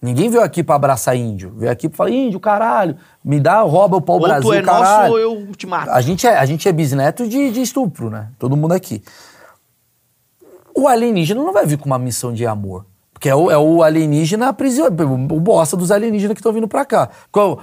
[0.00, 1.52] ninguém veio aqui pra abraçar índio.
[1.56, 5.10] Veio aqui pra falar: índio, caralho, me dá, rouba o Ou pau-brasil, tu é caralho.
[5.10, 5.90] nosso ou eu te mato.
[5.90, 8.28] A gente é, a gente é bisneto de, de estupro, né?
[8.38, 9.02] Todo mundo aqui.
[10.80, 12.86] O alienígena não vai vir com uma missão de amor.
[13.12, 16.86] Porque é o, é o alienígena prisioneiro, o bosta dos alienígenas que estão vindo pra
[16.86, 17.10] cá.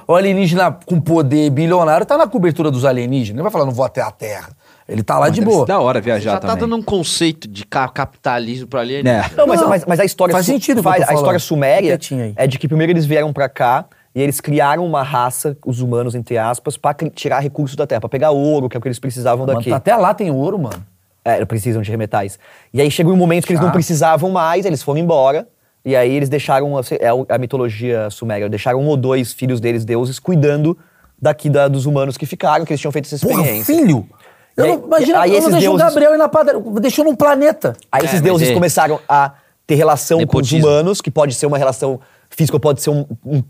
[0.07, 3.37] O alienígena com poder bilionário tá na cobertura dos alienígenas.
[3.37, 4.49] Ele vai falar, não vou até a Terra.
[4.87, 5.65] Ele tá lá de Deve ser boa.
[5.65, 6.61] da hora viajar Já tá também.
[6.61, 8.97] dando um conceito de ca- capitalismo pra ali.
[8.97, 9.25] É.
[9.35, 11.99] Não, mas, mas, mas a história faz sentido faz- A história suméria
[12.35, 16.13] é de que primeiro eles vieram pra cá e eles criaram uma raça, os humanos,
[16.13, 18.87] entre aspas, pra cri- tirar recursos da terra, pra pegar ouro, que é o que
[18.87, 19.73] eles precisavam Mano, daqui.
[19.73, 20.85] até lá tem ouro, mano.
[21.27, 22.39] É, precisam de remetais.
[22.73, 23.73] E aí chegou um momento que eles não Ah.
[23.73, 25.45] precisavam mais, eles foram embora.
[25.83, 29.83] E aí eles deixaram, assim, é a mitologia suméria, deixaram um ou dois filhos deles,
[29.83, 30.77] deuses, cuidando
[31.21, 33.75] daqui da- dos humanos que ficaram, que eles tinham feito essa Porra, experiência.
[33.75, 34.07] filho!
[34.55, 36.61] Eu aí- não, imagina, aí eu não esses deixo o deuses- Gabriel ir na padaria.
[36.81, 37.75] Deixou num planeta.
[37.91, 39.33] Aí É, esses mas deuses é- começaram a
[39.67, 40.65] ter relação com os Nepotismo.
[40.67, 41.99] humanos, que pode ser uma relação
[42.29, 43.43] física ou pode ser um- um-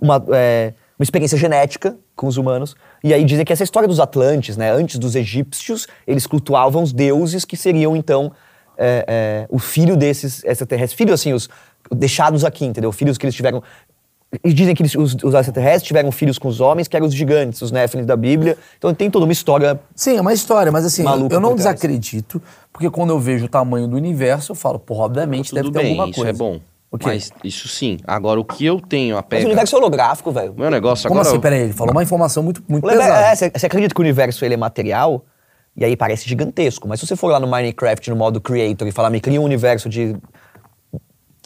[0.00, 2.76] uma, é, uma experiência genética com os humanos.
[3.02, 4.70] E aí dizem que essa história dos Atlantes, né?
[4.72, 8.32] Antes dos egípcios, eles cultuavam os deuses que seriam, então,
[8.78, 10.96] é, é, o filho desses extraterrestres.
[10.96, 11.48] Filho, assim, os
[11.92, 12.92] deixados aqui, entendeu?
[12.92, 13.62] Filhos que eles tiveram...
[14.42, 17.14] E dizem que eles- os, os extraterrestres tiveram filhos com os homens, que eram os
[17.14, 18.58] gigantes, os Néfilins da Bíblia.
[18.76, 22.42] Então tem toda uma história Sim, é uma história, mas assim, eu não desacredito,
[22.72, 25.90] porque quando eu vejo o tamanho do universo, eu falo, porra, obviamente deve ter bem,
[25.90, 26.30] alguma isso coisa.
[26.30, 26.58] é bom.
[26.94, 27.06] O quê?
[27.08, 27.96] Mas isso sim.
[28.06, 29.42] Agora, o que eu tenho a Mas pega...
[29.42, 30.54] o universo é holográfico, velho.
[30.56, 31.32] Meu negócio Como agora...
[31.34, 31.40] assim?
[31.40, 33.32] Peraí, ele falou uma informação muito, muito O universo- pesada.
[33.32, 35.24] é, você você acredita que o universo ele é material?
[35.76, 36.86] E aí parece gigantesco.
[36.86, 39.44] Mas se você for lá no Minecraft, no modo Creator, e falar, me cria um
[39.44, 40.16] universo de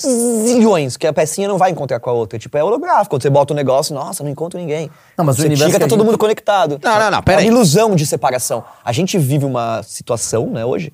[0.00, 2.38] zilhões, que a pecinha não vai encontrar com a outra.
[2.38, 3.08] Tipo, é holográfico.
[3.10, 4.90] Quando você bota um negócio, nossa, não encontro ninguém.
[5.16, 6.78] Não, mas o você universo tira, que tá todo gente- mundo conectado.
[6.82, 7.48] Não, não, não, pera É aí.
[7.50, 8.62] uma ilusão de separação.
[8.84, 10.92] A gente vive uma situação, né, hoje,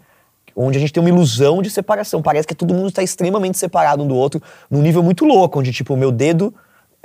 [0.56, 2.22] onde a gente tem uma ilusão de separação.
[2.22, 4.40] Parece que todo mundo está extremamente separado um do outro,
[4.70, 6.54] num nível muito louco, onde, tipo, o meu dedo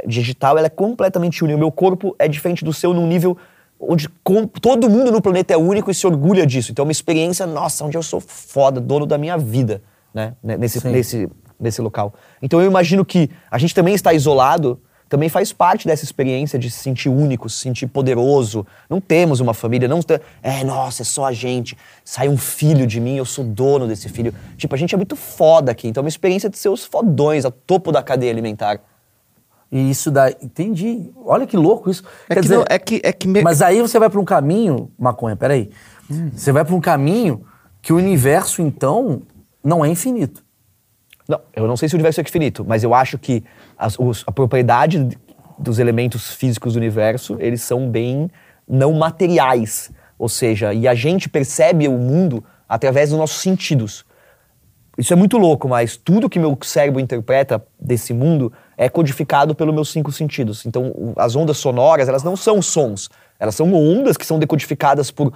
[0.06, 1.58] digital é completamente único.
[1.58, 3.38] O meu corpo é diferente do seu num nível
[3.80, 6.72] onde com- todo mundo no planeta é único e se orgulha disso.
[6.72, 9.82] Então é uma experiência, nossa, onde eu sou foda, dono da minha vida,
[10.14, 10.34] né?
[10.44, 10.90] Né, Nesse, Sim.
[10.90, 11.30] nesse,
[11.60, 12.14] nesse local.
[12.42, 14.80] Então eu imagino que a gente também está isolado,
[15.10, 18.66] também faz parte dessa experiência de se sentir único, se sentir poderoso.
[18.88, 21.76] Não temos uma família, não te- é, nossa, é só a gente.
[22.06, 24.34] Sai um filho de mim, eu sou dono desse filho.
[24.56, 25.88] Tipo, a gente é muito foda aqui.
[25.88, 28.80] Então é uma experiência de ser os fodões, a topo da cadeia alimentar.
[29.72, 30.36] E isso daí.
[30.42, 31.12] Entendi.
[31.26, 32.04] Olha que louco isso.
[32.30, 34.20] É Quer que, dizer, não, é que, é que me- Mas aí você vai pra
[34.20, 35.70] um caminho, maconha, peraí.
[36.34, 37.44] Você vai pra um caminho
[37.82, 39.22] que o universo, então,
[39.64, 40.44] não é infinito.
[41.28, 43.44] Não, eu não sei se o universo é infinito, mas eu acho que
[43.80, 45.18] as- os- a propriedade
[45.58, 48.30] dos elementos físicos do universo, eles são bem
[48.68, 49.90] não materiais.
[50.18, 54.06] Ou seja, e a gente percebe o mundo através dos nossos sentidos.
[54.98, 59.74] Isso é muito louco, mas tudo que meu cérebro interpreta desse mundo é codificado pelos
[59.74, 60.66] meus cinco sentidos.
[60.66, 63.10] Então, as ondas sonoras, elas não são sons.
[63.40, 65.34] Elas são ondas que são decodificadas por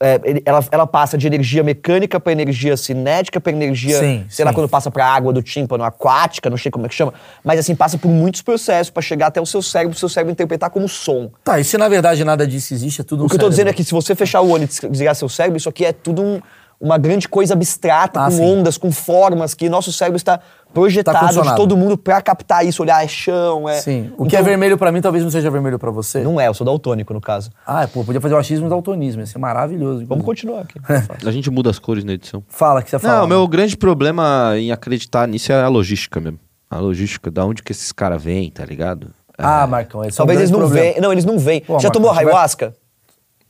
[0.00, 4.50] é, ela, ela passa de energia mecânica para energia cinética, para energia, Sim, sei lá,
[4.50, 4.54] sim.
[4.54, 7.74] quando passa para água do tímpano aquática, não sei como é que chama, mas assim,
[7.74, 10.88] passa por muitos processos para chegar até o seu cérebro, o seu cérebro interpretar como
[10.88, 11.30] som.
[11.42, 13.48] Tá, e se na verdade nada disso existe, é tudo um O que eu tô
[13.48, 13.76] dizendo é cérebro.
[13.76, 16.22] que se você fechar o olho e des- desligar seu cérebro, isso aqui é tudo
[16.22, 16.40] um-
[16.80, 18.42] uma grande coisa abstrata, Ah, com sim.
[18.42, 20.40] ondas, com formas, que nosso cérebro está
[20.74, 21.56] projetado de condicionado.
[21.56, 23.80] todo mundo pra captar isso, olhar, é chão, é...
[23.80, 24.12] Sim.
[24.18, 26.20] O que é Então, vermelho pra mim talvez não seja vermelho pra você.
[26.20, 27.50] Não é, eu sou daltônico no caso.
[27.66, 30.04] Ah, pô, podia fazer o achismo daltonismo, ia ser maravilhoso.
[30.06, 30.24] Vamos inclusive.
[30.24, 30.78] continuar aqui.
[31.26, 32.42] A gente muda as cores na edição.
[32.48, 33.18] Fala que você fala.
[33.20, 36.38] Não, o meu grande problema em acreditar nisso é a logística mesmo.
[36.70, 39.08] A logística, da onde que esses caras vêm, tá ligado?
[39.38, 41.00] Ah, Marcão, esse Talvez é um eles não venham.
[41.00, 41.62] Não, eles não vêm.
[41.66, 42.74] Já Marcos, tomou você vai- ayahuasca?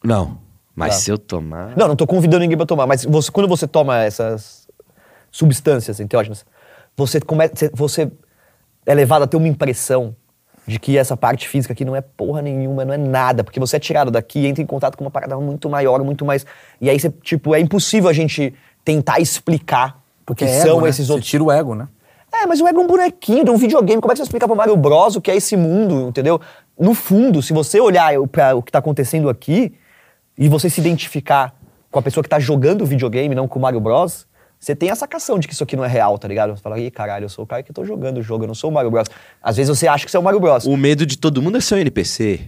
[0.04, 0.38] Não.
[0.76, 1.00] Mas Tá.
[1.00, 1.74] se eu tomar.
[1.76, 4.68] Não, não tô convidando ninguém pra tomar, mas você- quando você toma essas
[5.30, 6.44] substâncias enteógenas,
[6.96, 8.10] você, come, você- você
[8.84, 10.14] é levado a ter uma impressão
[10.66, 13.76] de que essa parte física aqui não é porra nenhuma, não é nada, porque você
[13.76, 16.44] é tirado daqui e entra em contato com uma parada muito maior, muito mais.
[16.80, 18.52] E aí você, tipo, é impossível a gente
[18.84, 19.90] tentar explicar
[20.28, 20.88] o que Porque é são ego, né?
[20.90, 21.30] esses Você outros.
[21.30, 21.88] tira o ego, né?
[22.34, 24.00] É, mas o ego é um bonequinho de um videogame.
[24.02, 26.40] Como é que você explica pro Mario Bros o que é esse mundo, entendeu?
[26.78, 28.26] No fundo, se você olhar o
[28.62, 29.72] que tá acontecendo aqui
[30.38, 31.54] e você se identificar
[31.90, 34.26] com a pessoa que tá jogando o videogame, não com o Mario Bros,
[34.58, 36.56] você tem a sacação de que isso aqui não é real, tá ligado?
[36.56, 38.54] Você fala, ih, caralho, eu sou o cara que tô jogando o jogo, eu não
[38.54, 39.08] sou o Mario Bros.
[39.42, 40.64] Às vezes você acha que você é o Mario Bros.
[40.66, 42.40] O medo de todo mundo é ser um NPC.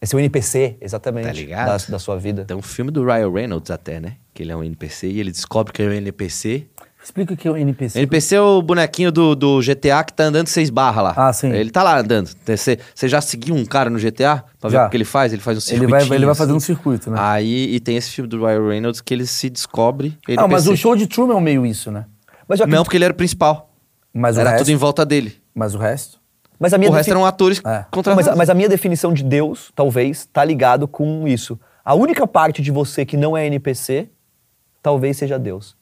[0.00, 1.66] É o NPC, exatamente, Tá ligado?
[1.86, 2.44] da, da sua vida.
[2.44, 4.16] Tem um filme do Ryan Reynolds até, né?
[4.34, 6.66] Que ele é um NPC e ele descobre que é um NPC.
[7.02, 7.98] Explica o que é o NPC.
[7.98, 11.14] NPC é o bonequinho do, do GTA que tá andando seis barras lá.
[11.16, 11.50] Ah, sim.
[11.50, 12.30] Ele tá lá andando.
[12.46, 14.86] Você já seguiu um cara no GTA pra ver Já.
[14.86, 15.32] o que ele faz?
[15.32, 16.06] Ele faz um Ele circuito.
[16.08, 17.16] vai, ele vai fazendo um circuito, né?
[17.20, 20.16] Aí e tem esse filme do Ryan Reynolds que ele se descobre.
[20.28, 20.72] Não, mas NPC.
[20.72, 22.04] o show de Truman é meio isso, né?
[22.46, 23.70] Mas, eu Não, porque ele era o principal.
[24.14, 24.64] Mas o era resto...
[24.64, 25.36] tudo em volta dele.
[25.54, 26.18] Mas o resto...
[26.58, 27.84] mas a minha O resto eram atores É.
[27.90, 28.28] Contratados.
[28.28, 31.58] mas, mas a minha definição de Deus, talvez, tá ligado com isso.
[31.84, 34.08] A única parte de você que não é NPC,
[34.80, 35.76] talvez seja Deus.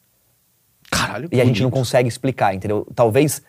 [0.91, 2.85] Caralho, E a gente não consegue explicar, entendeu?
[2.93, 3.41] Talvez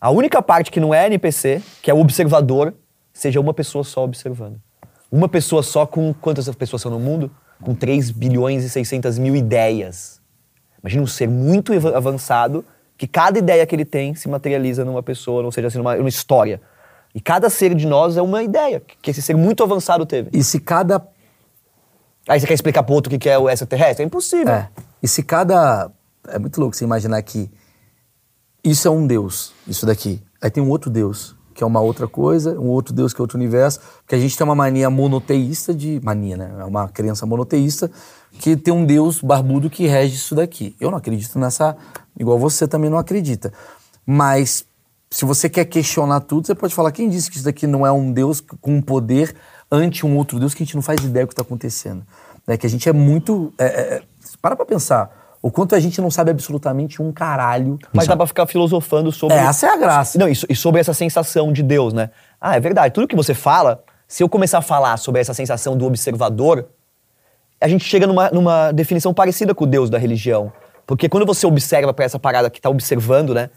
[0.00, 2.74] a única parte que não é NPC, que é o observador,
[3.12, 4.60] seja uma pessoa só observando.
[5.10, 7.30] Uma pessoa só com quantas pessoas são no mundo?
[7.62, 10.20] Com 3 bilhões e 600 mil ideias.
[10.82, 12.64] Imagina um ser muito avançado
[12.96, 16.08] que cada ideia que ele tem se materializa numa pessoa, ou seja, assim, numa, numa
[16.08, 16.60] história.
[17.14, 20.30] E cada ser de nós é uma ideia que esse ser muito avançado teve.
[20.32, 21.06] E se cada...
[22.28, 24.02] Aí você quer explicar pro outro o que que é o extraterrestre?
[24.02, 24.52] É impossível.
[24.52, 24.68] É.
[25.02, 25.90] E se cada...
[26.28, 27.50] É muito louco você imaginar que
[28.62, 30.22] isso é um Deus, isso daqui.
[30.42, 33.22] Aí tem um outro Deus, que é uma outra coisa, um outro Deus que é
[33.22, 33.80] outro universo.
[34.02, 36.00] Porque a gente tem uma mania monoteísta de...
[36.02, 36.52] Mania, né?
[36.58, 37.90] É uma crença monoteísta
[38.32, 40.76] que tem um Deus barbudo que rege isso daqui.
[40.80, 41.76] Eu não acredito nessa...
[42.18, 43.52] Igual você também não acredita.
[44.04, 44.66] Mas
[45.10, 47.92] se você quer questionar tudo, você pode falar, quem disse que isso daqui não é
[47.92, 49.34] um Deus com um poder
[49.70, 52.04] ante um outro Deus que a gente não faz ideia do que está acontecendo?
[52.46, 52.56] Né?
[52.56, 53.54] Que a gente é muito...
[53.58, 54.02] é, é,
[54.42, 55.25] para pra pensar.
[55.46, 57.78] O quanto a gente não sabe absolutamente um caralho.
[57.92, 59.36] Mas dá pra ficar filosofando sobre.
[59.36, 60.18] É, essa é a graça.
[60.18, 62.10] Não, e, e sobre essa sensação de Deus, né?
[62.40, 62.92] Ah, é verdade.
[62.92, 66.66] Tudo que você fala, se eu começar a falar sobre essa sensação do observador,
[67.60, 70.52] a gente chega numa, numa definição parecida com o Deus da religião.
[70.84, 73.48] Porque quando você observa pra essa parada que tá observando, né?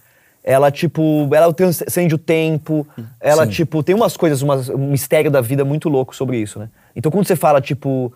[0.43, 2.85] Ela, tipo, ela transcende o tempo,
[3.19, 3.51] ela, Sim.
[3.51, 6.69] tipo, tem umas coisas, umas- um mistério da vida muito louco sobre isso, né?
[6.95, 8.13] Então, quando você fala, tipo,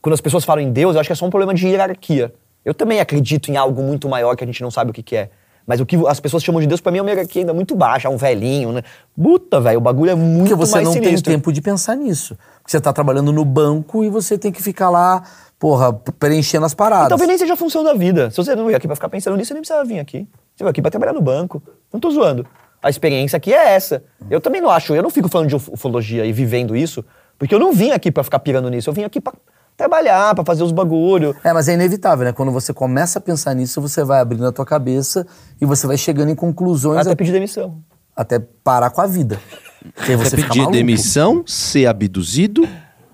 [0.00, 2.32] quando as pessoas falam em Deus, eu acho que é só um problema de hierarquia.
[2.68, 5.16] Eu também acredito em algo muito maior que a gente não sabe o que, que
[5.16, 5.30] é.
[5.66, 7.74] Mas o que as pessoas chamam de Deus, pra mim, é uma hierarquia ainda muito
[7.74, 8.82] baixa, é um velhinho, né?
[9.14, 11.32] Puta, velho, o bagulho é muito Porque você mais não tem sinistro.
[11.32, 12.36] tempo de pensar nisso.
[12.60, 15.22] Porque você tá trabalhando no banco e você tem que ficar lá,
[15.58, 17.06] porra, preenchendo as paradas.
[17.06, 18.30] E talvez nem seja a função da vida.
[18.30, 20.26] Se você não veio aqui pra ficar pensando nisso, você nem precisava vir aqui.
[20.56, 21.62] Você veio aqui pra trabalhar no banco.
[21.92, 22.46] Não tô zoando.
[22.82, 24.02] A experiência aqui é essa.
[24.30, 27.04] Eu também não acho, eu não fico falando de uf- ufologia e vivendo isso,
[27.38, 28.88] porque eu não vim aqui pra ficar pirando nisso.
[28.88, 29.32] Eu vim aqui pra
[29.78, 31.34] trabalhar, pra fazer os bagulho.
[31.42, 32.32] É, mas é inevitável, né?
[32.32, 35.26] Quando você começa a pensar nisso, você vai abrindo a tua cabeça
[35.60, 37.78] e você vai chegando em conclusões Até a- pedir demissão.
[38.14, 39.40] até parar com a vida.
[39.94, 42.68] Porque Você pedir demissão, ser abduzido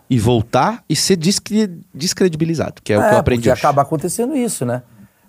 [0.08, 3.60] e voltar e ser descre- descredibilizado, que é, o que eu aprendi porque hoje.
[3.60, 4.82] acaba acontecendo isso, né?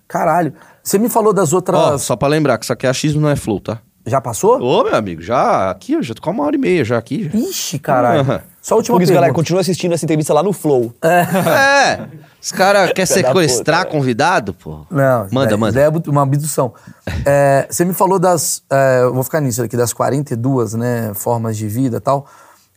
[0.08, 0.54] Caralho.
[0.82, 2.02] Você me falou das Ó, outras...
[2.04, 3.80] só pra lembrar que isso aqui é achismo, não é flow, tá?
[4.06, 4.62] Já passou?
[4.62, 7.30] Ô, meu amigo, já aqui, eu já tô com uma hora e meia já aqui.
[7.32, 7.38] já.
[7.40, 8.22] Ixi, caralho.
[8.22, 8.42] Aham.
[8.62, 10.92] Só a última Por isso, galera, continua assistindo essa entrevista lá no Flow.
[11.04, 12.08] É,
[12.42, 14.80] os caras querem sequestrar puta, convidado, pô.
[14.90, 15.80] Não, Manda, isso manda.
[15.80, 16.74] é uma abdução.
[17.24, 18.64] É, você me falou das.
[18.72, 22.26] é, eu vou ficar nisso aqui, das 42 né, formas de vida e tal.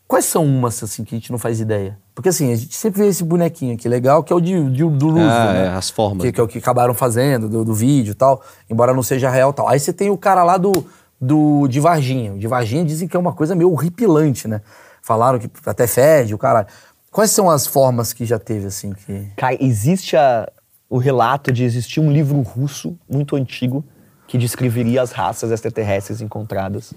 [0.06, 1.98] Quais são umas, assim, que a gente não faz ideia?
[2.14, 4.78] Porque, assim, a gente sempre vê esse bonequinho aqui legal, que é o de, de-
[4.90, 5.64] do Roosevelt, Ah, né?
[5.66, 6.22] é, as formas.
[6.24, 9.28] Que, que é o que acabaram fazendo, do, do vídeo e tal, embora não seja
[9.30, 9.68] real e tal.
[9.68, 10.86] Aí você tem o cara lá do,
[11.20, 12.38] do de Varginha.
[12.38, 14.60] De Varginha dizem que é uma coisa meio horripilante, né?
[15.02, 16.66] Falaram que até fede, o caralho.
[17.10, 19.28] Quais são as formas que já teve, assim, que...
[19.36, 20.46] Cara, existe a-
[20.90, 23.84] o relato de existir um livro russo muito antigo
[24.26, 26.92] que descreveria as raças extraterrestres encontradas.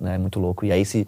[0.00, 0.16] Né?
[0.16, 0.64] Muito louco.
[0.64, 1.06] E aí esse,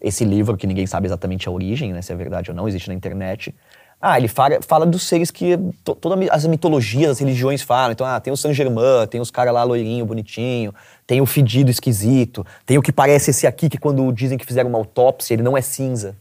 [0.00, 2.00] esse livro, que ninguém sabe exatamente a origem, né?
[2.00, 3.52] se é verdade ou não, existe na internet.
[4.00, 7.90] Ah, ele fala, fala dos seres que to, todas as mitologias, as religiões falam.
[7.90, 10.72] Então, ah, tem o Saint Germain, tem os caras lá loirinho, bonitinho,
[11.08, 14.68] tem o fedido esquisito, tem o que parece esse aqui que quando dizem que fizeram
[14.68, 16.14] uma autópsia, ele não é cinza.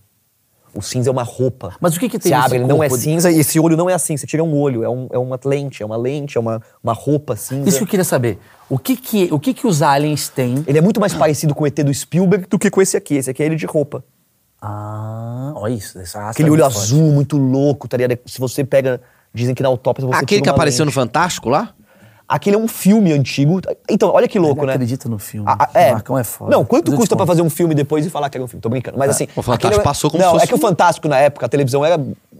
[0.74, 1.76] O cinza é uma roupa.
[1.82, 3.60] Mas o que que tem Você nesse abre, ele não é corpo cinza e esse
[3.60, 4.16] olho não é assim.
[4.16, 6.94] Você tira um olho, é, um- é uma lente, é uma lente, é uma, uma
[6.94, 7.68] roupa cinza.
[7.68, 8.40] Isso que eu queria saber.
[8.70, 10.64] O que que, o que, que os aliens têm?
[10.66, 13.16] Ele é muito mais parecido com o ET do Spielberg do que com esse aqui.
[13.16, 14.04] Esse aqui é ele de roupa.
[14.62, 16.00] Ah, olha isso.
[16.00, 16.86] Essa raça Aquele é olho muito forte.
[16.94, 18.18] azul, muito louco, tá ligado?
[18.26, 19.02] Se você pega.
[19.34, 20.96] Dizem que na autópsia você Aquele tira que uma apareceu no lente.
[20.96, 21.74] Fantástico lá?
[22.30, 23.62] Aquele é um filme antigo.
[23.90, 24.74] Então, olha que louco, Ele né?
[24.74, 25.46] acredita no filme.
[25.50, 25.90] Ah, é.
[25.90, 26.52] O Marcão é foda.
[26.52, 27.28] Não, quanto custa pra conto.
[27.28, 28.62] fazer um filme depois e falar que era um filme?
[28.62, 28.98] Tô brincando.
[28.98, 29.28] Mas assim.
[29.34, 31.50] o Fantástico é- passou como Não, se fosse é que o Fantástico na época, a
[31.50, 31.98] televisão era.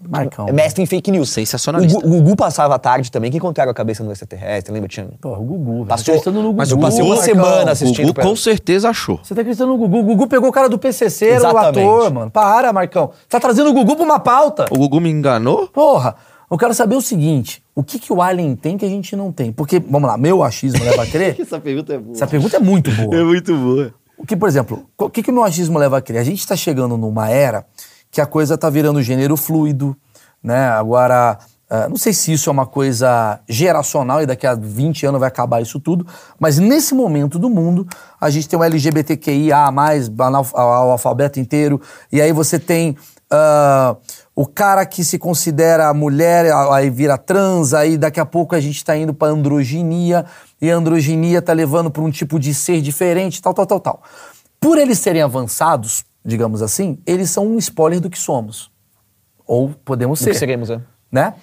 [0.10, 0.48] Marcão.
[0.48, 1.30] é mestre em fake news.
[1.30, 1.98] Sensacionalista.
[2.00, 4.88] O, Gu- o Gugu passava à tarde também, que encontraram a cabeça do extraterrestre, lembra?
[4.90, 5.08] Tinha.
[5.22, 5.86] Porra, o Gugu.
[5.86, 6.58] Passou- tá no Gugu.
[6.58, 7.26] mas eu passei uma Marcão.
[7.26, 9.20] semana O assistindo Gugu pra- com certeza achou.
[9.24, 10.00] Você tá acreditando no Gugu?
[10.00, 12.32] O Gugu pegou o cara do PCC, era o ator, mano.
[12.32, 13.08] Para, Marcão.
[13.08, 14.66] Você tá trazendo o Gugu pra uma pauta.
[14.72, 15.68] O Gugu me enganou?
[15.68, 16.16] Porra,
[16.50, 19.32] eu quero saber o seguinte: o que, que o Alien tem que a gente não
[19.32, 19.52] tem?
[19.52, 21.40] Porque, vamos lá, meu achismo leva a crer.
[21.40, 22.16] Essa pergunta é boa.
[22.16, 23.24] Essa pergunta é muito boa.
[23.24, 23.94] muito boa.
[24.18, 26.20] O que, por exemplo, o que, que o meu achismo leva a crer?
[26.20, 27.66] A gente está chegando numa era
[28.10, 29.96] que a coisa tá virando gênero fluido,
[30.42, 30.70] né?
[30.70, 31.38] Agora,
[31.70, 35.28] ah, não sei se isso é uma coisa geracional e daqui a 20 anos vai
[35.28, 36.08] acabar isso tudo,
[36.40, 37.86] mas nesse momento do mundo,
[38.20, 41.80] a gente tem o LGBTQIA, analf- o alfabeto inteiro,
[42.12, 42.96] e aí você tem
[43.30, 43.98] ah,
[44.40, 48.86] o cara que se considera mulher, aí vira trans, aí daqui a pouco a gente
[48.86, 50.26] tá indo pra androginia,
[50.62, 54.04] e a androginia tá levando pra um tipo de ser diferente, tal, tal, tal, tal.
[54.60, 58.70] Por eles serem avançados, digamos assim, eles são um spoiler do que somos.
[59.48, 60.30] Ou podemos ser.
[60.34, 60.82] que seremos, né?
[61.12, 61.34] Né?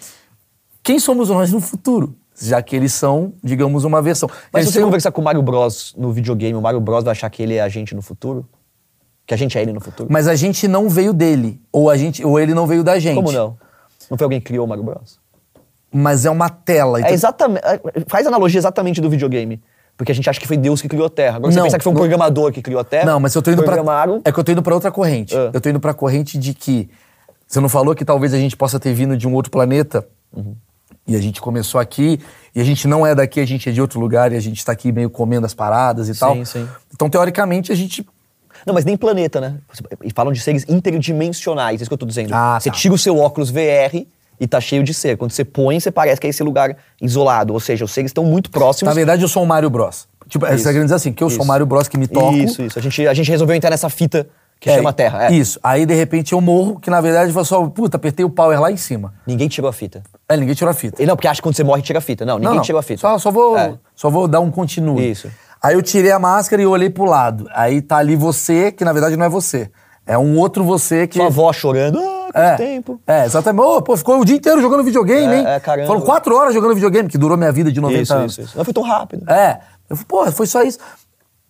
[0.80, 2.14] Quem somos nós no futuro?
[2.40, 4.28] Já que eles são, digamos, uma versão.
[4.52, 7.02] Mas Eles se você são- conversar com o Mario Bros no videogame, o Mario Bros
[7.02, 8.48] vai achar que ele é a gente no futuro?
[9.26, 10.08] Que a gente é ele no futuro?
[10.12, 11.60] Mas a gente não veio dele.
[11.72, 13.14] Ou, a gente, ou ele não veio da gente.
[13.16, 13.56] Como não?
[14.10, 15.18] Não foi alguém que criou o Mario Bros?
[15.90, 16.98] Mas é uma tela.
[16.98, 17.64] É então- exatamente.
[17.64, 19.62] é, Faz analogia exatamente do videogame.
[19.96, 21.36] Porque a gente acha que foi Deus que criou a Terra.
[21.36, 23.06] Agora Não, você pensa que foi um não- programador que criou a Terra.
[23.06, 23.66] Não, mas eu tô indo pra.
[23.66, 25.34] programaram, É que eu tô indo pra outra corrente.
[25.36, 25.50] Ah.
[25.52, 26.90] Eu tô indo pra corrente de que.
[27.46, 30.04] Você não falou que talvez a gente possa ter vindo de um outro planeta?
[30.36, 30.56] Uhum.
[31.06, 32.18] E a gente começou aqui,
[32.54, 34.64] e a gente não é daqui, a gente é de outro lugar, e a gente
[34.64, 36.44] tá aqui meio comendo as paradas e tal.
[36.44, 36.66] sim.
[36.92, 38.04] Então, teoricamente, a gente.
[38.66, 39.54] Não, mas nem planeta, né?
[40.02, 42.32] E falam de seres interdimensionais, é isso que eu tô dizendo.
[42.34, 42.76] Ah, você tá.
[42.76, 44.06] tira o seu óculos VR
[44.40, 45.16] e tá cheio de ser.
[45.16, 47.52] Quando você põe, você parece que é esse lugar isolado.
[47.52, 48.88] Ou seja, os seres estão muito próximos.
[48.88, 50.06] Na verdade, eu sou o Mario Bros.
[50.28, 50.64] Tipo, você Isso.
[50.64, 51.48] tá querendo dizer assim, que eu sou o Isso.
[51.48, 52.34] Mario Bros que me toco.
[52.34, 52.78] Isso, isso.
[52.78, 54.26] A gente, a gente resolveu entrar nessa fita
[54.58, 55.26] que É, chama Terra.
[55.26, 55.32] É.
[55.32, 55.60] Isso.
[55.62, 58.70] Aí, de repente, eu morro, que na verdade foi só, puta, apertei o power lá
[58.72, 59.12] em cima.
[59.26, 60.02] Ninguém tirou a fita.
[60.26, 61.02] Aí ninguém tirou a fita.
[61.02, 62.24] E não, porque acha que quando você morre, tira a fita.
[62.24, 62.62] Não, ninguém não, não.
[62.62, 63.00] tirou a fita.
[63.02, 63.74] Só, só, vou, É.
[63.94, 65.10] só vou dar um continue.
[65.10, 65.30] Isso.
[65.64, 67.48] Aí eu tirei a máscara e olhei pro lado.
[67.54, 69.70] Aí tá ali você, que na verdade não é você.
[70.06, 71.16] É um outro você que.
[71.16, 71.98] Sua avó chorando.
[71.98, 73.00] Ah, quanto é, tempo.
[73.06, 73.64] É, exatamente.
[73.64, 75.46] Ô, pô, ficou o dia inteiro jogando videogame, É, hein?
[75.46, 75.86] é, caramba.
[75.86, 78.32] Foram quatro horas jogando videogame, que durou minha vida de 90 Isso, anos.
[78.32, 78.58] isso, isso.
[78.58, 79.30] Não foi tão rápido.
[79.30, 79.60] É.
[79.88, 80.78] Eu falei, porra, foi só isso.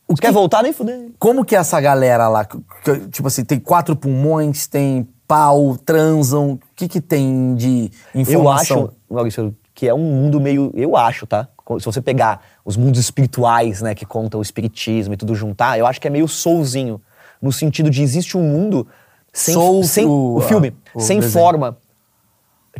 [0.06, 1.08] O Você quer voltar nem fuder.
[1.18, 2.44] Como que essa galera lá?
[2.44, 6.52] Que- que- Tipo assim, tem quatro pulmões, tem pau, transam.
[6.52, 8.84] O que que tem de Eu informação?
[8.84, 10.70] acho, Maurício, que é um mundo meio.
[10.74, 11.48] Eu acho, tá?
[11.78, 15.86] Se você pegar os mundos espirituais, né, que contam o espiritismo e tudo juntar, eu
[15.86, 17.00] acho que é meio soulzinho.
[17.40, 18.86] No sentido de existe um mundo
[19.32, 21.32] sem, Soul, sem o- o, filme, ah, o sem desenho.
[21.44, 21.76] forma.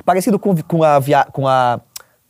[0.04, 1.80] Parecido com, com a via, com a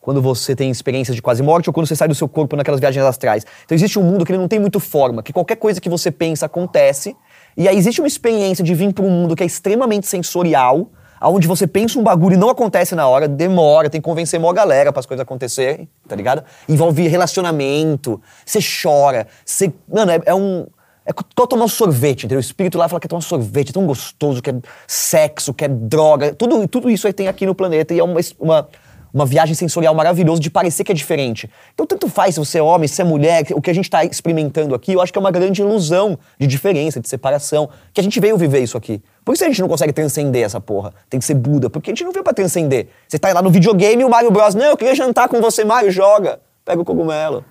[0.00, 2.78] quando você tem experiências de quase morte ou quando você sai do seu corpo naquelas
[2.78, 3.46] viagens astrais.
[3.64, 6.10] Então existe um mundo que ele não tem muito forma, que qualquer coisa que você
[6.10, 7.16] pensa acontece,
[7.56, 10.90] e aí existe uma experiência de vir para um mundo que é extremamente sensorial,
[11.24, 14.52] aonde você pensa um bagulho e não acontece na hora, demora, tem que convencer uma
[14.52, 16.44] galera para as coisas acontecerem, tá ligado?
[16.68, 20.66] Envolve relacionamento, você chora, você, mano, é, é um
[21.06, 22.38] é igual tomar um sorvete, entendeu?
[22.38, 24.54] O espírito lá fala que é tomar sorvete, é tão gostoso, que é
[24.86, 26.34] sexo, que é droga.
[26.34, 28.68] Tudo, tudo isso aí tem aqui no planeta e é uma, uma,
[29.14, 31.48] uma viagem sensorial maravilhosa de parecer que é diferente.
[31.72, 34.04] Então, tanto faz se você é homem, se é mulher, o que a gente está
[34.04, 38.04] experimentando aqui, eu acho que é uma grande ilusão de diferença, de separação, que a
[38.04, 39.00] gente veio viver isso aqui.
[39.24, 40.92] Por isso a gente não consegue transcender essa porra.
[41.08, 42.88] Tem que ser Buda, porque a gente não veio pra transcender.
[43.06, 44.54] Você tá lá no videogame e o Mario Bros.
[44.54, 46.40] Não, eu queria jantar com você, Mario, joga.
[46.64, 47.44] Pega o cogumelo.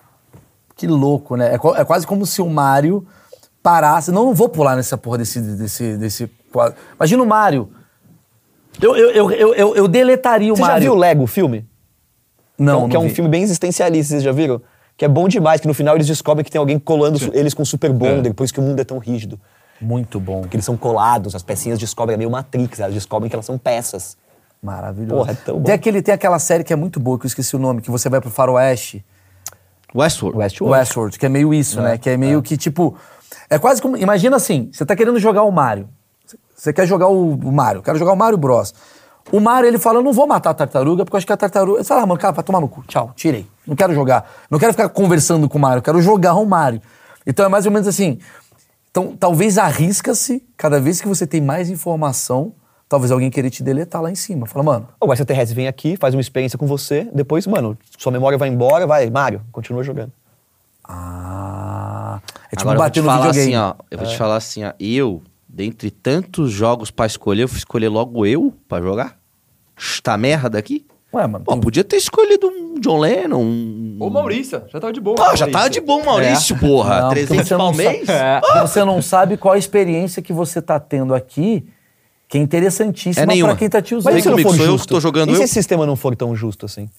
[0.75, 1.51] Que louco, né?
[1.51, 3.07] É, é quase como se o Mario
[3.61, 4.11] parasse.
[4.11, 5.39] Não, não vou pular nessa porra desse.
[5.39, 6.75] desse, desse quadro.
[6.95, 7.71] Imagina o Mario.
[8.81, 10.83] Eu, eu, eu, eu, eu, eu deletaria o Você já Mario.
[10.91, 11.65] viu Lego, o filme?
[12.57, 13.15] Não, que é um, que é um vi.
[13.15, 14.61] filme bem existencialista, vocês já viram?
[14.95, 17.53] Que é bom demais, que no final eles descobrem que tem alguém colando su- eles
[17.53, 19.39] com super bonder, por isso que o mundo é tão rígido.
[19.81, 20.41] Muito bom.
[20.41, 23.57] Porque eles são colados, as pecinhas descobrem, é meio Matrix, elas descobrem que elas são
[23.57, 24.15] peças.
[24.61, 25.15] Maravilhoso.
[25.17, 25.63] Porra, é tão bom.
[25.63, 27.91] Tem, aquele, tem aquela série que é muito boa, que eu esqueci o nome, que
[27.91, 29.03] você vai pro faroeste.
[29.93, 30.37] Westworld.
[30.37, 30.79] Westworld.
[30.79, 31.97] Westworld, que é meio isso, né?
[31.97, 32.95] Que é meio que, tipo...
[33.49, 33.97] É quase como...
[33.97, 35.89] Imagina assim, você tá querendo jogar o Mario.
[36.63, 37.81] Você quer jogar o, Mario.
[37.81, 38.73] Quero jogar o Mario Bros.
[39.33, 41.35] O Mario, ele fala, eu não vou matar a tartaruga, porque eu acho que a
[41.35, 41.83] tartaruga...
[41.83, 42.85] Você fala, ah, mano, cara, pra tomar no cu.
[42.87, 43.45] Tchau, tirei.
[43.67, 44.31] Não quero jogar.
[44.49, 45.79] Não quero ficar conversando com o Mario.
[45.79, 46.81] Eu quero jogar o Mario.
[47.27, 48.17] Então é mais ou menos assim...
[48.89, 52.53] Então, talvez arrisca-se, cada vez que você tem mais informação,
[52.87, 54.45] talvez alguém querer te deletar lá em cima.
[54.45, 58.37] Fala, mano, O extraterrestre vem aqui, faz uma experiência com você, depois, mano, sua memória
[58.37, 60.13] vai embora, vai, Mário, continua jogando.
[60.87, 62.21] ah...
[62.51, 63.55] É tipo Agora te bater no videogame.
[63.55, 63.73] assim, ó.
[63.89, 64.73] Eu vou te falar assim, ó.
[64.79, 65.23] Eu,
[65.53, 69.17] dentre tantos jogos pra escolher, eu fui escolher logo eu pra jogar?
[69.77, 70.85] Esta merda aqui?
[71.13, 73.97] Ué, mano, Pô, tem- podia ter escolhido um John Lennon, um...
[73.99, 75.15] Ô, Maurício, já tava de boa.
[75.15, 77.01] Pô, já tava de bom, Maurício, porra.
[77.01, 78.09] Não, porque 300 você não mês?
[78.09, 78.41] É.
[78.63, 81.63] Você não sabe qual a experiência que você tá tendo aqui,
[82.27, 83.49] que é interessantíssima É nenhuma.
[83.51, 84.13] pra quem tá te Mas usando.
[84.13, 84.87] Vem se não comigo, for sou eu justo?
[84.87, 85.45] que tô jogando E se eu?
[85.45, 86.89] esse sistema não for tão justo assim?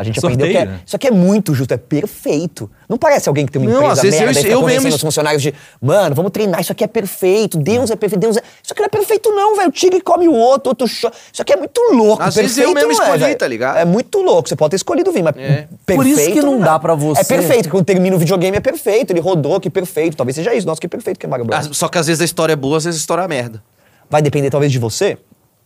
[0.00, 0.80] A gente Sorteio, aprendeu que é, né?
[0.86, 2.70] isso aqui é muito justo, é perfeito.
[2.88, 4.60] Não parece alguém que tem uma Não, empresa às vezes merda eu- e fica eu
[4.60, 8.20] convencendo mesmo- os funcionários de, mano, vamos treinar, isso aqui é perfeito, Deus é perfeito,
[8.20, 8.42] Deus é...
[8.62, 11.14] Isso aqui não é perfeito não, velho, o tigre come o outro, outro chora.
[11.32, 13.38] Isso aqui é muito louco, Às vezes perfeito eu mesmo não é, escolhi, velho.
[13.38, 13.76] tá ligado?
[13.76, 15.68] É muito louco, você pode ter escolhido vir, mas É.
[15.84, 16.64] perfeito Por isso que não é.
[16.64, 20.16] dá pra você- É perfeito, quando termina o videogame é perfeito, ele rodou, que perfeito,
[20.16, 21.68] talvez seja isso, nossa, que perfeito que é Mario Bros.
[21.76, 23.62] Só que às vezes a história é boa, às vezes a história é merda.
[24.08, 25.18] Vai depender talvez de você,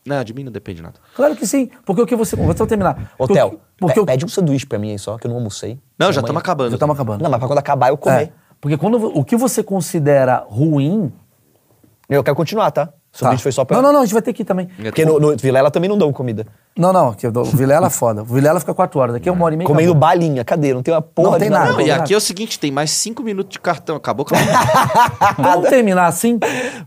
[0.06, 0.97] Não, de mim não depende nada.
[1.16, 2.36] Claro que sim, porque o que você...
[2.36, 3.15] Vou só terminar.
[3.19, 5.78] hotel, Porque, porque o- pede um sanduíche pra mim aí só, que eu não almocei.
[5.98, 6.70] Não, já estamos acabando.
[6.70, 7.23] Já estamos acabando.
[7.23, 8.23] Não, mas pra quando acabar eu comer.
[8.28, 11.12] É, porque quando o que você considera ruim...
[12.09, 12.93] Eu quero continuar, tá?
[13.18, 13.38] Tá.
[13.38, 13.76] foi só pra...
[13.76, 14.66] Não, não, não, a gente vai ter que ir também.
[14.66, 16.46] Porque no, no Vilela também não dão comida.
[16.76, 18.22] Não, não, que o Vilela é foda.
[18.22, 19.68] O Vilela fica quatro horas, daqui é uma hora e meia.
[19.68, 20.08] Comendo acabou.
[20.08, 20.74] balinha, cadê?
[20.74, 21.72] Não tem uma porra Não tem de nada.
[21.72, 23.94] Não, e Não, aqui é o seguinte, tem mais cinco minutos de cartão.
[23.94, 24.44] Acabou, acabou.
[25.38, 26.38] Vamos terminar assim,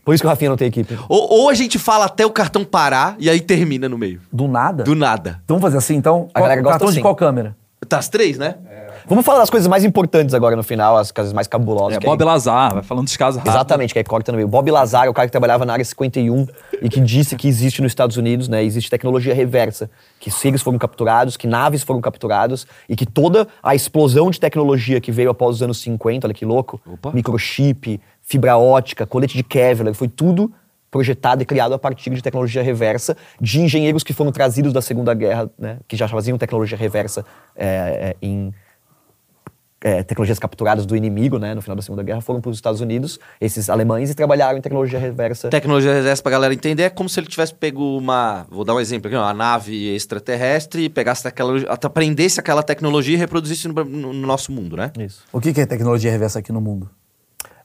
[0.03, 0.97] Por isso que o Rafinha não tem equipe.
[1.07, 4.19] ou, ou a gente fala até o cartão parar e aí termina no meio.
[4.31, 4.83] do nada.
[4.83, 5.39] Do nada.
[5.45, 6.27] Então vamos fazer assim, então.
[6.33, 7.01] A galera Qual- gosta cartão de assim.
[7.01, 7.55] qual câmera?
[7.87, 8.55] Tá as três, né?
[9.07, 11.97] Vamos falar das coisas mais importantes agora no final, as coisas mais cabulosas.
[11.97, 13.55] É, Bob aí- Lazar, vai falando dos casos rápidos.
[13.55, 14.47] Exatamente, que aí corta no meio.
[14.47, 16.45] Bob Lazar é o cara que trabalhava na área 51
[16.81, 18.63] e que disse que existe nos Estados Unidos, né?
[18.63, 19.89] Existe tecnologia reversa,
[20.19, 24.99] que seres foram capturados, que naves foram capturados e que toda a explosão de tecnologia
[24.99, 27.11] que veio após os anos 50, olha que louco, Opa.
[27.13, 30.51] microchip, fibra ótica, colete de Kevlar, foi tudo
[30.91, 35.13] projetado e criado a partir de tecnologia reversa, de engenheiros que foram trazidos da Segunda
[35.13, 35.77] Guerra, né?
[35.87, 37.25] Que já faziam tecnologia reversa
[37.55, 38.53] é, é, em
[39.81, 42.81] é, tecnologias capturadas do inimigo, né, no final da Segunda Guerra, foram para os Estados
[42.81, 45.49] Unidos, esses alemães, e trabalharam em tecnologia reversa.
[45.49, 48.45] Tecnologia reversa pra galera entender é como se ele tivesse pego uma.
[48.49, 51.53] Vou dar um exemplo aqui, uma nave extraterrestre e pegasse aquela.
[51.69, 54.91] aprendesse aquela tecnologia e reproduzisse no, no- no nosso mundo, né?
[54.99, 55.23] Isso.
[55.31, 56.89] O que que é tecnologia reversa aqui no mundo?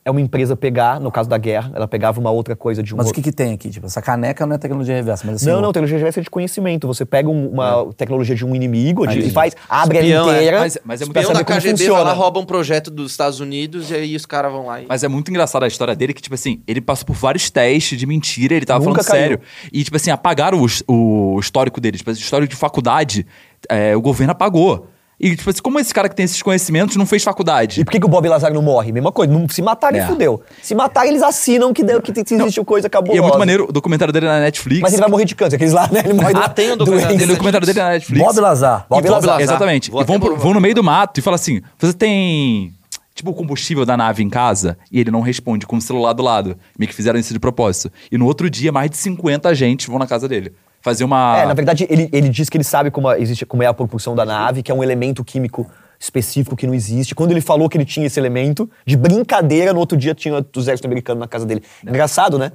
[0.05, 2.97] É uma empresa pegar, no caso da guerra, ela pegava uma outra coisa de um
[2.97, 3.71] Mas o que que tem aqui?
[3.71, 5.47] Tipo, essa caneca não é tecnologia reversa, mas assim...
[5.47, 6.89] Não, não, tecnologia reversa é de conhecimento.
[6.89, 10.37] Você pega um- uma tecnologia de um inimigo de- e faz, abre Espião, ela é.
[10.41, 13.13] inteira, Mas- mas é muito Espião da saber como KGB lá, rouba um projeto dos
[13.13, 14.87] Estados Unidos e aí os caras vão lá e.
[14.89, 17.97] Mas é muito engraçado a história dele, que, tipo assim, ele passou por vários testes
[17.97, 19.23] de mentira, ele tava Nunca falando caiu.
[19.39, 19.41] sério.
[19.73, 20.59] E, tipo assim, apagaram
[20.89, 21.97] o, o histórico dele.
[21.99, 23.25] Tipo, o histórico de faculdade,
[23.69, 24.89] é, o governo apagou.
[25.23, 27.81] E, tipo assim, como esse cara que tem esses conhecimentos não fez faculdade?
[27.81, 28.91] E por que, que o Bob Lazar não morre?
[28.91, 29.33] Mesma coisa.
[29.33, 30.07] Não, se matarem, É.
[30.07, 30.43] fudeu.
[30.61, 33.19] Se matarem, eles assinam que, deu, que existe coisa E cabulosa.
[33.19, 34.81] é muito maneiro o documentário dele na Netflix.
[34.83, 36.03] Mas ele vai morrer de câncer, aqueles lá, né?
[36.05, 37.17] Ele morre Ah, do- tem um documentário.
[37.17, 38.27] Tem o documentário dele na Netflix.
[38.27, 38.87] Bob Lazar.
[38.91, 39.41] Bob E vão- Lazar.
[39.41, 39.91] Exatamente.
[39.93, 42.75] Vou e vão, pro- vão no meio do mato e falam assim: você tem.
[43.15, 46.23] Tipo, o combustível da nave em casa, e ele não responde com o celular do
[46.23, 46.57] lado.
[46.79, 47.93] Meio que fizeram isso de propósito.
[48.11, 50.51] E no outro dia, mais de 50 agentes vão na casa dele.
[50.83, 51.39] Fazer uma.
[51.39, 53.73] É, na verdade, ele, ele diz que ele sabe como, a- existe, como é a
[53.75, 57.15] propulsão da nave, que é um elemento químico específico que não existe.
[57.15, 60.59] Quando ele falou que ele tinha esse elemento, de brincadeira, no outro dia tinha o
[60.59, 61.63] exército americano na casa dele.
[61.87, 62.51] Engraçado, né?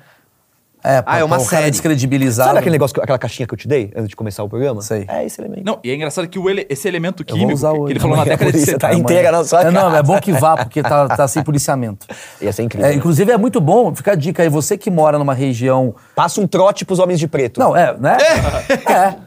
[0.84, 1.72] É, Ah, é uma pra série.
[1.72, 2.48] descredibilizado.
[2.50, 4.82] Sabe aquele negócio, que- aquela caixinha que eu te dei antes de começar o programa?
[4.82, 5.06] Sei.
[5.08, 5.64] É esse elemento.
[5.66, 7.94] Não, e é engraçado que o ele- esse elemento Eu vou químico, usar que hoje.
[7.94, 8.88] ele falou na década de polícia 70.
[8.88, 12.06] tá inteira na sua É, não, é bom que vá, porque tá, tá sem policiamento.
[12.42, 12.90] Ia ser incrível.
[12.90, 15.96] É, inclusive, é muito bom, fica a dica aí, você que mora numa região.
[16.16, 17.60] Passa um trote pros homens de preto.
[17.60, 18.18] Não, é, né?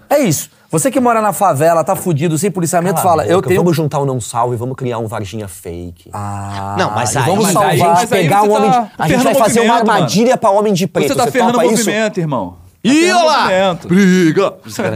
[0.09, 0.51] É, é isso.
[0.71, 3.61] Você que mora na favela, tá fudido, sem policiamento, Cala fala, eu boca, tenho.
[3.61, 6.11] Vamos juntar o não salvo e vamos criar um Varginha fake.
[6.13, 7.71] Ah, Não, mas aí- vamos mas salvar.
[7.71, 8.71] aí- a gente mas aí pegar você um homem.
[8.71, 9.99] tá de- A gente vai fazer uma movimento, mano.
[9.99, 11.09] armadilha pra homem de preto.
[11.09, 11.85] Você tá ferrando o topa isso?
[11.85, 12.51] movimento, irmão.
[12.83, 13.41] Tá Ih, ferrando o olha lá!
[13.43, 13.89] movimento.
[13.89, 14.55] Briga!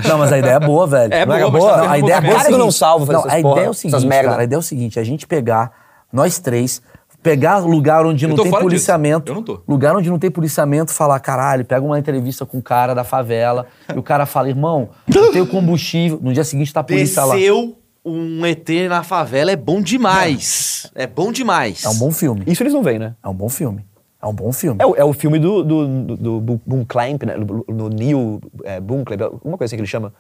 [0.08, 1.12] Não, mas a ideia é boa, velho.
[1.12, 2.22] É não boa, mas tá Não, ferrando a ideia é movimento.
[2.32, 2.38] boa.
[2.44, 4.56] Cara que não fazer Não, essas a porra, ideia é o seguinte, cara, a ideia
[4.56, 5.72] é o seguinte, a gente pegar,
[6.12, 6.80] nós três,
[7.24, 8.68] pegar lugar onde não tem fora disso.
[8.70, 9.32] policiamento.
[9.32, 9.60] Eu não tô.
[9.66, 13.66] Lugar onde não tem policiamento, falar, caralho, pega uma entrevista com o cara da favela,
[13.92, 17.34] e o cara fala, irmão, eu tenho combustível, no dia seguinte tá a polícia lá.
[17.34, 20.90] Desceu um ET na favela é bom demais.
[20.94, 21.84] É bom demais.
[21.84, 22.44] É um bom filme.
[22.46, 23.14] Isso eles não veem, né?
[23.22, 23.84] É um bom filme.
[24.22, 24.78] É um bom filme.
[24.82, 25.86] É, o- é o filme do, do,
[26.16, 27.36] do, do Boom Clamp, né?
[27.38, 30.12] Do, do Neil é, Boom Clamp, uma coisa assim que ele chama,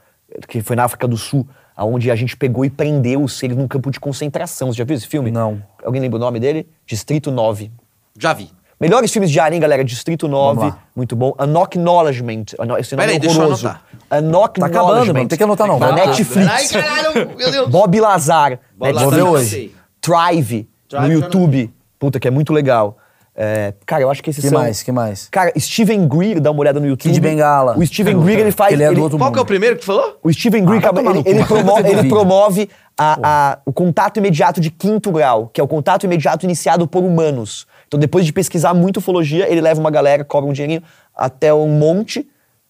[0.48, 3.66] que foi na África do Sul, onde a gente pegou e prendeu os seres num
[3.66, 4.72] campo de concentração.
[4.72, 5.30] Você já viu esse filme?
[5.30, 5.62] Não.
[5.84, 6.68] Alguém lembra o nome dele?
[6.86, 7.70] Distrito 9.
[8.18, 8.50] Já vi.
[8.80, 9.84] Melhores filmes de Alien, galera.
[9.84, 10.82] Distrito 9, Vamos lá.
[10.94, 11.32] muito bom.
[11.38, 12.44] Acknowledgement.
[12.58, 13.66] ano- Esse nome Peraí, é horroroso.
[13.66, 13.82] anotar.
[14.10, 14.52] Acknowledgement.
[14.60, 15.28] Tá acabando, mano.
[15.28, 15.78] Tem que anotar, não.
[15.78, 15.92] Na.
[15.92, 16.50] Netflix.
[16.50, 17.68] Ai, caralho, meu Deus.
[17.70, 18.58] Bob Lazar.
[18.76, 19.02] Bob Netflix.
[19.04, 19.48] Lazar, eu hoje.
[19.50, 19.74] sei.
[20.00, 21.72] Thrive, Thrive no YouTube.
[21.98, 22.98] Puta, que é muito legal.
[23.36, 24.58] É, cara, eu acho que esses Que são...
[24.60, 24.82] mais?
[24.82, 25.28] Que mais?
[25.28, 27.10] Cara, Steven Greer, dá uma olhada no YouTube.
[27.12, 27.76] Kid Bengala.
[27.76, 28.72] O Steven Greer, ele faz...
[28.72, 30.18] Ele é do ele- outro Qual que é o primeiro que tu falou?
[30.22, 32.14] O Steven Greer, Ah, tomar ele, ele vai promo- fazer do ele vídeo.
[32.16, 36.86] promove a- a- o contato imediato de quinto grau, que é o contato imediato iniciado
[36.86, 37.66] por humanos.
[37.88, 40.82] Então, depois de pesquisar muito ufologia, ele leva uma galera, cobra um dinheirinho
[41.16, 42.28] até um monte,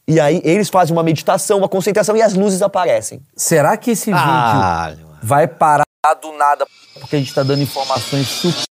[0.09, 3.20] e aí eles fazem uma meditação, uma concentração, e as luzes aparecem.
[3.36, 5.85] Será que esse vídeo Ah, vai parar
[6.23, 6.66] do nada
[7.01, 8.65] porque a gente tá dando informações super